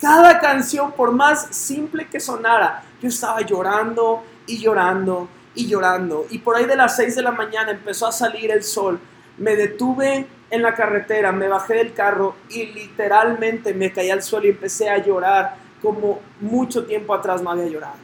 Cada 0.00 0.38
canción, 0.38 0.92
por 0.92 1.12
más 1.12 1.48
simple 1.50 2.06
que 2.08 2.20
sonara, 2.20 2.84
yo 3.00 3.08
estaba 3.08 3.40
llorando 3.40 4.22
y 4.46 4.58
llorando 4.58 5.28
y 5.54 5.66
llorando. 5.66 6.26
Y 6.30 6.38
por 6.38 6.56
ahí 6.56 6.64
de 6.64 6.76
las 6.76 6.96
6 6.96 7.16
de 7.16 7.22
la 7.22 7.32
mañana 7.32 7.72
empezó 7.72 8.06
a 8.06 8.12
salir 8.12 8.50
el 8.50 8.62
sol. 8.62 9.00
Me 9.38 9.56
detuve 9.56 10.26
en 10.50 10.62
la 10.62 10.74
carretera, 10.74 11.32
me 11.32 11.48
bajé 11.48 11.74
del 11.74 11.94
carro 11.94 12.36
y 12.50 12.66
literalmente 12.66 13.74
me 13.74 13.92
caí 13.92 14.10
al 14.10 14.22
suelo 14.22 14.46
y 14.46 14.50
empecé 14.50 14.90
a 14.90 14.98
llorar 14.98 15.56
como 15.82 16.20
mucho 16.40 16.84
tiempo 16.86 17.12
atrás 17.12 17.42
no 17.42 17.50
había 17.50 17.66
llorado. 17.66 17.96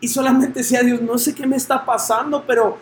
Y 0.00 0.08
solamente 0.08 0.60
decía 0.60 0.80
Dios, 0.80 1.02
no 1.02 1.18
sé 1.18 1.34
qué 1.34 1.46
me 1.46 1.56
está 1.56 1.84
pasando, 1.84 2.44
pero 2.46 2.78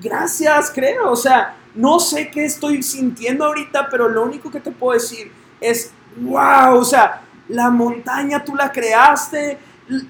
gracias, 0.00 0.70
creo. 0.74 1.10
O 1.10 1.16
sea, 1.16 1.56
no 1.74 1.98
sé 1.98 2.30
qué 2.30 2.44
estoy 2.44 2.82
sintiendo 2.82 3.44
ahorita, 3.44 3.88
pero 3.90 4.08
lo 4.08 4.22
único 4.22 4.50
que 4.50 4.60
te 4.60 4.70
puedo 4.70 4.94
decir 4.94 5.30
es, 5.60 5.92
wow, 6.16 6.76
o 6.76 6.84
sea, 6.84 7.22
la 7.48 7.70
montaña 7.70 8.44
tú 8.44 8.54
la 8.54 8.72
creaste, 8.72 9.58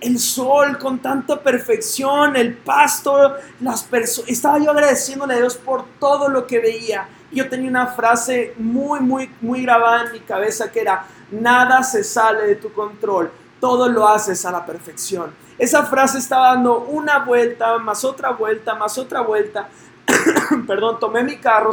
el 0.01 0.19
sol 0.19 0.79
con 0.79 1.01
tanta 1.01 1.41
perfección, 1.41 2.37
el 2.37 2.55
pasto, 2.55 3.37
las 3.61 3.83
personas. 3.83 4.31
Estaba 4.31 4.59
yo 4.59 4.71
agradeciéndole 4.71 5.35
a 5.35 5.39
Dios 5.39 5.57
por 5.57 5.85
todo 5.99 6.29
lo 6.29 6.47
que 6.47 6.61
veía. 6.61 7.09
Yo 7.33 7.49
tenía 7.49 7.71
una 7.71 7.87
frase 7.89 8.55
muy, 8.59 9.01
muy, 9.01 9.31
muy 9.41 9.63
grabada 9.63 10.05
en 10.07 10.13
mi 10.13 10.21
cabeza 10.21 10.71
que 10.71 10.81
era, 10.81 11.05
nada 11.33 11.83
se 11.83 12.05
sale 12.05 12.47
de 12.47 12.57
tu 12.57 12.73
control, 12.73 13.31
todo 13.61 13.89
lo 13.89 14.07
haces 14.07 14.45
a 14.45 14.53
la 14.53 14.65
perfección. 14.65 15.33
Esa 15.59 15.85
frase 15.85 16.19
estaba 16.19 16.55
dando 16.55 16.81
una 16.81 17.21
vuelta, 17.21 17.79
más 17.79 18.05
otra 18.05 18.31
vuelta, 18.31 18.75
más 18.75 18.99
otra 18.99 19.21
vuelta. 19.21 19.69
Perdón, 20.67 20.99
tomé 20.99 21.23
mi 21.23 21.37
carro, 21.37 21.73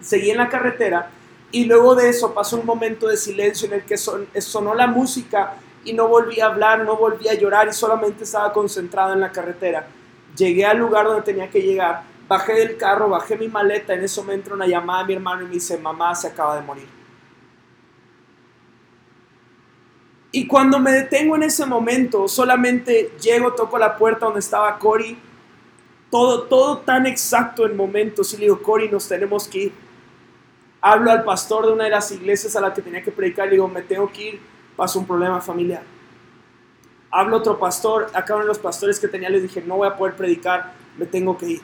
seguí 0.00 0.30
en 0.30 0.38
la 0.38 0.48
carretera 0.48 1.10
y 1.52 1.64
luego 1.64 1.94
de 1.94 2.08
eso 2.08 2.32
pasó 2.32 2.56
un 2.58 2.66
momento 2.66 3.08
de 3.08 3.16
silencio 3.16 3.66
en 3.66 3.74
el 3.74 3.84
que 3.84 3.96
sonó 3.96 4.74
la 4.74 4.86
música 4.86 5.54
y 5.84 5.92
no 5.92 6.08
volví 6.08 6.40
a 6.40 6.46
hablar, 6.46 6.84
no 6.84 6.96
volví 6.96 7.28
a 7.28 7.34
llorar 7.34 7.68
y 7.68 7.72
solamente 7.72 8.24
estaba 8.24 8.52
concentrado 8.52 9.12
en 9.14 9.20
la 9.20 9.32
carretera. 9.32 9.86
Llegué 10.36 10.64
al 10.64 10.78
lugar 10.78 11.06
donde 11.06 11.22
tenía 11.22 11.50
que 11.50 11.60
llegar, 11.60 12.02
bajé 12.28 12.52
del 12.54 12.76
carro, 12.76 13.08
bajé 13.08 13.36
mi 13.36 13.48
maleta, 13.48 13.94
en 13.94 14.04
eso 14.04 14.22
me 14.22 14.34
entra 14.34 14.54
una 14.54 14.66
llamada 14.66 15.00
a 15.00 15.04
mi 15.04 15.14
hermano 15.14 15.42
y 15.42 15.46
me 15.46 15.54
dice, 15.54 15.76
mamá 15.78 16.14
se 16.14 16.28
acaba 16.28 16.54
de 16.56 16.62
morir. 16.62 16.99
Y 20.32 20.46
cuando 20.46 20.78
me 20.78 20.92
detengo 20.92 21.34
en 21.34 21.42
ese 21.42 21.66
momento, 21.66 22.28
solamente 22.28 23.12
llego, 23.20 23.52
toco 23.52 23.78
la 23.78 23.96
puerta 23.96 24.26
donde 24.26 24.40
estaba 24.40 24.78
Cory, 24.78 25.18
todo, 26.08 26.42
todo 26.42 26.78
tan 26.78 27.06
exacto 27.06 27.66
en 27.66 27.76
momentos, 27.76 28.32
y 28.32 28.36
le 28.36 28.42
digo, 28.44 28.62
Cory, 28.62 28.88
nos 28.88 29.08
tenemos 29.08 29.48
que 29.48 29.58
ir. 29.58 29.72
Hablo 30.80 31.10
al 31.10 31.24
pastor 31.24 31.66
de 31.66 31.72
una 31.72 31.84
de 31.84 31.90
las 31.90 32.10
iglesias 32.12 32.54
a 32.54 32.60
la 32.60 32.72
que 32.72 32.80
tenía 32.80 33.02
que 33.02 33.10
predicar, 33.10 33.46
le 33.46 33.52
digo, 33.52 33.68
me 33.68 33.82
tengo 33.82 34.10
que 34.10 34.30
ir, 34.30 34.40
pasó 34.76 35.00
un 35.00 35.06
problema 35.06 35.40
familiar. 35.40 35.82
Hablo 37.10 37.38
otro 37.38 37.58
pastor, 37.58 38.08
acá 38.14 38.36
los 38.36 38.58
pastores 38.58 39.00
que 39.00 39.08
tenía 39.08 39.28
les 39.28 39.42
dije, 39.42 39.62
no 39.66 39.78
voy 39.78 39.88
a 39.88 39.96
poder 39.96 40.14
predicar, 40.14 40.74
me 40.96 41.06
tengo 41.06 41.36
que 41.36 41.46
ir. 41.46 41.60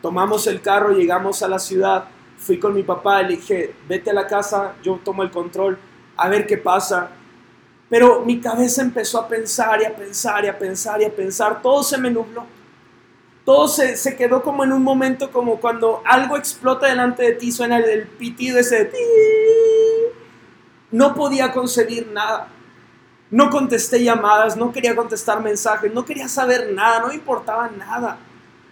Tomamos 0.00 0.46
el 0.46 0.60
carro, 0.60 0.92
llegamos 0.92 1.42
a 1.42 1.48
la 1.48 1.58
ciudad, 1.58 2.04
fui 2.36 2.60
con 2.60 2.72
mi 2.72 2.84
papá, 2.84 3.20
le 3.22 3.36
dije, 3.36 3.74
vete 3.88 4.10
a 4.10 4.14
la 4.14 4.28
casa, 4.28 4.76
yo 4.82 5.00
tomo 5.04 5.24
el 5.24 5.30
control, 5.32 5.76
a 6.16 6.28
ver 6.28 6.46
qué 6.46 6.56
pasa. 6.56 7.10
Pero 7.88 8.20
mi 8.24 8.40
cabeza 8.40 8.82
empezó 8.82 9.18
a 9.18 9.28
pensar 9.28 9.80
y 9.80 9.86
a 9.86 9.96
pensar 9.96 10.44
y 10.44 10.48
a 10.48 10.58
pensar 10.58 11.00
y 11.00 11.04
a 11.04 11.14
pensar, 11.14 11.62
todo 11.62 11.82
se 11.82 11.98
me 11.98 12.10
nubló. 12.10 12.44
Todo 13.44 13.66
se, 13.66 13.96
se 13.96 14.14
quedó 14.14 14.42
como 14.42 14.62
en 14.62 14.72
un 14.72 14.82
momento 14.82 15.30
como 15.30 15.58
cuando 15.58 16.02
algo 16.04 16.36
explota 16.36 16.86
delante 16.86 17.22
de 17.22 17.32
ti, 17.32 17.50
suena 17.50 17.78
el, 17.78 18.06
pitido 18.06 18.58
ese 18.58 18.84
de 18.84 18.92
no 20.90 21.14
podía 21.14 21.52
concebir 21.52 22.08
nada. 22.08 22.48
No 23.30 23.50
contesté 23.50 24.02
llamadas, 24.02 24.56
no 24.56 24.72
quería 24.72 24.96
contestar 24.96 25.42
mensajes, 25.42 25.92
no 25.92 26.04
quería 26.04 26.28
saber 26.28 26.72
nada, 26.72 27.00
no 27.00 27.08
me 27.08 27.14
importaba 27.14 27.68
nada. 27.68 28.18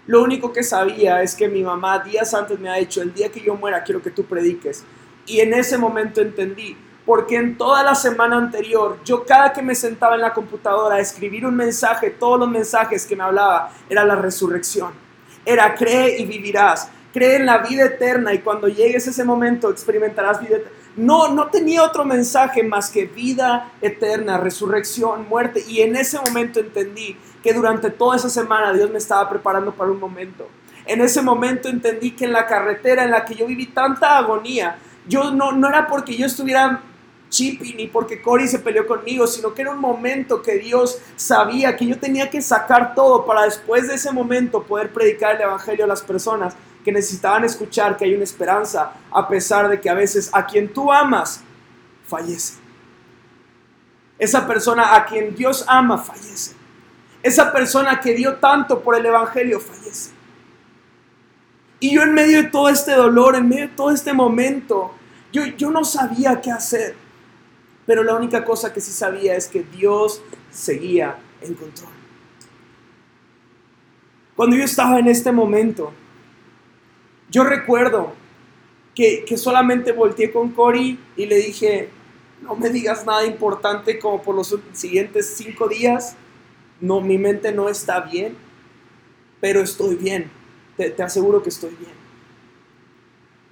Lo 0.07 0.23
único 0.23 0.53
que 0.53 0.63
sabía 0.63 1.23
es 1.23 1.35
que 1.35 1.49
mi 1.49 1.63
mamá 1.63 1.99
días 1.99 2.33
antes 2.33 2.59
me 2.59 2.71
ha 2.71 2.75
dicho, 2.75 3.03
el 3.03 3.13
día 3.13 3.31
que 3.31 3.41
yo 3.41 3.55
muera 3.55 3.83
quiero 3.83 4.01
que 4.01 4.11
tú 4.11 4.25
prediques. 4.25 4.85
Y 5.27 5.41
en 5.41 5.53
ese 5.53 5.77
momento 5.77 6.23
entendí, 6.23 6.77
porque 7.07 7.37
en 7.37 7.57
toda 7.57 7.83
la 7.83 7.95
semana 7.95 8.37
anterior, 8.37 8.99
yo 9.05 9.25
cada 9.25 9.53
que 9.53 9.63
me 9.63 9.75
sentaba 9.75 10.17
en 10.17 10.21
la 10.21 10.35
computadora 10.35 10.97
a 10.97 11.01
escribir 11.01 11.47
un 11.47 11.57
mensaje, 11.57 12.11
todos 12.11 12.39
los 12.39 12.51
mensajes 12.51 13.07
que 13.07 13.17
me 13.17 13.23
hablaba, 13.23 13.71
era 13.89 14.05
la 14.05 14.17
resurrección. 14.17 14.91
Era 15.45 15.75
cree 15.75 16.21
y 16.21 16.27
vivirás. 16.27 16.91
Cree 17.15 17.37
en 17.37 17.47
la 17.47 17.59
vida 17.59 17.85
eterna 17.85 18.35
y 18.35 18.41
cuando 18.41 18.69
llegues 18.69 19.07
ese 19.07 19.25
momento 19.25 19.71
experimentarás 19.71 20.41
vida 20.41 20.57
eterna 20.57 20.77
no, 20.97 21.29
no 21.29 21.49
tenía 21.49 21.83
otro 21.83 22.05
mensaje 22.05 22.63
más 22.63 22.91
que 22.91 23.05
vida 23.05 23.71
eterna, 23.83 24.39
resurrección, 24.39 25.29
muerte. 25.29 25.63
Y 25.69 25.83
en 25.83 25.95
ese 25.95 26.19
momento 26.19 26.59
entendí 26.59 27.17
que 27.43 27.53
durante 27.53 27.91
toda 27.91 28.17
esa 28.17 28.31
semana 28.31 28.73
Dios 28.73 28.91
me 28.91 28.99
estaba 28.99 29.29
preparando 29.29 29.73
para 29.73 29.91
un 29.91 30.01
momento. 30.01 30.49
En 30.87 31.03
ese 31.03 31.21
momento 31.21 31.69
entendí 31.69 32.13
que 32.13 32.25
en 32.25 32.33
la 32.33 32.47
carretera 32.47 33.05
en 33.05 33.11
la 33.11 33.25
que 33.25 33.35
yo 33.35 33.47
viví 33.47 33.67
tanta 33.67 34.17
agonía, 34.17 34.79
yo 35.07 35.31
no, 35.31 35.53
no 35.53 35.69
era 35.69 35.87
porque 35.87 36.17
yo 36.17 36.27
estuviera 36.27 36.81
chippy 37.37 37.75
ni 37.75 37.87
porque 37.87 38.23
Cory 38.23 38.49
se 38.49 38.59
peleó 38.59 38.87
conmigo, 38.87 39.27
sino 39.27 39.53
que 39.53 39.63
era 39.63 39.73
un 39.73 39.79
momento 39.79 40.43
que 40.43 40.57
Dios 40.57 40.99
sabía 41.17 41.77
que 41.77 41.87
yo 41.87 41.99
tenía 41.99 42.31
que 42.31 42.41
sacar 42.41 42.95
todo 42.95 43.27
para 43.27 43.43
después 43.43 43.89
de 43.89 43.95
ese 43.95 44.11
momento 44.11 44.63
poder 44.63 44.91
predicar 44.91 45.37
el 45.37 45.43
Evangelio 45.43 45.85
a 45.85 45.89
las 45.89 46.03
personas 46.03 46.57
que 46.83 46.93
necesitaban 46.93 47.45
escuchar 47.45 47.97
que 47.97 48.07
hay 48.07 48.15
una 48.15 48.25
esperanza 48.25 48.93
a 49.11 49.29
pesar 49.29 49.69
de 49.69 49.81
que 49.81 49.91
a 49.91 49.95
veces 49.95 50.31
a 50.33 50.47
quien 50.47 50.73
tú 50.73 50.91
amas 50.91 51.43
fallece. 52.07 52.55
Esa 54.19 54.47
persona 54.47 54.95
a 54.95 55.05
quien 55.05 55.35
Dios 55.35 55.65
ama 55.69 55.99
fallece. 55.99 56.55
Esa 57.23 57.53
persona 57.53 58.01
que 58.01 58.15
dio 58.15 58.37
tanto 58.37 58.81
por 58.81 58.97
el 58.97 59.05
Evangelio 59.05 59.61
fallece. 59.61 60.13
Y 61.81 61.95
yo 61.95 62.03
en 62.03 62.15
medio 62.15 62.45
de 62.45 62.49
todo 62.49 62.71
este 62.71 62.93
dolor, 62.93 63.37
en 63.37 63.49
medio 63.49 63.69
de 63.69 63.75
todo 63.75 63.91
este 63.91 64.15
momento, 64.15 64.95
yo, 65.33 65.45
yo 65.45 65.71
no 65.71 65.85
sabía 65.85 66.41
qué 66.41 66.51
hacer. 66.51 67.06
Pero 67.87 68.03
la 68.03 68.15
única 68.15 68.45
cosa 68.45 68.73
que 68.73 68.81
sí 68.81 68.91
sabía 68.91 69.37
es 69.37 69.47
que 69.47 69.63
Dios 69.63 70.23
seguía 70.51 71.17
en 71.41 71.55
control. 71.55 71.91
Cuando 74.35 74.57
yo 74.57 74.65
estaba 74.65 74.99
en 74.99 75.07
este 75.07 75.33
momento, 75.33 75.93
yo 77.31 77.45
recuerdo 77.45 78.13
que, 78.95 79.25
solamente 79.37 79.93
volteé 79.93 80.31
con 80.31 80.51
Cory 80.51 80.99
y 81.17 81.27
le 81.27 81.37
dije, 81.37 81.89
no 82.43 82.57
me 82.57 82.71
digas 82.71 83.07
nada 83.07 83.25
importante 83.25 83.99
como 83.99 84.23
por 84.23 84.35
los 84.35 84.55
siguientes 84.73 85.35
cinco 85.37 85.69
días. 85.69 86.17
No, 86.81 87.01
mi 87.01 87.19
mente 87.19 87.53
no 87.53 87.69
está 87.69 88.01
bien, 88.01 88.37
pero 89.41 89.61
estoy 89.61 89.97
bien. 89.97 90.31
Te, 90.77 90.91
te 90.91 91.03
aseguro 91.03 91.43
que 91.43 91.49
estoy 91.49 91.71
bien. 91.71 91.93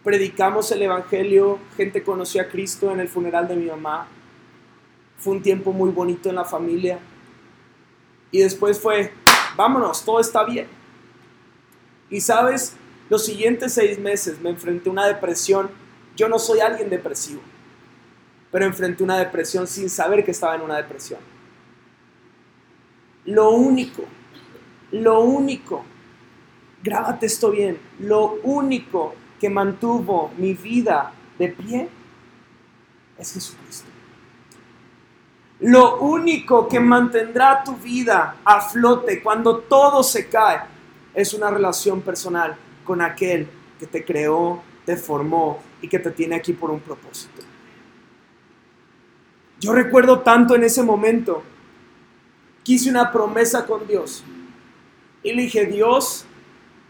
Predicamos 0.02 0.70
el 0.70 0.82
Evangelio, 0.82 1.58
gente 1.78 2.02
conoció 2.02 2.42
a 2.42 2.48
Cristo 2.48 2.90
en 2.90 3.00
el 3.00 3.08
funeral 3.08 3.48
de 3.48 3.56
mi 3.56 3.66
mamá. 3.66 4.06
Fue 5.18 5.34
un 5.34 5.42
tiempo 5.42 5.72
muy 5.72 5.90
bonito 5.90 6.28
en 6.28 6.36
la 6.36 6.44
familia. 6.44 6.98
Y 8.30 8.40
después 8.40 8.80
fue, 8.80 9.12
vámonos, 9.56 10.04
todo 10.04 10.20
está 10.20 10.44
bien. 10.44 10.66
Y 12.10 12.20
sabes, 12.20 12.76
los 13.08 13.24
siguientes 13.24 13.74
seis 13.74 13.98
meses 13.98 14.40
me 14.40 14.50
enfrenté 14.50 14.88
a 14.88 14.92
una 14.92 15.06
depresión. 15.06 15.70
Yo 16.16 16.28
no 16.28 16.38
soy 16.38 16.60
alguien 16.60 16.90
depresivo, 16.90 17.40
pero 18.50 18.64
enfrenté 18.64 19.02
una 19.02 19.18
depresión 19.18 19.66
sin 19.66 19.90
saber 19.90 20.24
que 20.24 20.30
estaba 20.30 20.54
en 20.54 20.62
una 20.62 20.76
depresión. 20.76 21.20
Lo 23.24 23.50
único, 23.50 24.04
lo 24.92 25.20
único, 25.20 25.84
grábate 26.82 27.26
esto 27.26 27.50
bien, 27.50 27.78
lo 27.98 28.38
único 28.42 29.14
que 29.40 29.48
mantuvo 29.50 30.30
mi 30.36 30.54
vida 30.54 31.12
de 31.38 31.48
pie 31.48 31.88
es 33.18 33.32
Jesucristo. 33.32 33.93
Lo 35.64 35.96
único 35.96 36.68
que 36.68 36.78
mantendrá 36.78 37.64
tu 37.64 37.74
vida 37.76 38.36
a 38.44 38.60
flote 38.60 39.22
cuando 39.22 39.60
todo 39.60 40.02
se 40.02 40.28
cae 40.28 40.60
es 41.14 41.32
una 41.32 41.48
relación 41.48 42.02
personal 42.02 42.54
con 42.84 43.00
aquel 43.00 43.48
que 43.80 43.86
te 43.86 44.04
creó, 44.04 44.62
te 44.84 44.98
formó 44.98 45.62
y 45.80 45.88
que 45.88 45.98
te 45.98 46.10
tiene 46.10 46.36
aquí 46.36 46.52
por 46.52 46.70
un 46.70 46.80
propósito. 46.80 47.40
Yo 49.58 49.72
recuerdo 49.72 50.20
tanto 50.20 50.54
en 50.54 50.64
ese 50.64 50.82
momento 50.82 51.42
que 52.62 52.72
hice 52.72 52.90
una 52.90 53.10
promesa 53.10 53.64
con 53.64 53.86
Dios. 53.86 54.22
Y 55.22 55.32
le 55.32 55.44
dije, 55.44 55.64
Dios, 55.64 56.26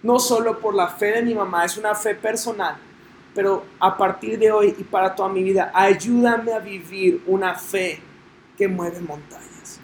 no 0.02 0.18
solo 0.18 0.58
por 0.58 0.74
la 0.74 0.88
fe 0.88 1.12
de 1.12 1.22
mi 1.22 1.36
mamá, 1.36 1.64
es 1.64 1.78
una 1.78 1.94
fe 1.94 2.16
personal, 2.16 2.76
pero 3.36 3.66
a 3.78 3.96
partir 3.96 4.36
de 4.36 4.50
hoy 4.50 4.74
y 4.76 4.82
para 4.82 5.14
toda 5.14 5.28
mi 5.28 5.44
vida, 5.44 5.70
ayúdame 5.72 6.52
a 6.52 6.58
vivir 6.58 7.22
una 7.28 7.54
fe 7.54 8.02
que 8.56 8.68
mueve 8.68 9.00
montañas. 9.00 9.80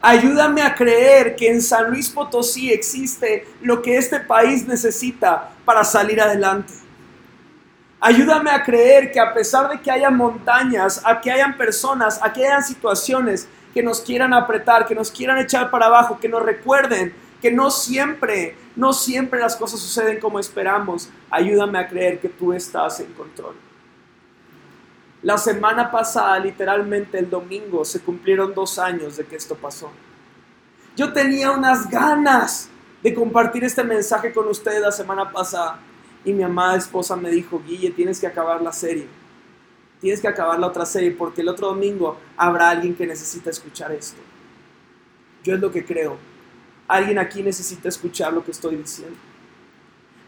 Ayúdame 0.00 0.62
a 0.62 0.74
creer 0.74 1.36
que 1.36 1.48
en 1.48 1.62
San 1.62 1.90
Luis 1.90 2.10
Potosí 2.10 2.72
existe 2.72 3.46
lo 3.60 3.80
que 3.80 3.96
este 3.96 4.18
país 4.18 4.66
necesita 4.66 5.50
para 5.64 5.84
salir 5.84 6.20
adelante. 6.20 6.72
Ayúdame 8.00 8.50
a 8.50 8.64
creer 8.64 9.12
que 9.12 9.20
a 9.20 9.32
pesar 9.32 9.70
de 9.70 9.80
que 9.80 9.88
haya 9.88 10.10
montañas, 10.10 11.00
a 11.04 11.20
que 11.20 11.30
hayan 11.30 11.56
personas, 11.56 12.18
a 12.20 12.32
que 12.32 12.44
hayan 12.44 12.64
situaciones 12.64 13.46
que 13.72 13.80
nos 13.80 14.00
quieran 14.00 14.34
apretar, 14.34 14.86
que 14.86 14.94
nos 14.94 15.08
quieran 15.08 15.38
echar 15.38 15.70
para 15.70 15.86
abajo, 15.86 16.18
que 16.18 16.28
nos 16.28 16.42
recuerden 16.42 17.14
que 17.40 17.52
no 17.52 17.70
siempre, 17.70 18.56
no 18.74 18.92
siempre 18.92 19.38
las 19.38 19.54
cosas 19.54 19.78
suceden 19.78 20.18
como 20.18 20.40
esperamos. 20.40 21.10
Ayúdame 21.30 21.78
a 21.78 21.86
creer 21.86 22.18
que 22.18 22.28
tú 22.28 22.52
estás 22.52 22.98
en 22.98 23.12
control. 23.12 23.54
La 25.22 25.38
semana 25.38 25.90
pasada, 25.90 26.38
literalmente 26.40 27.18
el 27.18 27.30
domingo, 27.30 27.84
se 27.84 28.00
cumplieron 28.00 28.54
dos 28.54 28.78
años 28.78 29.16
de 29.16 29.24
que 29.24 29.36
esto 29.36 29.54
pasó. 29.54 29.90
Yo 30.96 31.12
tenía 31.12 31.52
unas 31.52 31.88
ganas 31.88 32.68
de 33.02 33.14
compartir 33.14 33.62
este 33.64 33.84
mensaje 33.84 34.32
con 34.32 34.48
ustedes 34.48 34.80
la 34.80 34.92
semana 34.92 35.30
pasada 35.30 35.78
y 36.24 36.32
mi 36.32 36.42
amada 36.42 36.76
esposa 36.76 37.16
me 37.16 37.30
dijo, 37.30 37.62
Guille, 37.64 37.90
tienes 37.90 38.20
que 38.20 38.26
acabar 38.26 38.60
la 38.60 38.72
serie. 38.72 39.06
Tienes 40.00 40.20
que 40.20 40.26
acabar 40.26 40.58
la 40.58 40.66
otra 40.66 40.84
serie 40.84 41.12
porque 41.12 41.40
el 41.40 41.48
otro 41.48 41.68
domingo 41.68 42.18
habrá 42.36 42.70
alguien 42.70 42.94
que 42.94 43.06
necesita 43.06 43.50
escuchar 43.50 43.92
esto. 43.92 44.20
Yo 45.44 45.54
es 45.54 45.60
lo 45.60 45.70
que 45.70 45.84
creo. 45.84 46.16
Alguien 46.88 47.18
aquí 47.18 47.42
necesita 47.42 47.88
escuchar 47.88 48.32
lo 48.32 48.44
que 48.44 48.50
estoy 48.50 48.74
diciendo. 48.74 49.16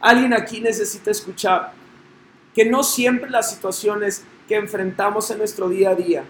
Alguien 0.01 0.33
aquí 0.33 0.61
necesita 0.61 1.11
escuchar 1.11 1.73
que 2.55 2.65
no 2.65 2.85
siempre 2.85 3.29
las 3.29 3.51
situaciones 3.51 4.25
que 4.49 4.57
enfrentamos 4.57 5.31
en 5.31 5.39
nuestro 5.39 5.69
día 5.69 5.91
a 5.91 5.95
día 5.95 6.25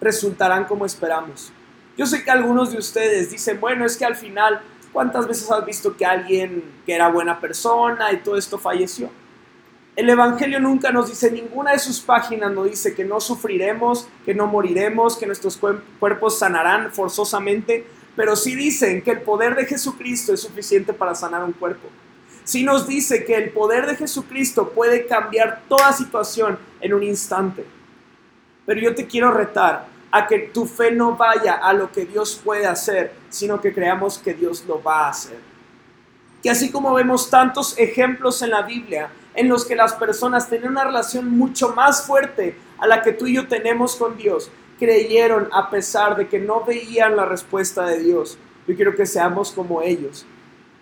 resultarán 0.00 0.64
como 0.64 0.84
esperamos. 0.84 1.52
Yo 1.96 2.06
sé 2.06 2.24
que 2.24 2.30
algunos 2.30 2.72
de 2.72 2.78
ustedes 2.78 3.30
dicen, 3.30 3.60
bueno, 3.60 3.84
es 3.84 3.96
que 3.96 4.04
al 4.04 4.16
final 4.16 4.62
¿Cuántas 4.92 5.26
veces 5.26 5.50
has 5.50 5.64
visto 5.64 5.96
que 5.96 6.04
alguien 6.04 6.62
que 6.84 6.94
era 6.94 7.08
buena 7.08 7.40
persona 7.40 8.12
y 8.12 8.18
todo 8.18 8.36
esto 8.36 8.58
falleció? 8.58 9.10
El 9.96 10.08
Evangelio 10.08 10.60
nunca 10.60 10.90
nos 10.90 11.08
dice, 11.08 11.30
ninguna 11.30 11.72
de 11.72 11.78
sus 11.78 12.00
páginas 12.00 12.52
nos 12.52 12.70
dice 12.70 12.94
que 12.94 13.04
no 13.04 13.20
sufriremos, 13.20 14.06
que 14.24 14.34
no 14.34 14.46
moriremos, 14.46 15.16
que 15.16 15.26
nuestros 15.26 15.58
cuerpos 15.98 16.38
sanarán 16.38 16.92
forzosamente, 16.92 17.86
pero 18.16 18.36
sí 18.36 18.54
dicen 18.54 19.02
que 19.02 19.12
el 19.12 19.20
poder 19.22 19.54
de 19.54 19.66
Jesucristo 19.66 20.34
es 20.34 20.40
suficiente 20.40 20.92
para 20.92 21.14
sanar 21.14 21.42
un 21.42 21.52
cuerpo. 21.52 21.88
Sí 22.44 22.64
nos 22.64 22.86
dice 22.86 23.24
que 23.24 23.36
el 23.36 23.50
poder 23.50 23.86
de 23.86 23.96
Jesucristo 23.96 24.70
puede 24.70 25.06
cambiar 25.06 25.62
toda 25.68 25.92
situación 25.92 26.58
en 26.80 26.94
un 26.94 27.02
instante. 27.02 27.64
Pero 28.66 28.80
yo 28.80 28.94
te 28.94 29.06
quiero 29.06 29.30
retar 29.32 29.86
a 30.10 30.26
que 30.26 30.38
tu 30.38 30.66
fe 30.66 30.90
no 30.90 31.16
vaya 31.16 31.54
a 31.54 31.72
lo 31.72 31.90
que 31.90 32.04
Dios 32.04 32.40
puede 32.44 32.66
hacer, 32.66 33.12
sino 33.30 33.60
que 33.60 33.72
creamos 33.72 34.18
que 34.18 34.34
Dios 34.34 34.64
lo 34.66 34.82
va 34.82 35.06
a 35.06 35.10
hacer. 35.10 35.38
Que 36.42 36.50
así 36.50 36.70
como 36.70 36.92
vemos 36.92 37.30
tantos 37.30 37.78
ejemplos 37.78 38.42
en 38.42 38.50
la 38.50 38.62
Biblia 38.62 39.10
en 39.34 39.48
los 39.48 39.64
que 39.64 39.76
las 39.76 39.94
personas 39.94 40.48
tenían 40.48 40.72
una 40.72 40.84
relación 40.84 41.30
mucho 41.30 41.70
más 41.70 42.06
fuerte 42.06 42.56
a 42.78 42.86
la 42.86 43.00
que 43.00 43.12
tú 43.12 43.26
y 43.26 43.36
yo 43.36 43.46
tenemos 43.46 43.96
con 43.96 44.16
Dios, 44.16 44.50
creyeron 44.78 45.48
a 45.52 45.70
pesar 45.70 46.16
de 46.16 46.28
que 46.28 46.38
no 46.38 46.64
veían 46.64 47.16
la 47.16 47.24
respuesta 47.24 47.86
de 47.86 48.00
Dios. 48.00 48.36
Yo 48.66 48.74
quiero 48.76 48.94
que 48.94 49.06
seamos 49.06 49.52
como 49.52 49.80
ellos, 49.82 50.26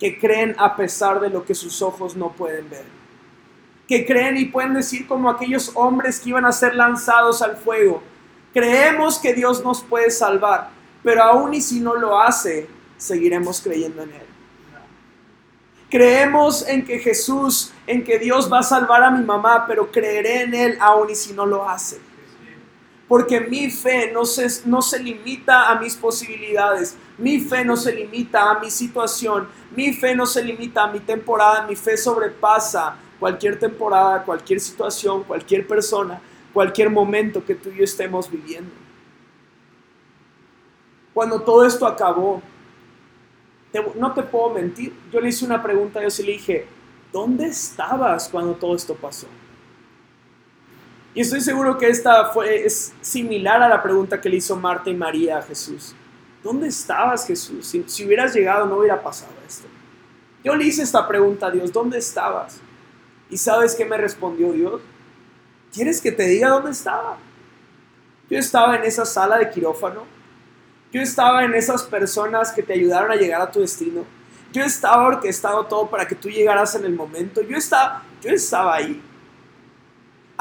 que 0.01 0.19
creen 0.19 0.53
a 0.57 0.75
pesar 0.75 1.21
de 1.21 1.29
lo 1.29 1.45
que 1.45 1.55
sus 1.55 1.81
ojos 1.81 2.17
no 2.17 2.33
pueden 2.33 2.69
ver. 2.69 2.83
Que 3.87 4.05
creen 4.05 4.35
y 4.35 4.45
pueden 4.45 4.73
decir 4.73 5.07
como 5.07 5.29
aquellos 5.29 5.71
hombres 5.75 6.19
que 6.19 6.29
iban 6.29 6.45
a 6.45 6.51
ser 6.51 6.75
lanzados 6.75 7.41
al 7.41 7.55
fuego, 7.55 8.03
Creemos 8.53 9.17
que 9.17 9.33
Dios 9.33 9.63
nos 9.63 9.81
puede 9.81 10.11
salvar, 10.11 10.69
pero 11.03 11.23
aún 11.23 11.53
y 11.53 11.61
si 11.61 11.79
no 11.79 11.95
lo 11.95 12.19
hace, 12.19 12.67
seguiremos 12.97 13.61
creyendo 13.61 14.03
en 14.03 14.11
Él. 14.11 14.27
Creemos 15.89 16.67
en 16.67 16.85
que 16.85 16.99
Jesús, 16.99 17.71
en 17.87 18.03
que 18.03 18.19
Dios 18.19 18.51
va 18.51 18.59
a 18.59 18.63
salvar 18.63 19.03
a 19.03 19.11
mi 19.11 19.23
mamá, 19.23 19.65
pero 19.67 19.91
creeré 19.91 20.41
en 20.41 20.53
Él 20.53 20.77
aún 20.81 21.09
y 21.09 21.15
si 21.15 21.33
no 21.33 21.45
lo 21.45 21.67
hace. 21.67 21.99
Porque 23.11 23.41
mi 23.41 23.69
fe 23.69 24.09
no 24.13 24.23
se, 24.23 24.47
no 24.69 24.81
se 24.81 25.03
limita 25.03 25.69
a 25.69 25.75
mis 25.75 25.97
posibilidades, 25.97 26.95
mi 27.17 27.41
fe 27.41 27.65
no 27.65 27.75
se 27.75 27.91
limita 27.91 28.51
a 28.51 28.59
mi 28.61 28.71
situación, 28.71 29.49
mi 29.75 29.91
fe 29.91 30.15
no 30.15 30.25
se 30.25 30.41
limita 30.41 30.83
a 30.83 30.87
mi 30.87 31.01
temporada, 31.01 31.67
mi 31.67 31.75
fe 31.75 31.97
sobrepasa 31.97 32.95
cualquier 33.19 33.59
temporada, 33.59 34.23
cualquier 34.23 34.61
situación, 34.61 35.25
cualquier 35.25 35.67
persona 35.67 36.21
cualquier 36.53 36.89
momento 36.89 37.43
que 37.43 37.55
tú 37.55 37.69
y 37.69 37.77
yo 37.77 37.83
estemos 37.83 38.29
viviendo. 38.29 38.71
Cuando 41.13 41.41
todo 41.41 41.65
esto 41.65 41.85
acabó, 41.85 42.41
no 43.95 44.13
te 44.13 44.23
puedo 44.23 44.49
mentir, 44.51 44.93
yo 45.11 45.19
le 45.19 45.29
hice 45.29 45.45
una 45.45 45.61
pregunta 45.61 45.99
a 45.99 46.01
Dios 46.01 46.19
y 46.19 46.23
le 46.23 46.31
dije, 46.33 46.67
¿dónde 47.11 47.47
estabas 47.47 48.29
cuando 48.29 48.53
todo 48.53 48.75
esto 48.75 48.95
pasó? 48.95 49.27
Y 51.13 51.21
estoy 51.21 51.41
seguro 51.41 51.77
que 51.77 51.89
esta 51.89 52.25
fue, 52.25 52.65
es 52.65 52.93
similar 53.01 53.61
a 53.61 53.67
la 53.67 53.83
pregunta 53.83 54.21
que 54.21 54.29
le 54.29 54.37
hizo 54.37 54.55
Marta 54.55 54.89
y 54.89 54.95
María 54.95 55.39
a 55.39 55.41
Jesús. 55.41 55.93
¿Dónde 56.43 56.67
estabas, 56.67 57.27
Jesús? 57.27 57.67
Si, 57.67 58.05
hubieras 58.05 58.33
llegado 58.33 58.65
no 58.65 58.77
hubiera 58.77 59.01
pasado 59.01 59.33
esto. 59.47 59.67
Yo 60.43 60.55
le 60.55 60.65
hice 60.65 60.81
esta 60.81 61.07
pregunta 61.07 61.47
a 61.47 61.51
Dios, 61.51 61.71
¿dónde 61.71 61.97
estabas? 61.97 62.59
¿Y 63.29 63.37
sabes 63.37 63.75
qué 63.75 63.85
me 63.85 63.97
respondió 63.97 64.51
Dios? 64.51 64.81
¿Quieres 65.73 66.01
que 66.01 66.11
te 66.11 66.23
diga 66.23 66.49
dónde 66.49 66.71
estaba? 66.71 67.17
Yo 68.29 68.37
estaba 68.37 68.75
en 68.77 68.85
esa 68.85 69.05
sala 69.05 69.37
de 69.37 69.49
quirófano. 69.49 70.03
Yo 70.91 71.01
estaba 71.01 71.43
en 71.43 71.53
esas 71.53 71.83
personas 71.83 72.51
que 72.51 72.63
te 72.63 72.73
ayudaron 72.73 73.11
a 73.11 73.15
llegar 73.15 73.41
a 73.41 73.51
tu 73.51 73.59
destino. 73.59 74.03
Yo 74.51 74.63
estaba 74.63 75.07
orquestado 75.07 75.65
todo 75.65 75.89
para 75.89 76.07
que 76.07 76.15
tú 76.15 76.29
llegaras 76.29 76.75
en 76.75 76.85
el 76.85 76.93
momento. 76.93 77.41
Yo 77.41 77.57
estaba, 77.57 78.03
yo 78.21 78.31
estaba 78.31 78.75
ahí. 78.75 79.01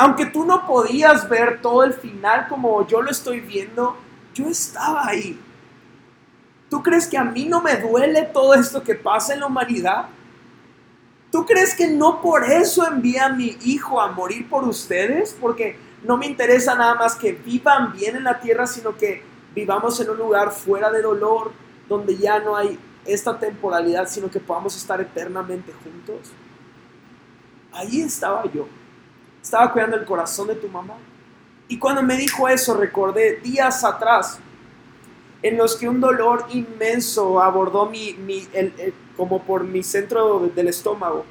Aunque 0.00 0.24
tú 0.24 0.46
no 0.46 0.66
podías 0.66 1.28
ver 1.28 1.60
todo 1.60 1.84
el 1.84 1.92
final 1.92 2.48
como 2.48 2.86
yo 2.86 3.02
lo 3.02 3.10
estoy 3.10 3.40
viendo, 3.40 3.98
yo 4.32 4.48
estaba 4.48 5.06
ahí. 5.06 5.38
¿Tú 6.70 6.82
crees 6.82 7.06
que 7.06 7.18
a 7.18 7.24
mí 7.24 7.44
no 7.44 7.60
me 7.60 7.76
duele 7.76 8.22
todo 8.22 8.54
esto 8.54 8.82
que 8.82 8.94
pasa 8.94 9.34
en 9.34 9.40
la 9.40 9.46
humanidad? 9.46 10.06
¿Tú 11.30 11.44
crees 11.44 11.74
que 11.74 11.88
no 11.88 12.22
por 12.22 12.50
eso 12.50 12.88
envía 12.88 13.26
a 13.26 13.28
mi 13.34 13.58
hijo 13.62 14.00
a 14.00 14.10
morir 14.10 14.48
por 14.48 14.64
ustedes? 14.64 15.36
Porque 15.38 15.78
no 16.02 16.16
me 16.16 16.24
interesa 16.24 16.74
nada 16.74 16.94
más 16.94 17.14
que 17.14 17.32
vivan 17.32 17.92
bien 17.92 18.16
en 18.16 18.24
la 18.24 18.40
tierra, 18.40 18.66
sino 18.66 18.96
que 18.96 19.22
vivamos 19.54 20.00
en 20.00 20.08
un 20.08 20.16
lugar 20.16 20.50
fuera 20.50 20.90
de 20.90 21.02
dolor, 21.02 21.52
donde 21.90 22.16
ya 22.16 22.38
no 22.38 22.56
hay 22.56 22.78
esta 23.04 23.38
temporalidad, 23.38 24.08
sino 24.08 24.30
que 24.30 24.40
podamos 24.40 24.74
estar 24.74 24.98
eternamente 24.98 25.74
juntos. 25.84 26.32
Ahí 27.70 28.00
estaba 28.00 28.50
yo. 28.50 28.79
Estaba 29.42 29.72
cuidando 29.72 29.96
el 29.96 30.04
corazón 30.04 30.48
de 30.48 30.54
tu 30.54 30.68
mamá. 30.68 30.94
Y 31.68 31.78
cuando 31.78 32.02
me 32.02 32.16
dijo 32.16 32.48
eso, 32.48 32.74
recordé 32.74 33.36
días 33.36 33.84
atrás 33.84 34.40
en 35.42 35.56
los 35.56 35.76
que 35.76 35.88
un 35.88 36.00
dolor 36.00 36.44
inmenso 36.50 37.40
abordó 37.40 37.86
mi, 37.86 38.12
mi 38.14 38.46
como 39.16 39.42
por 39.42 39.64
mi 39.64 39.82
centro 39.82 40.50
del 40.54 40.68
estómago. 40.68 41.24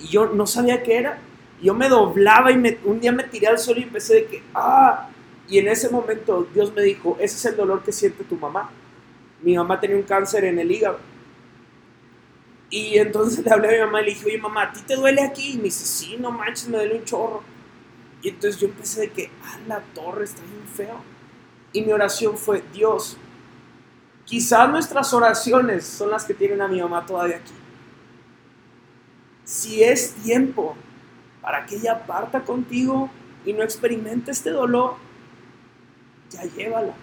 Y 0.00 0.08
yo 0.08 0.26
no 0.26 0.46
sabía 0.46 0.82
qué 0.82 0.98
era. 0.98 1.18
Yo 1.62 1.74
me 1.74 1.88
doblaba 1.88 2.50
y 2.50 2.56
me, 2.56 2.78
un 2.84 3.00
día 3.00 3.12
me 3.12 3.24
tiré 3.24 3.46
al 3.46 3.58
suelo 3.58 3.80
y 3.80 3.84
empecé 3.84 4.14
de 4.14 4.26
que, 4.26 4.42
ah, 4.54 5.08
y 5.48 5.58
en 5.58 5.68
ese 5.68 5.88
momento 5.88 6.46
Dios 6.52 6.72
me 6.74 6.82
dijo, 6.82 7.16
ese 7.20 7.36
es 7.36 7.44
el 7.44 7.56
dolor 7.56 7.82
que 7.82 7.92
siente 7.92 8.24
tu 8.24 8.36
mamá. 8.36 8.70
Mi 9.42 9.56
mamá 9.56 9.78
tenía 9.78 9.96
un 9.96 10.02
cáncer 10.02 10.44
en 10.44 10.58
el 10.58 10.70
hígado. 10.70 10.98
Y 12.74 12.98
entonces 12.98 13.44
le 13.44 13.52
hablé 13.52 13.68
a 13.68 13.70
mi 13.70 13.86
mamá 13.86 14.02
y 14.02 14.06
le 14.06 14.10
dije, 14.10 14.26
oye 14.26 14.38
mamá, 14.38 14.62
¿a 14.62 14.72
ti 14.72 14.80
te 14.84 14.96
duele 14.96 15.22
aquí? 15.22 15.52
Y 15.52 15.56
me 15.58 15.62
dice, 15.64 15.84
sí, 15.84 16.16
no 16.18 16.32
manches, 16.32 16.68
me 16.68 16.78
duele 16.78 16.96
un 16.96 17.04
chorro. 17.04 17.44
Y 18.20 18.30
entonces 18.30 18.60
yo 18.60 18.66
empecé 18.66 19.02
de 19.02 19.10
que, 19.12 19.30
ah, 19.44 19.58
la 19.68 19.78
torre 19.94 20.24
está 20.24 20.42
bien 20.42 20.66
feo 20.66 21.00
y 21.72 21.82
mi 21.82 21.92
oración 21.92 22.36
fue, 22.36 22.64
Dios, 22.72 23.16
quizás 24.24 24.68
nuestras 24.68 25.14
oraciones 25.14 25.86
son 25.86 26.10
las 26.10 26.24
que 26.24 26.34
tienen 26.34 26.60
a 26.62 26.66
mi 26.66 26.80
mamá 26.80 27.06
todavía 27.06 27.36
aquí. 27.36 27.52
Si 29.44 29.84
es 29.84 30.14
tiempo 30.14 30.74
para 31.42 31.66
que 31.66 31.76
ella 31.76 32.04
parta 32.04 32.40
contigo 32.40 33.08
y 33.46 33.52
no 33.52 33.62
experimente 33.62 34.32
este 34.32 34.50
dolor, 34.50 34.96
ya 36.28 36.42
llévala. 36.42 36.94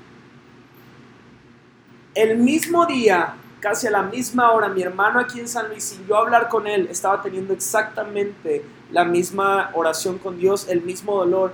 El 2.13 2.39
mismo 2.39 2.85
día, 2.85 3.37
casi 3.61 3.87
a 3.87 3.91
la 3.91 4.01
misma 4.01 4.51
hora, 4.51 4.67
mi 4.67 4.81
hermano 4.81 5.19
aquí 5.19 5.39
en 5.39 5.47
San 5.47 5.69
Luis, 5.69 5.83
sin 5.83 6.05
yo 6.07 6.17
hablar 6.17 6.49
con 6.49 6.67
él, 6.67 6.87
estaba 6.89 7.21
teniendo 7.21 7.53
exactamente 7.53 8.65
la 8.91 9.05
misma 9.05 9.69
oración 9.73 10.17
con 10.17 10.37
Dios, 10.37 10.67
el 10.67 10.81
mismo 10.81 11.15
dolor, 11.15 11.53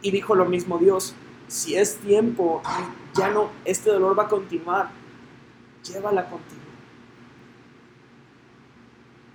y 0.00 0.10
dijo 0.12 0.34
lo 0.34 0.46
mismo 0.46 0.78
Dios, 0.78 1.14
si 1.48 1.76
es 1.76 1.96
tiempo 1.96 2.62
ya 3.14 3.28
no, 3.28 3.50
este 3.64 3.90
dolor 3.90 4.18
va 4.18 4.22
a 4.22 4.28
continuar, 4.28 4.88
llévala 5.82 6.30
contigo. 6.30 6.60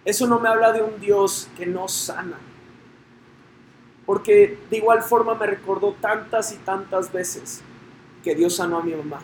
Eso 0.06 0.28
no 0.28 0.40
me 0.40 0.48
habla 0.48 0.72
de 0.72 0.82
un 0.82 1.00
Dios 1.00 1.50
que 1.58 1.66
no 1.66 1.88
sana. 1.88 2.38
Porque 4.06 4.60
de 4.70 4.78
igual 4.78 5.02
forma 5.02 5.34
me 5.34 5.48
recordó 5.48 5.96
tantas 6.00 6.54
y 6.54 6.58
tantas 6.58 7.12
veces 7.12 7.62
que 8.24 8.36
Dios 8.36 8.56
sanó 8.56 8.78
a 8.78 8.84
mi 8.84 8.94
mamá. 8.94 9.20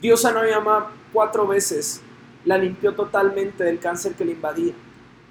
Dios 0.00 0.20
sanó 0.20 0.40
a 0.40 0.42
mi 0.44 0.50
mamá 0.50 0.90
cuatro 1.16 1.46
veces, 1.46 2.02
la 2.44 2.58
limpió 2.58 2.94
totalmente 2.94 3.64
del 3.64 3.78
cáncer 3.78 4.12
que 4.12 4.26
le 4.26 4.32
invadía. 4.32 4.74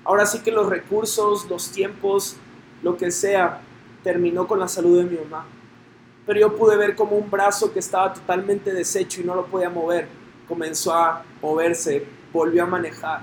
Ahora 0.04 0.26
sí 0.26 0.40
que 0.40 0.50
los 0.52 0.68
recursos, 0.68 1.48
los 1.48 1.70
tiempos, 1.70 2.38
lo 2.82 2.98
que 2.98 3.12
sea, 3.12 3.62
terminó 4.04 4.48
con 4.48 4.60
la 4.60 4.68
salud 4.68 4.98
de 4.98 5.04
mi 5.04 5.18
mamá. 5.18 5.46
Pero 6.26 6.40
yo 6.40 6.56
pude 6.56 6.76
ver 6.76 6.96
como 6.96 7.16
un 7.18 7.30
brazo 7.30 7.72
que 7.72 7.78
estaba 7.78 8.12
totalmente 8.12 8.74
deshecho 8.74 9.22
y 9.22 9.26
no 9.26 9.36
lo 9.36 9.46
podía 9.46 9.70
mover, 9.70 10.08
comenzó 10.48 10.92
a 10.92 11.22
moverse, 11.40 12.04
volvió 12.34 12.64
a 12.64 12.66
manejar. 12.66 13.22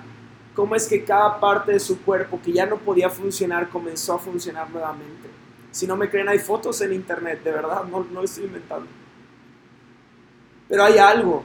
Cómo 0.55 0.77
es 0.77 0.87
que 0.87 1.03
cada 1.03 1.41
parte 1.41 1.73
de 1.73 1.81
su 1.81 2.01
cuerpo 2.03 2.39
que 2.45 2.53
ya 2.53 2.65
no 2.65 2.77
podía 2.77 3.11
funcionar 3.11 3.71
comenzó 3.71 4.15
a 4.15 4.19
funcionar 4.21 4.71
nuevamente. 4.71 5.29
Si 5.73 5.85
no 5.85 5.97
me 5.97 6.09
creen, 6.09 6.29
hay 6.29 6.39
fotos 6.39 6.81
en 6.81 6.93
internet, 6.93 7.43
de 7.43 7.51
verdad, 7.51 7.83
no, 7.91 8.07
no 8.09 8.23
estoy 8.23 8.45
inventando. 8.45 8.87
Pero 10.69 10.85
hay 10.85 10.99
algo, 10.99 11.43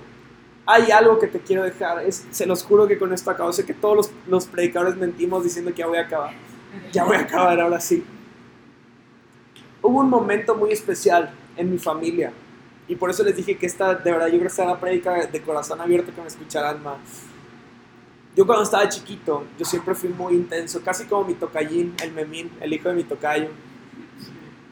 hay 0.67 0.91
algo 0.91 1.17
que 1.17 1.27
te 1.27 1.39
quiero 1.39 1.63
dejar. 1.63 2.03
Es, 2.05 2.27
se 2.29 2.45
los 2.45 2.63
juro 2.63 2.87
que 2.87 2.99
con 2.99 3.13
esto 3.13 3.31
acabo. 3.31 3.51
Sé 3.53 3.65
que 3.65 3.73
todos 3.73 3.95
los, 3.95 4.11
los 4.27 4.45
predicadores 4.45 4.97
mentimos 4.97 5.43
diciendo 5.43 5.71
que 5.71 5.77
ya 5.77 5.87
voy 5.87 5.97
a 5.97 6.01
acabar. 6.01 6.33
Ya 6.91 7.05
voy 7.05 7.15
a 7.15 7.21
acabar 7.21 7.59
ahora 7.59 7.79
sí. 7.79 8.03
Hubo 9.81 10.01
un 10.01 10.09
momento 10.09 10.55
muy 10.55 10.71
especial 10.71 11.31
en 11.55 11.71
mi 11.71 11.77
familia. 11.77 12.33
Y 12.89 12.95
por 12.95 13.09
eso 13.09 13.23
les 13.23 13.35
dije 13.35 13.57
que 13.57 13.65
esta, 13.65 13.95
de 13.95 14.11
verdad, 14.11 14.27
yo 14.27 14.33
creo 14.33 14.41
que 14.41 14.47
esta 14.47 14.65
la 14.65 14.79
prédica 14.79 15.25
de 15.25 15.41
corazón 15.41 15.79
abierto 15.79 16.13
que 16.13 16.21
me 16.21 16.27
escucharán 16.27 16.83
más. 16.83 16.97
Yo 18.35 18.45
cuando 18.45 18.63
estaba 18.63 18.87
chiquito, 18.89 19.45
yo 19.57 19.65
siempre 19.65 19.95
fui 19.95 20.09
muy 20.09 20.33
intenso, 20.33 20.81
casi 20.83 21.05
como 21.05 21.23
mi 21.23 21.33
tocallín, 21.33 21.95
el 22.03 22.11
memín, 22.11 22.51
el 22.59 22.73
hijo 22.73 22.89
de 22.89 22.95
mi 22.95 23.03
tocayo. 23.03 23.47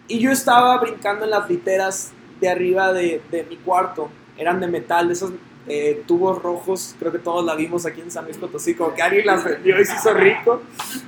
Y 0.07 0.19
yo 0.19 0.31
estaba 0.31 0.77
brincando 0.79 1.23
en 1.23 1.31
las 1.31 1.49
literas 1.49 2.11
de 2.39 2.49
arriba 2.49 2.93
de, 2.93 3.21
de 3.31 3.43
mi 3.45 3.55
cuarto. 3.57 4.09
Eran 4.37 4.59
de 4.59 4.67
metal, 4.67 5.07
de 5.07 5.13
esos 5.13 5.31
eh, 5.67 6.03
tubos 6.07 6.41
rojos, 6.41 6.95
creo 6.99 7.11
que 7.11 7.19
todos 7.19 7.43
la 7.43 7.55
vimos 7.55 7.85
aquí 7.85 8.01
en 8.01 8.11
San 8.11 8.25
Luis 8.25 8.37
Potosí, 8.37 8.75
como 8.75 8.93
que 8.93 9.01
alguien 9.01 9.25
las 9.25 9.43
vendió 9.43 9.79
y 9.79 9.85
se 9.85 9.95
hizo 9.95 10.13
rico. 10.13 10.61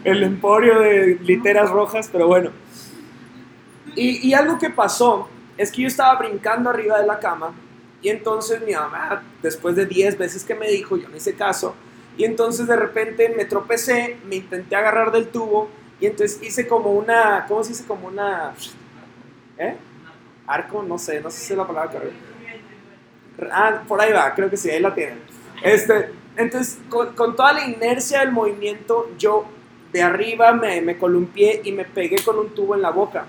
El 0.04 0.24
emporio 0.24 0.80
de 0.80 1.20
literas 1.22 1.70
rojas, 1.70 2.10
pero 2.12 2.28
bueno. 2.28 2.52
Y, 3.96 4.28
y 4.28 4.34
algo 4.34 4.58
que 4.58 4.70
pasó 4.70 5.28
es 5.58 5.72
que 5.72 5.84
yo 5.84 5.88
estaba 5.88 6.18
brincando 6.20 6.70
arriba 6.70 7.00
de 7.00 7.08
la 7.08 7.20
cama 7.20 7.54
y 8.02 8.10
entonces 8.10 8.62
mi 8.62 8.74
mamá, 8.74 9.24
después 9.42 9.76
de 9.76 9.86
10 9.86 10.18
veces 10.18 10.44
que 10.44 10.56
me 10.56 10.70
dijo, 10.70 10.98
yo 10.98 11.10
no 11.10 11.18
hice 11.18 11.34
caso, 11.34 11.76
y 12.18 12.26
entonces 12.26 12.68
de 12.68 12.76
repente 12.76 13.34
me 13.36 13.46
tropecé, 13.46 14.18
me 14.28 14.38
intenté 14.38 14.76
agarrar 14.76 15.12
del 15.12 15.28
tubo 15.28 15.70
y 16.00 16.08
entonces 16.08 16.42
hice 16.42 16.68
como 16.68 16.92
una, 16.92 17.46
¿cómo 17.48 17.64
se 17.64 17.70
dice? 17.70 17.86
Como 17.86 18.08
una... 18.08 18.54
¿Eh? 19.58 19.76
Arco, 20.46 20.84
no 20.84 20.98
sé, 20.98 21.20
no 21.22 21.30
sé 21.30 21.40
si 21.40 21.54
es 21.54 21.58
la 21.58 21.68
palabra 21.68 21.92
correcta. 21.92 22.37
Ah, 23.52 23.82
por 23.88 24.02
ahí 24.02 24.12
va, 24.12 24.34
creo 24.34 24.50
que 24.50 24.58
sí, 24.58 24.70
ahí 24.70 24.80
la 24.80 24.94
tienen. 24.94 25.20
Este, 25.62 26.12
entonces, 26.36 26.80
con, 26.90 27.36
toda 27.36 27.54
la 27.54 27.66
inercia 27.66 28.20
del 28.20 28.32
movimiento, 28.32 29.10
yo 29.18 29.46
de 29.92 30.02
arriba 30.04 30.52
me, 30.54 30.82
me 30.82 30.98
columpié 30.98 31.62
y 31.64 31.72
me 31.72 31.86
pegué 31.86 32.18
con 32.24 32.38
un 32.38 32.50
tubo 32.54 32.76
en 32.76 32.82
la 32.82 32.92
boca. 32.92 33.26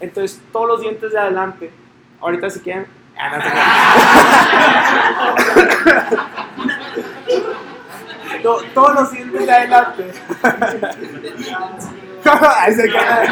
Entonces, 0.00 0.40
todos 0.52 0.68
los 0.68 0.80
dientes 0.80 1.12
de 1.12 1.18
adelante, 1.18 1.70
ahorita 2.20 2.50
si 2.50 2.60
quieren. 2.60 2.86
Ah, 3.18 3.40
todos 8.74 8.94
los 8.94 9.12
dientes 9.12 9.46
de 9.46 9.52
adelante. 9.52 10.12
Ahí 12.58 12.74
se 12.74 12.88
queda. 12.88 13.22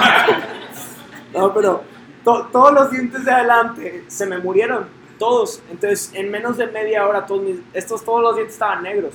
no, 1.34 1.52
pero 1.52 1.82
to- 2.24 2.48
todos 2.52 2.72
los 2.72 2.90
dientes 2.90 3.24
de 3.24 3.32
adelante 3.32 4.04
se 4.08 4.26
me 4.26 4.38
murieron. 4.38 4.86
Todos. 5.18 5.62
Entonces, 5.70 6.10
en 6.14 6.30
menos 6.30 6.56
de 6.56 6.66
media 6.66 7.06
hora, 7.06 7.26
todos, 7.26 7.42
estos, 7.72 8.04
todos 8.04 8.22
los 8.22 8.36
dientes 8.36 8.54
estaban 8.54 8.82
negros. 8.82 9.14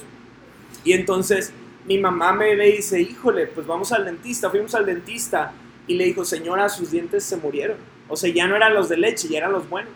Y 0.84 0.93
entonces, 0.93 1.52
mi 1.86 1.97
mamá 1.97 2.34
me 2.34 2.56
ve 2.56 2.70
y 2.70 2.78
dice: 2.78 3.02
Híjole, 3.02 3.47
pues 3.47 3.68
vamos 3.68 3.91
al 3.91 4.06
dentista. 4.06 4.50
Fuimos 4.50 4.76
al 4.76 4.86
dentista 4.86 5.54
y 5.88 5.95
le 5.95 6.06
dijo: 6.06 6.24
Señora, 6.26 6.70
sus 6.70 6.91
dientes 6.91 7.24
se 7.24 7.38
murieron. 7.38 7.78
O 8.08 8.16
sea, 8.16 8.32
ya 8.32 8.47
no 8.47 8.56
eran 8.56 8.74
los 8.74 8.89
de 8.89 8.97
leche, 8.97 9.28
ya 9.28 9.38
eran 9.38 9.52
los 9.52 9.70
buenos. 9.70 9.93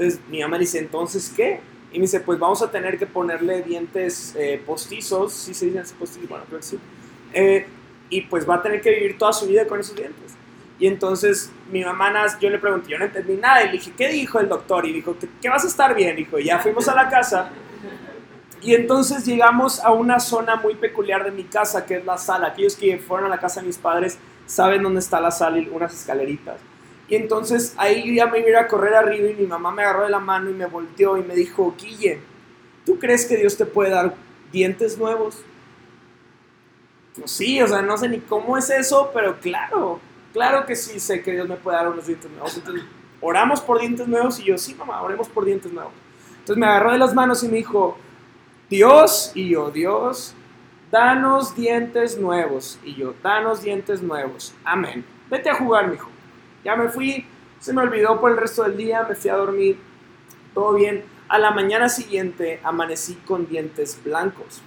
Entonces 0.00 0.20
mi 0.30 0.40
mamá 0.40 0.58
dice, 0.58 0.78
¿entonces 0.78 1.30
qué? 1.36 1.60
Y 1.92 1.98
me 1.98 2.02
dice, 2.02 2.20
pues 2.20 2.38
vamos 2.38 2.62
a 2.62 2.70
tener 2.70 2.98
que 2.98 3.06
ponerle 3.06 3.62
dientes 3.62 4.34
eh, 4.38 4.62
postizos, 4.64 5.32
¿sí 5.34 5.52
se 5.52 5.66
dicen 5.66 5.84
postizos? 5.98 6.26
Bueno, 6.26 6.44
creo 6.48 6.60
que 6.60 6.66
sí. 6.66 6.78
Eh, 7.34 7.66
y 8.08 8.22
pues 8.22 8.48
va 8.48 8.56
a 8.56 8.62
tener 8.62 8.80
que 8.80 8.90
vivir 8.90 9.18
toda 9.18 9.32
su 9.34 9.46
vida 9.46 9.66
con 9.66 9.78
esos 9.78 9.94
dientes. 9.94 10.32
Y 10.80 10.86
entonces 10.86 11.52
mi 11.70 11.84
mamá, 11.84 12.10
yo 12.40 12.48
le 12.48 12.58
pregunté, 12.58 12.88
yo 12.88 12.98
no 12.98 13.04
entendí 13.04 13.34
nada, 13.34 13.62
y 13.62 13.66
le 13.66 13.72
dije, 13.72 13.92
¿qué 13.96 14.08
dijo 14.08 14.40
el 14.40 14.48
doctor? 14.48 14.86
Y 14.86 14.94
dijo, 14.94 15.14
que, 15.40 15.48
vas 15.48 15.62
a 15.64 15.68
estar 15.68 15.94
bien, 15.94 16.16
dijo, 16.16 16.38
y 16.38 16.44
ya 16.44 16.58
fuimos 16.58 16.88
a 16.88 16.94
la 16.94 17.08
casa. 17.08 17.50
Y 18.62 18.74
entonces 18.74 19.26
llegamos 19.26 19.80
a 19.80 19.92
una 19.92 20.18
zona 20.18 20.56
muy 20.56 20.74
peculiar 20.74 21.22
de 21.22 21.30
mi 21.30 21.44
casa, 21.44 21.84
que 21.84 21.98
es 21.98 22.04
la 22.04 22.16
sala. 22.16 22.48
Aquellos 22.48 22.76
que 22.76 22.98
fueron 22.98 23.26
a 23.26 23.28
la 23.28 23.38
casa 23.38 23.60
de 23.60 23.66
mis 23.66 23.78
padres 23.78 24.18
saben 24.46 24.82
dónde 24.82 25.00
está 25.00 25.20
la 25.20 25.30
sala 25.30 25.58
y 25.58 25.68
unas 25.68 25.94
escaleritas. 25.94 26.56
Y 27.08 27.16
entonces 27.16 27.74
ahí 27.76 28.14
ya 28.14 28.26
me 28.26 28.38
iba 28.38 28.60
a 28.60 28.68
correr 28.68 28.94
arriba 28.94 29.28
y 29.28 29.34
mi 29.34 29.46
mamá 29.46 29.70
me 29.70 29.82
agarró 29.82 30.04
de 30.04 30.10
la 30.10 30.18
mano 30.18 30.48
y 30.48 30.54
me 30.54 30.66
volteó 30.66 31.18
y 31.18 31.22
me 31.22 31.34
dijo, 31.34 31.74
Guille, 31.78 32.20
¿tú 32.86 32.98
crees 32.98 33.26
que 33.26 33.36
Dios 33.36 33.56
te 33.56 33.66
puede 33.66 33.90
dar 33.90 34.14
dientes 34.52 34.96
nuevos? 34.96 35.42
Pues 37.18 37.30
sí, 37.30 37.60
o 37.60 37.66
sea, 37.66 37.82
no 37.82 37.98
sé 37.98 38.08
ni 38.08 38.20
cómo 38.20 38.56
es 38.56 38.70
eso, 38.70 39.10
pero 39.12 39.40
claro, 39.40 40.00
claro 40.32 40.66
que 40.66 40.76
sí 40.76 41.00
sé 41.00 41.22
que 41.22 41.32
Dios 41.32 41.48
me 41.48 41.56
puede 41.56 41.76
dar 41.76 41.88
unos 41.88 42.06
dientes 42.06 42.30
nuevos. 42.30 42.56
Entonces, 42.56 42.84
oramos 43.20 43.60
por 43.60 43.80
dientes 43.80 44.06
nuevos 44.06 44.38
y 44.40 44.44
yo, 44.44 44.58
sí, 44.58 44.74
mamá, 44.74 45.02
oremos 45.02 45.28
por 45.28 45.44
dientes 45.44 45.72
nuevos. 45.72 45.92
Entonces 46.40 46.56
me 46.56 46.66
agarró 46.66 46.92
de 46.92 46.98
las 46.98 47.14
manos 47.14 47.42
y 47.44 47.48
me 47.48 47.58
dijo, 47.58 47.96
Dios, 48.68 49.32
y 49.34 49.48
yo, 49.48 49.70
Dios, 49.70 50.34
danos 50.90 51.54
dientes 51.54 52.18
nuevos. 52.18 52.78
Y 52.84 52.94
yo, 52.94 53.14
danos 53.22 53.62
dientes 53.62 54.02
nuevos. 54.02 54.54
Amén. 54.64 55.04
Vete 55.28 55.50
a 55.50 55.54
jugar, 55.54 55.88
mijo. 55.88 56.08
Ya 56.64 56.76
me 56.76 56.88
fui, 56.88 57.26
se 57.58 57.72
me 57.72 57.82
olvidó 57.82 58.20
por 58.20 58.30
el 58.30 58.36
resto 58.36 58.62
del 58.62 58.76
día, 58.76 59.04
me 59.08 59.14
fui 59.14 59.30
a 59.30 59.36
dormir, 59.36 59.78
todo 60.54 60.74
bien. 60.74 61.04
A 61.28 61.38
la 61.38 61.52
mañana 61.52 61.88
siguiente 61.88 62.60
amanecí 62.64 63.14
con 63.26 63.48
dientes 63.48 64.00
blancos. 64.04 64.62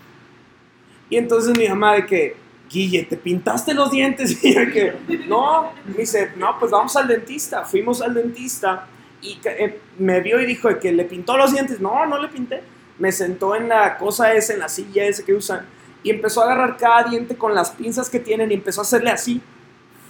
Y 1.09 1.17
entonces 1.17 1.57
mi 1.57 1.67
mamá 1.67 1.93
de 1.93 2.05
que, 2.05 2.37
Guille, 2.69 3.03
¿te 3.03 3.17
pintaste 3.17 3.73
los 3.73 3.91
dientes? 3.91 4.37
Y 4.43 4.53
yo 4.53 4.71
que, 4.71 4.93
no, 5.27 5.71
me 5.85 5.95
dice, 5.95 6.31
no, 6.37 6.57
pues 6.59 6.71
vamos 6.71 6.95
al 6.95 7.07
dentista. 7.07 7.65
Fuimos 7.65 8.01
al 8.01 8.13
dentista 8.13 8.87
y 9.21 9.39
eh, 9.45 9.79
me 9.97 10.19
vio 10.21 10.39
y 10.41 10.45
dijo 10.45 10.69
que 10.79 10.91
le 10.91 11.05
pintó 11.05 11.37
los 11.37 11.51
dientes. 11.51 11.79
No, 11.79 12.05
no 12.05 12.21
le 12.21 12.27
pinté. 12.27 12.61
Me 12.99 13.11
sentó 13.11 13.55
en 13.55 13.69
la 13.69 13.97
cosa 13.97 14.33
esa, 14.33 14.53
en 14.53 14.59
la 14.59 14.69
silla 14.69 15.05
esa 15.05 15.23
que 15.23 15.33
usan, 15.33 15.65
y 16.03 16.11
empezó 16.11 16.41
a 16.41 16.45
agarrar 16.45 16.77
cada 16.77 17.09
diente 17.09 17.35
con 17.35 17.55
las 17.55 17.71
pinzas 17.71 18.09
que 18.09 18.19
tienen 18.19 18.51
y 18.51 18.55
empezó 18.55 18.81
a 18.81 18.83
hacerle 18.83 19.09
así. 19.09 19.41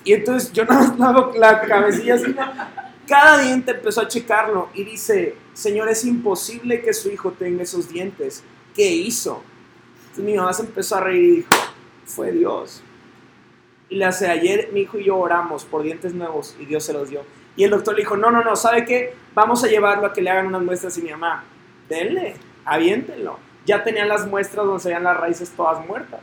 Y 0.04 0.14
entonces 0.14 0.52
yo 0.52 0.66
nada 0.66 0.92
más 0.98 1.36
la 1.38 1.62
cabecilla 1.62 2.16
así. 2.16 2.36
Cada 3.08 3.40
diente 3.44 3.72
empezó 3.72 4.02
a 4.02 4.08
checarlo 4.08 4.70
y 4.74 4.84
dice, 4.84 5.36
Señor, 5.54 5.90
es 5.90 6.04
imposible 6.06 6.82
que 6.82 6.94
su 6.94 7.10
hijo 7.10 7.32
tenga 7.32 7.64
esos 7.64 7.90
dientes. 7.90 8.44
¿Qué 8.76 8.90
hizo? 8.92 9.44
Entonces 10.02 10.26
mi 10.26 10.36
mamá 10.36 10.54
se 10.54 10.64
empezó 10.64 10.96
a 10.96 11.02
reír 11.02 11.24
y 11.24 11.36
dijo, 11.38 11.50
fue 12.06 12.32
Dios. 12.32 12.84
Y 13.90 13.96
le 13.96 14.06
hace, 14.06 14.28
ayer 14.28 14.70
mi 14.74 14.82
hijo 14.82 14.98
y 14.98 15.06
yo 15.06 15.18
oramos 15.18 15.66
por 15.66 15.84
dientes 15.84 16.14
nuevos 16.14 16.56
y 16.60 16.66
Dios 16.66 16.84
se 16.84 16.94
los 16.94 17.10
dio. 17.10 17.22
Y 17.56 17.64
el 17.64 17.70
doctor 17.70 17.94
le 17.96 18.02
dijo, 18.02 18.18
no, 18.18 18.32
no, 18.32 18.44
no, 18.44 18.56
¿sabe 18.56 18.86
qué? 18.86 19.16
Vamos 19.36 19.64
a 19.64 19.68
llevarlo 19.68 20.08
a 20.08 20.14
que 20.14 20.22
le 20.22 20.30
hagan 20.30 20.48
unas 20.48 20.64
muestras 20.64 20.98
y 20.98 21.02
mi 21.02 21.12
mamá, 21.12 21.44
denle, 21.88 22.36
aviéntenlo. 22.66 23.38
Ya 23.66 23.84
tenían 23.84 24.10
las 24.10 24.28
muestras 24.28 24.66
donde 24.66 24.82
se 24.82 24.90
veían 24.90 25.04
las 25.04 25.18
raíces 25.18 25.52
todas 25.52 25.86
muertas. 25.86 26.22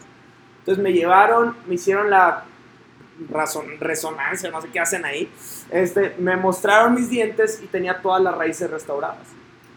Entonces 0.58 0.82
me 0.82 0.92
llevaron, 0.92 1.56
me 1.66 1.74
hicieron 1.74 2.10
la 2.10 2.44
razón, 3.28 3.66
resonancia, 3.78 4.50
no 4.50 4.60
sé 4.60 4.68
qué 4.70 4.80
hacen 4.80 5.04
ahí. 5.04 5.30
Este, 5.70 6.14
me 6.18 6.36
mostraron 6.36 6.94
mis 6.94 7.08
dientes 7.08 7.60
y 7.62 7.66
tenía 7.66 8.00
todas 8.00 8.22
las 8.22 8.36
raíces 8.36 8.70
restauradas. 8.70 9.28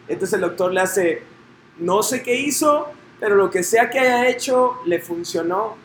Entonces 0.07 0.33
el 0.33 0.41
doctor 0.41 0.73
le 0.73 0.81
hace, 0.81 1.23
no 1.77 2.03
sé 2.03 2.23
qué 2.23 2.35
hizo, 2.35 2.87
pero 3.19 3.35
lo 3.35 3.49
que 3.49 3.63
sea 3.63 3.89
que 3.89 3.99
haya 3.99 4.27
hecho, 4.27 4.79
le 4.85 4.99
funcionó. 4.99 5.77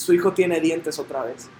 Su 0.00 0.14
hijo 0.14 0.32
tiene 0.32 0.60
dientes 0.60 0.98
otra 0.98 1.24
vez. 1.24 1.50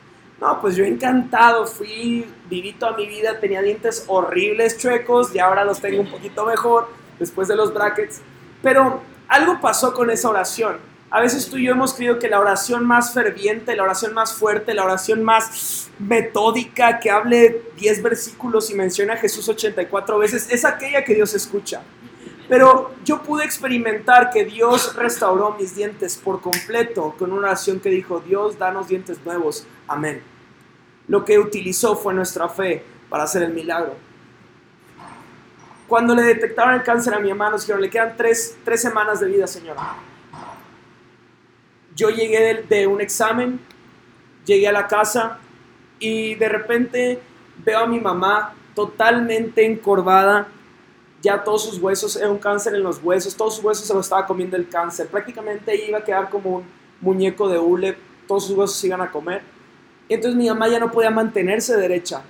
No, 0.41 0.63
pues 0.63 0.75
yo 0.75 0.83
encantado, 0.83 1.67
fui, 1.67 2.25
viví 2.49 2.73
toda 2.73 2.97
mi 2.97 3.07
vida, 3.07 3.39
tenía 3.39 3.61
dientes 3.61 4.05
horribles, 4.07 4.79
chuecos, 4.79 5.35
y 5.35 5.39
ahora 5.39 5.63
los 5.63 5.79
tengo 5.79 6.01
un 6.01 6.11
poquito 6.11 6.47
mejor 6.47 6.89
después 7.19 7.49
de 7.49 7.57
los 7.57 7.75
brackets. 7.75 8.23
Pero 8.63 9.03
algo 9.29 9.61
pasó 9.61 9.93
con 9.93 10.11
esa 10.11 10.31
oración. 10.31 10.79
A 11.11 11.21
veces 11.21 11.51
tú 11.51 11.59
y 11.59 11.67
yo 11.67 11.73
hemos 11.73 11.93
creído 11.93 12.19
que 12.19 12.29
la 12.29 12.41
oración 12.41 12.87
más 12.87 13.13
ferviente, 13.13 13.77
la 13.77 13.83
oración 13.83 14.15
más 14.15 14.33
fuerte, 14.33 14.73
la 14.73 14.85
oración 14.85 15.23
más 15.23 15.91
metódica, 15.99 16.99
que 16.99 17.11
hable 17.11 17.61
10 17.77 18.03
versículos 18.03 18.71
y 18.71 18.75
menciona 18.75 19.15
a 19.15 19.17
Jesús 19.19 19.47
84 19.51 20.19
veces, 20.19 20.49
es 20.51 20.65
aquella 20.65 21.05
que 21.05 21.15
Dios 21.15 21.35
escucha. 21.35 21.83
Pero 22.51 22.93
yo 23.03 23.23
pude 23.23 23.47
experimentar 23.47 24.31
que 24.31 24.45
Dios 24.45 24.95
restauró 24.95 25.57
mis 25.59 25.75
dientes 25.75 26.19
por 26.19 26.43
completo 26.43 27.15
con 27.19 27.33
una 27.33 27.47
oración 27.47 27.81
que 27.81 27.89
dijo, 27.89 28.21
Dios, 28.21 28.59
danos 28.59 28.89
dientes 28.89 29.25
nuevos. 29.25 29.67
Amén. 29.89 30.21
Lo 31.09 31.25
que 31.25 31.39
utilizó 31.39 31.97
fue 31.97 32.13
nuestra 32.13 32.51
fe 32.51 32.85
para 33.09 33.25
hacer 33.25 33.43
el 33.45 33.55
milagro. 33.55 33.95
Cuando 35.89 36.15
le 36.15 36.23
detectaron 36.23 36.75
el 36.75 36.83
cáncer 36.83 37.15
a 37.15 37.19
mi 37.19 37.33
nos 37.33 37.63
dijeron, 37.63 37.81
le 37.81 37.89
quedan 37.89 38.15
tres, 38.19 38.59
tres 38.65 38.83
semanas 38.83 39.21
de 39.21 39.27
vida, 39.27 39.47
señora 39.47 39.97
yo 42.01 42.09
llegué 42.09 42.65
de, 42.67 42.87
un 42.87 43.01
examen, 43.03 43.61
llegué 44.47 44.67
a 44.69 44.73
la 44.73 44.89
casa 44.89 45.39
y 45.99 46.35
de 46.35 46.49
repente 46.49 47.21
veo 47.63 47.81
a 47.81 47.87
mi 47.87 48.01
mamá 48.01 48.55
totalmente 48.75 49.67
encorvada, 49.67 50.49
ya 51.23 51.43
todos 51.43 51.65
sus 51.65 51.79
huesos, 51.79 52.17
era 52.17 52.31
un 52.31 52.39
cáncer 52.39 52.75
en 52.75 52.83
los 52.83 53.03
huesos, 53.03 53.37
todos 53.37 53.57
sus 53.57 53.65
huesos 53.65 53.87
se 53.87 53.95
lo 53.95 54.01
estaba 54.01 54.27
comiendo 54.27 54.57
el 54.57 54.69
cáncer, 54.69 55.09
prácticamente 55.09 55.87
iba 55.87 55.99
a 55.99 56.05
quedar 56.05 56.31
como 56.31 56.57
un 56.57 56.65
muñeco 57.01 57.49
de 57.49 57.59
hule, 57.59 57.97
todos 58.27 58.47
sus 58.47 58.57
huesos 58.57 58.77
se 58.77 58.87
iban 58.87 59.01
a 59.01 59.11
comer. 59.11 59.43
Entonces 60.09 60.37
mi 60.37 60.49
mamá 60.49 60.69
ya 60.69 60.81
no 60.81 60.91
podía 60.91 61.11
mantenerse 61.11 61.77
derecha, 61.77 62.23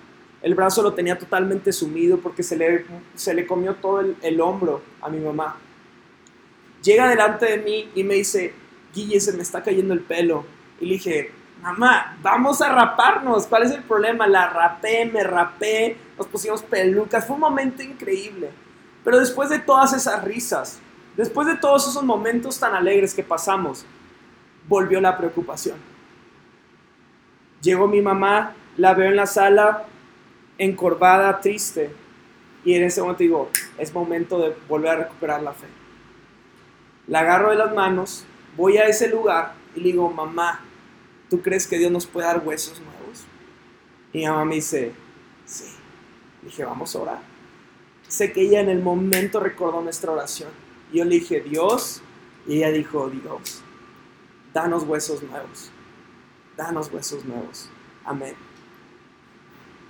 el 0.43 0.55
brazo 0.55 0.83
lo 0.83 0.95
tenía 0.95 1.19
totalmente 1.19 1.73
sumido 1.73 2.19
porque 2.19 2.43
se 2.43 2.57
le, 2.57 2.85
se 3.15 3.35
le 3.35 3.47
comió 3.47 3.75
todo 3.75 4.01
el, 4.01 4.17
el 4.23 4.41
hombro 4.41 4.83
a 5.01 5.09
mi 5.09 5.19
mamá. 5.19 5.57
Llega 6.83 7.09
delante 7.09 7.47
de 7.47 7.59
mí 7.59 7.91
y 7.95 8.05
me 8.05 8.15
dice, 8.15 8.55
Guille, 8.95 9.21
se 9.21 9.33
me 9.35 9.43
está 9.43 9.63
cayendo 9.63 9.93
el 9.93 10.01
pelo. 10.01 10.45
Y 10.81 10.87
le 10.87 10.93
dije, 10.95 11.31
mamá, 11.63 12.17
vamos 12.23 12.63
a 12.63 12.73
raparnos, 12.73 13.47
¿cuál 13.47 13.65
es 13.65 13.73
el 13.73 13.83
problema? 13.83 14.27
La 14.27 14.49
rapé, 14.49 15.05
me 15.05 15.23
rapé, 15.23 15.97
nos 16.17 16.27
pusimos 16.27 16.63
pelucas, 16.63 17.27
fue 17.27 17.35
un 17.35 17.41
momento 17.41 17.83
increíble. 17.83 18.51
Pero 19.05 19.19
después 19.19 19.49
de 19.49 19.59
todas 19.59 19.93
esas 19.93 20.23
risas, 20.25 20.79
después 21.17 21.47
de 21.47 21.57
todos 21.57 21.89
esos 21.89 22.03
momentos 22.03 22.59
tan 22.59 22.75
alegres 22.75 23.15
que 23.15 23.23
pasamos, 23.23 23.85
volvió 24.69 25.01
la 25.01 25.17
preocupación. 25.17 25.77
Llegó 27.63 27.89
mi 27.89 28.01
mamá, 28.01 28.55
la 28.77 28.95
veo 28.95 29.11
en 29.11 29.17
la 29.17 29.27
sala, 29.27 29.85
encorvada, 30.59 31.41
triste, 31.41 31.91
y 32.65 32.75
en 32.75 32.85
ese 32.85 33.01
momento 33.01 33.23
digo, 33.23 33.51
es 33.79 33.93
momento 33.93 34.39
de 34.39 34.55
volver 34.69 34.91
a 34.91 34.97
recuperar 34.97 35.43
la 35.43 35.53
fe. 35.53 35.67
La 37.07 37.21
agarro 37.21 37.51
de 37.51 37.57
las 37.57 37.75
manos 37.75 38.25
voy 38.57 38.77
a 38.77 38.87
ese 38.87 39.09
lugar 39.09 39.55
y 39.75 39.81
le 39.81 39.87
digo, 39.87 40.11
mamá, 40.11 40.61
¿tú 41.29 41.41
crees 41.41 41.67
que 41.67 41.79
Dios 41.79 41.91
nos 41.91 42.07
puede 42.07 42.27
dar 42.27 42.43
huesos 42.45 42.81
nuevos? 42.81 43.25
Y 44.13 44.19
mi 44.19 44.27
mamá 44.27 44.45
me 44.45 44.57
dice, 44.57 44.93
sí. 45.47 45.65
dije, 46.43 46.65
vamos 46.65 46.95
a 46.95 46.99
orar. 46.99 47.30
Sé 48.11 48.33
que 48.33 48.43
ella 48.43 48.59
en 48.59 48.69
el 48.69 48.83
momento 48.83 49.39
recordó 49.39 49.81
nuestra 49.81 50.11
oración. 50.11 50.51
Yo 50.93 51.05
le 51.05 51.15
dije, 51.15 51.41
Dios, 51.43 52.03
y 52.45 52.57
ella 52.57 52.73
dijo, 52.73 53.09
Dios, 53.09 53.63
danos 54.53 54.83
huesos 54.83 55.23
nuevos. 55.23 55.71
Danos 56.57 56.93
huesos 56.93 57.25
nuevos. 57.25 57.71
Amén. 58.05 58.35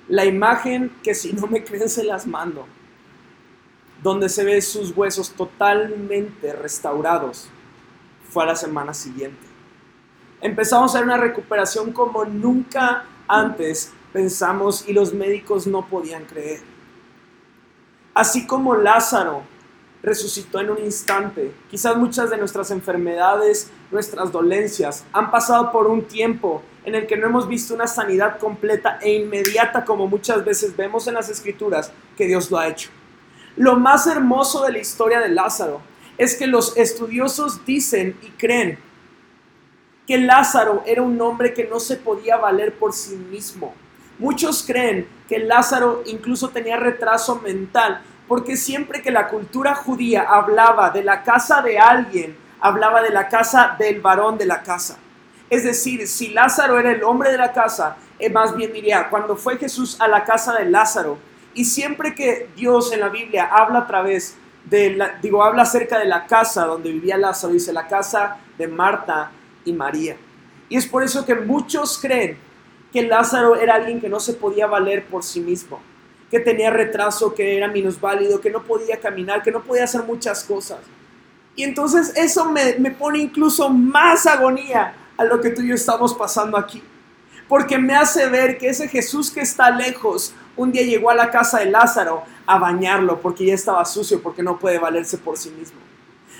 La 0.06 0.26
imagen 0.26 0.92
que 1.02 1.14
si 1.14 1.32
no 1.32 1.46
me 1.46 1.64
creen 1.64 1.88
se 1.88 2.04
las 2.04 2.26
mando, 2.26 2.66
donde 4.02 4.28
se 4.28 4.44
ve 4.44 4.60
sus 4.60 4.94
huesos 4.94 5.30
totalmente 5.30 6.52
restaurados 6.52 7.48
fue 8.28 8.42
a 8.42 8.48
la 8.48 8.56
semana 8.56 8.92
siguiente. 8.92 9.46
Empezamos 10.42 10.94
a 10.94 10.98
ver 10.98 11.06
una 11.06 11.16
recuperación 11.16 11.94
como 11.94 12.26
nunca 12.26 13.06
antes 13.26 13.94
pensamos 14.12 14.86
y 14.86 14.92
los 14.92 15.14
médicos 15.14 15.66
no 15.66 15.86
podían 15.86 16.26
creer. 16.26 16.69
Así 18.14 18.46
como 18.46 18.74
Lázaro 18.74 19.42
resucitó 20.02 20.60
en 20.60 20.70
un 20.70 20.78
instante, 20.78 21.52
quizás 21.70 21.96
muchas 21.96 22.30
de 22.30 22.38
nuestras 22.38 22.70
enfermedades, 22.70 23.70
nuestras 23.90 24.32
dolencias 24.32 25.04
han 25.12 25.30
pasado 25.30 25.70
por 25.70 25.86
un 25.86 26.02
tiempo 26.04 26.62
en 26.84 26.94
el 26.94 27.06
que 27.06 27.16
no 27.16 27.26
hemos 27.26 27.46
visto 27.46 27.74
una 27.74 27.86
sanidad 27.86 28.38
completa 28.38 28.98
e 29.02 29.12
inmediata 29.14 29.84
como 29.84 30.08
muchas 30.08 30.44
veces 30.44 30.76
vemos 30.76 31.06
en 31.06 31.14
las 31.14 31.28
escrituras 31.28 31.92
que 32.16 32.26
Dios 32.26 32.50
lo 32.50 32.58
ha 32.58 32.68
hecho. 32.68 32.90
Lo 33.56 33.76
más 33.76 34.06
hermoso 34.06 34.64
de 34.64 34.72
la 34.72 34.78
historia 34.78 35.20
de 35.20 35.28
Lázaro 35.28 35.80
es 36.16 36.34
que 36.36 36.46
los 36.46 36.76
estudiosos 36.76 37.64
dicen 37.64 38.16
y 38.22 38.30
creen 38.30 38.78
que 40.06 40.18
Lázaro 40.18 40.82
era 40.86 41.02
un 41.02 41.20
hombre 41.20 41.52
que 41.54 41.64
no 41.64 41.78
se 41.78 41.96
podía 41.96 42.36
valer 42.36 42.74
por 42.74 42.92
sí 42.92 43.16
mismo. 43.16 43.74
Muchos 44.20 44.62
creen 44.64 45.08
que 45.28 45.38
Lázaro 45.38 46.02
incluso 46.06 46.50
tenía 46.50 46.76
retraso 46.76 47.40
mental, 47.40 48.02
porque 48.28 48.56
siempre 48.56 49.00
que 49.00 49.10
la 49.10 49.28
cultura 49.28 49.74
judía 49.74 50.22
hablaba 50.22 50.90
de 50.90 51.02
la 51.02 51.22
casa 51.24 51.62
de 51.62 51.78
alguien, 51.78 52.36
hablaba 52.60 53.02
de 53.02 53.10
la 53.10 53.28
casa 53.28 53.74
del 53.78 54.00
varón 54.00 54.36
de 54.36 54.44
la 54.44 54.62
casa. 54.62 54.98
Es 55.48 55.64
decir, 55.64 56.06
si 56.06 56.28
Lázaro 56.28 56.78
era 56.78 56.92
el 56.92 57.02
hombre 57.02 57.32
de 57.32 57.38
la 57.38 57.52
casa, 57.52 57.96
eh, 58.18 58.28
más 58.28 58.54
bien 58.54 58.72
diría, 58.72 59.08
cuando 59.08 59.36
fue 59.36 59.56
Jesús 59.56 60.00
a 60.00 60.06
la 60.06 60.22
casa 60.22 60.52
de 60.52 60.66
Lázaro, 60.66 61.18
y 61.54 61.64
siempre 61.64 62.14
que 62.14 62.50
Dios 62.54 62.92
en 62.92 63.00
la 63.00 63.08
Biblia 63.08 63.48
habla 63.50 63.80
a 63.80 63.86
través 63.86 64.36
digo, 65.22 65.42
habla 65.42 65.62
acerca 65.62 65.98
de 65.98 66.04
la 66.04 66.26
casa 66.26 66.66
donde 66.66 66.92
vivía 66.92 67.16
Lázaro, 67.16 67.54
dice 67.54 67.72
la 67.72 67.88
casa 67.88 68.36
de 68.58 68.68
Marta 68.68 69.30
y 69.64 69.72
María. 69.72 70.16
Y 70.68 70.76
es 70.76 70.86
por 70.86 71.02
eso 71.02 71.24
que 71.24 71.34
muchos 71.34 71.98
creen 71.98 72.38
que 72.92 73.02
Lázaro 73.02 73.56
era 73.56 73.74
alguien 73.74 74.00
que 74.00 74.08
no 74.08 74.20
se 74.20 74.34
podía 74.34 74.66
valer 74.66 75.06
por 75.06 75.22
sí 75.22 75.40
mismo, 75.40 75.80
que 76.30 76.40
tenía 76.40 76.70
retraso, 76.70 77.34
que 77.34 77.56
era 77.56 77.68
minusválido, 77.68 78.40
que 78.40 78.50
no 78.50 78.62
podía 78.62 78.98
caminar, 78.98 79.42
que 79.42 79.52
no 79.52 79.62
podía 79.62 79.84
hacer 79.84 80.02
muchas 80.02 80.44
cosas. 80.44 80.78
Y 81.56 81.64
entonces 81.64 82.12
eso 82.16 82.46
me, 82.46 82.76
me 82.78 82.90
pone 82.90 83.18
incluso 83.18 83.68
más 83.68 84.26
agonía 84.26 84.94
a 85.16 85.24
lo 85.24 85.40
que 85.40 85.50
tú 85.50 85.62
y 85.62 85.68
yo 85.68 85.74
estamos 85.74 86.14
pasando 86.14 86.56
aquí. 86.56 86.82
Porque 87.48 87.78
me 87.78 87.94
hace 87.94 88.28
ver 88.28 88.58
que 88.58 88.68
ese 88.68 88.88
Jesús 88.88 89.30
que 89.30 89.40
está 89.40 89.70
lejos 89.70 90.32
un 90.56 90.72
día 90.72 90.82
llegó 90.82 91.10
a 91.10 91.14
la 91.14 91.30
casa 91.30 91.58
de 91.58 91.66
Lázaro 91.66 92.22
a 92.46 92.58
bañarlo 92.58 93.20
porque 93.20 93.46
ya 93.46 93.54
estaba 93.54 93.84
sucio, 93.84 94.22
porque 94.22 94.42
no 94.42 94.58
puede 94.58 94.78
valerse 94.78 95.18
por 95.18 95.36
sí 95.36 95.50
mismo. 95.50 95.78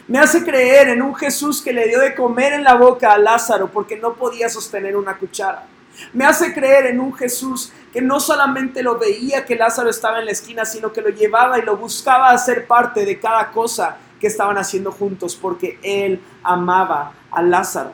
Me 0.07 0.19
hace 0.19 0.45
creer 0.45 0.89
en 0.89 1.03
un 1.03 1.15
Jesús 1.15 1.63
que 1.63 1.73
le 1.73 1.87
dio 1.87 2.01
de 2.01 2.15
comer 2.15 2.53
en 2.53 2.65
la 2.65 2.75
boca 2.75 3.13
a 3.13 3.19
Lázaro 3.19 3.71
porque 3.71 3.97
no 3.97 4.15
podía 4.15 4.49
sostener 4.49 4.97
una 4.97 5.17
cuchara. 5.17 5.67
Me 6.13 6.25
hace 6.25 6.53
creer 6.53 6.87
en 6.87 7.01
un 7.01 7.15
Jesús 7.15 7.73
que 7.93 8.01
no 8.01 8.21
solamente 8.21 8.83
lo 8.83 8.99
veía 8.99 9.45
que 9.45 9.57
Lázaro 9.57 9.91
estaba 9.91 10.21
en 10.21 10.27
la 10.27 10.33
esquina, 10.33 10.65
sino 10.65 10.93
que 10.93 11.03
lo 11.03 11.11
llevaba 11.11 11.59
y 11.59 11.63
lo 11.63 11.77
buscaba 11.77 12.31
hacer 12.31 12.67
parte 12.67 13.05
de 13.05 13.19
cada 13.19 13.51
cosa 13.51 13.97
que 14.21 14.27
estaban 14.27 14.59
haciendo 14.59 14.93
juntos 14.93 15.35
porque 15.35 15.79
él 15.83 16.21
amaba 16.43 17.13
a 17.31 17.43
Lázaro. 17.43 17.93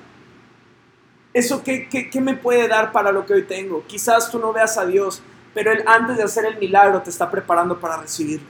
¿Eso 1.37 1.63
qué, 1.63 1.87
qué, 1.89 2.21
me 2.23 2.35
puede 2.35 2.67
dar 2.67 2.93
para 2.93 3.13
lo 3.13 3.27
que 3.27 3.35
hoy 3.35 3.43
tengo? 3.43 3.85
Quizás 3.87 4.31
tú 4.31 4.39
no 4.39 4.55
veas 4.55 4.79
a 4.79 4.87
Dios, 4.87 5.23
pero 5.53 5.71
Él 5.71 5.85
antes 5.87 6.17
de 6.17 6.23
hacer 6.23 6.47
el 6.47 6.57
milagro 6.57 7.03
te 7.03 7.11
está 7.11 7.31
preparando 7.31 7.79
para 7.79 7.99
recibirlo. 7.99 8.49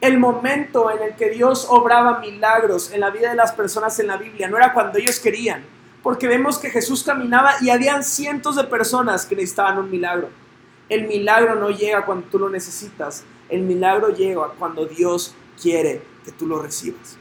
El 0.00 0.18
momento 0.18 0.90
en 0.90 1.02
el 1.02 1.14
que 1.14 1.28
Dios 1.28 1.66
obraba 1.68 2.20
milagros 2.20 2.90
en 2.90 3.00
la 3.00 3.10
vida 3.10 3.28
de 3.28 3.36
las 3.36 3.52
personas 3.52 3.98
en 4.00 4.06
la 4.06 4.16
Biblia 4.16 4.48
no 4.48 4.56
era 4.56 4.72
cuando 4.72 4.98
ellos 4.98 5.20
querían, 5.20 5.62
porque 6.02 6.26
vemos 6.26 6.58
que 6.58 6.70
Jesús 6.70 7.04
caminaba 7.04 7.54
y 7.60 7.70
habían 7.70 8.02
cientos 8.02 8.56
de 8.56 8.64
personas 8.64 9.24
que 9.24 9.36
necesitaban 9.36 9.78
un 9.78 9.90
milagro. 9.90 10.28
El 10.88 11.06
milagro 11.06 11.54
no 11.54 11.70
llega 11.70 12.04
cuando 12.04 12.26
tú 12.26 12.38
lo 12.38 12.50
necesitas, 12.50 13.24
el 13.48 13.62
milagro 13.62 14.10
llega 14.10 14.48
cuando 14.58 14.84
Dios 14.86 15.34
quiere 15.60 16.02
que 16.24 16.32
tú 16.32 16.46
lo 16.46 16.60
recibas. 16.60 17.16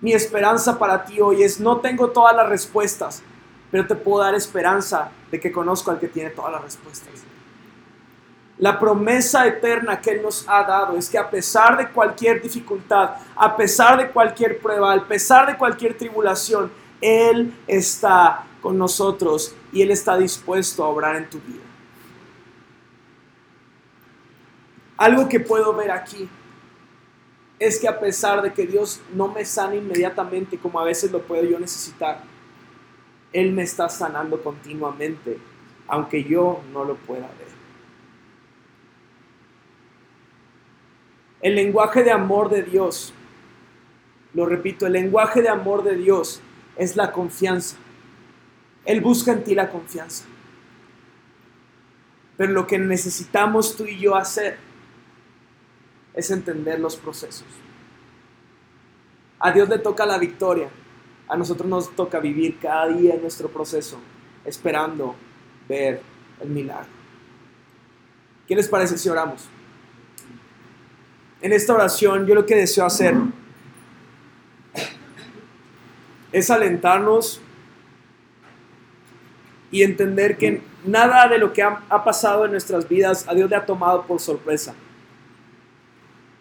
Mi 0.00 0.12
esperanza 0.12 0.78
para 0.78 1.04
ti 1.04 1.20
hoy 1.20 1.42
es, 1.42 1.60
no 1.60 1.78
tengo 1.78 2.10
todas 2.10 2.34
las 2.34 2.48
respuestas, 2.48 3.22
pero 3.70 3.86
te 3.86 3.94
puedo 3.94 4.22
dar 4.22 4.34
esperanza 4.34 5.10
de 5.30 5.40
que 5.40 5.52
conozco 5.52 5.90
al 5.90 5.98
que 5.98 6.08
tiene 6.08 6.30
todas 6.30 6.52
las 6.52 6.62
respuestas. 6.62 7.12
La 8.58 8.78
promesa 8.78 9.46
eterna 9.46 10.00
que 10.00 10.10
Él 10.10 10.22
nos 10.22 10.44
ha 10.48 10.64
dado 10.64 10.96
es 10.96 11.08
que 11.08 11.18
a 11.18 11.30
pesar 11.30 11.76
de 11.76 11.88
cualquier 11.90 12.42
dificultad, 12.42 13.10
a 13.36 13.56
pesar 13.56 13.96
de 13.98 14.10
cualquier 14.10 14.58
prueba, 14.58 14.92
a 14.92 15.04
pesar 15.04 15.46
de 15.46 15.56
cualquier 15.56 15.96
tribulación, 15.96 16.70
Él 17.00 17.54
está 17.66 18.44
con 18.60 18.76
nosotros 18.78 19.54
y 19.72 19.82
Él 19.82 19.90
está 19.90 20.16
dispuesto 20.16 20.84
a 20.84 20.88
obrar 20.88 21.16
en 21.16 21.30
tu 21.30 21.38
vida. 21.40 21.62
Algo 24.96 25.28
que 25.28 25.38
puedo 25.38 25.74
ver 25.74 25.92
aquí 25.92 26.28
es 27.58 27.78
que 27.78 27.88
a 27.88 27.98
pesar 27.98 28.42
de 28.42 28.52
que 28.52 28.66
Dios 28.66 29.00
no 29.14 29.28
me 29.28 29.44
sana 29.44 29.76
inmediatamente 29.76 30.58
como 30.58 30.80
a 30.80 30.84
veces 30.84 31.10
lo 31.10 31.22
puedo 31.22 31.44
yo 31.44 31.58
necesitar, 31.58 32.22
él 33.32 33.52
me 33.52 33.62
está 33.62 33.88
sanando 33.88 34.42
continuamente, 34.42 35.38
aunque 35.86 36.24
yo 36.24 36.62
no 36.72 36.84
lo 36.84 36.96
pueda 36.96 37.28
ver. 37.38 37.48
El 41.40 41.54
lenguaje 41.54 42.02
de 42.02 42.10
amor 42.10 42.50
de 42.50 42.64
Dios 42.64 43.14
Lo 44.34 44.44
repito, 44.44 44.86
el 44.86 44.92
lenguaje 44.92 45.40
de 45.40 45.48
amor 45.48 45.82
de 45.82 45.96
Dios 45.96 46.42
es 46.78 46.96
la 46.96 47.12
confianza. 47.12 47.76
Él 48.84 49.02
busca 49.02 49.32
en 49.32 49.44
ti 49.44 49.54
la 49.54 49.68
confianza. 49.68 50.24
Pero 52.38 52.52
lo 52.52 52.66
que 52.66 52.78
necesitamos 52.78 53.76
tú 53.76 53.84
y 53.84 53.98
yo 53.98 54.14
hacer 54.14 54.56
es 56.14 56.30
entender 56.30 56.78
los 56.78 56.96
procesos. 56.96 57.46
A 59.40 59.52
Dios 59.52 59.68
le 59.68 59.78
toca 59.78 60.06
la 60.06 60.18
victoria, 60.18 60.68
a 61.28 61.36
nosotros 61.36 61.68
nos 61.68 61.94
toca 61.94 62.18
vivir 62.20 62.58
cada 62.58 62.88
día 62.88 63.14
en 63.14 63.22
nuestro 63.22 63.48
proceso, 63.48 63.98
esperando 64.44 65.14
ver 65.68 66.00
el 66.40 66.48
milagro. 66.48 66.88
¿Qué 68.46 68.54
les 68.54 68.68
parece 68.68 68.96
si 68.96 69.08
oramos? 69.08 69.48
En 71.40 71.52
esta 71.52 71.74
oración 71.74 72.26
yo 72.26 72.34
lo 72.34 72.46
que 72.46 72.56
deseo 72.56 72.84
hacer 72.86 73.14
es 76.32 76.50
alentarnos 76.50 77.40
y 79.70 79.82
entender 79.82 80.36
que 80.36 80.62
nada 80.84 81.28
de 81.28 81.38
lo 81.38 81.52
que 81.52 81.62
ha, 81.62 82.04
pasado 82.04 82.44
en 82.44 82.52
nuestras 82.52 82.88
vidas 82.88 83.26
a 83.28 83.34
Dios 83.34 83.50
le 83.50 83.56
ha 83.56 83.66
tomado 83.66 84.04
por 84.06 84.20
sorpresa. 84.20 84.74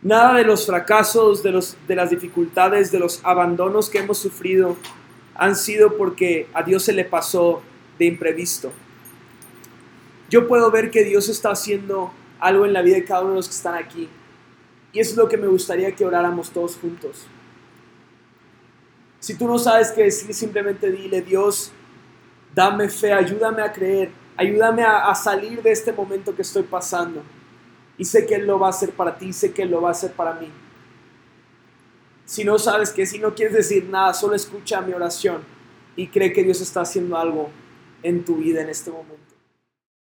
Nada 0.02 0.36
de 0.36 0.44
los 0.44 0.66
fracasos, 0.66 1.44
de, 1.44 1.52
los, 1.52 1.76
de 1.88 1.96
las 1.96 2.10
dificultades, 2.10 2.92
de 2.92 3.00
los 3.00 3.20
abandonos 3.24 3.90
que 3.90 4.00
hemos 4.00 4.18
sufrido 4.18 4.78
han 5.36 5.56
sido 5.56 5.98
porque 5.98 6.48
a 6.54 6.64
Dios 6.64 6.84
se 6.84 6.94
le 6.94 7.04
pasó 7.04 7.62
de 8.00 8.06
imprevisto. 8.06 8.72
Yo 10.30 10.48
puedo 10.48 10.72
ver 10.72 10.92
que 10.92 11.04
Dios 11.04 11.30
está 11.30 11.52
haciendo 11.52 12.12
algo 12.40 12.66
en 12.66 12.74
la 12.74 12.82
vida 12.82 12.96
de 12.96 13.06
cada 13.06 13.22
uno 13.22 13.32
de 13.32 13.36
los 13.38 13.48
que 13.48 13.56
están 13.56 13.76
aquí. 13.76 14.10
Y 14.94 15.00
eso 15.00 15.12
es 15.12 15.18
lo 15.18 15.28
que 15.28 15.38
me 15.38 15.48
gustaría 15.48 15.92
que 15.94 16.06
oráramos 16.06 16.52
todos 16.52 16.76
juntos. 16.76 17.28
Si 19.20 19.36
tú 19.36 19.48
no 19.48 19.58
sabes 19.58 19.92
qué 19.92 20.04
decir, 20.04 20.34
simplemente 20.34 20.92
dile, 20.92 21.22
Dios, 21.22 21.72
dame 22.54 22.90
fe, 22.90 23.14
ayúdame 23.14 23.62
a 23.62 23.72
creer, 23.72 24.12
ayúdame 24.36 24.84
a, 24.84 25.14
salir 25.16 25.62
de 25.62 25.72
este 25.72 25.92
momento 25.92 26.36
que 26.36 26.44
estoy 26.44 26.64
pasando. 26.64 27.24
Y 27.98 28.06
sé 28.06 28.26
que 28.26 28.36
Él 28.36 28.46
lo 28.46 28.60
va 28.60 28.68
a 28.68 28.70
hacer 28.70 28.92
para 28.92 29.18
ti, 29.18 29.34
sé 29.34 29.52
que 29.52 29.64
Él 29.64 29.72
lo 29.72 29.82
va 29.82 29.90
a 29.90 29.92
hacer 29.92 30.12
para 30.12 30.34
mí. 30.34 30.52
Si 32.26 32.44
no 32.44 32.60
sabes 32.60 32.92
que, 32.92 33.06
si 33.06 33.20
no 33.20 33.34
quieres 33.34 33.56
decir 33.56 33.86
nada, 33.86 34.14
solo 34.14 34.36
escucha 34.36 34.82
mi 34.82 34.94
oración 34.94 35.42
y 35.96 36.08
cree 36.08 36.34
que 36.34 36.44
Dios 36.44 36.62
está 36.62 36.82
haciendo 36.82 37.18
algo 37.18 37.50
en 38.04 38.24
tu 38.24 38.36
vida 38.36 38.62
en 38.62 38.70
este 38.70 38.92
momento. 38.92 39.27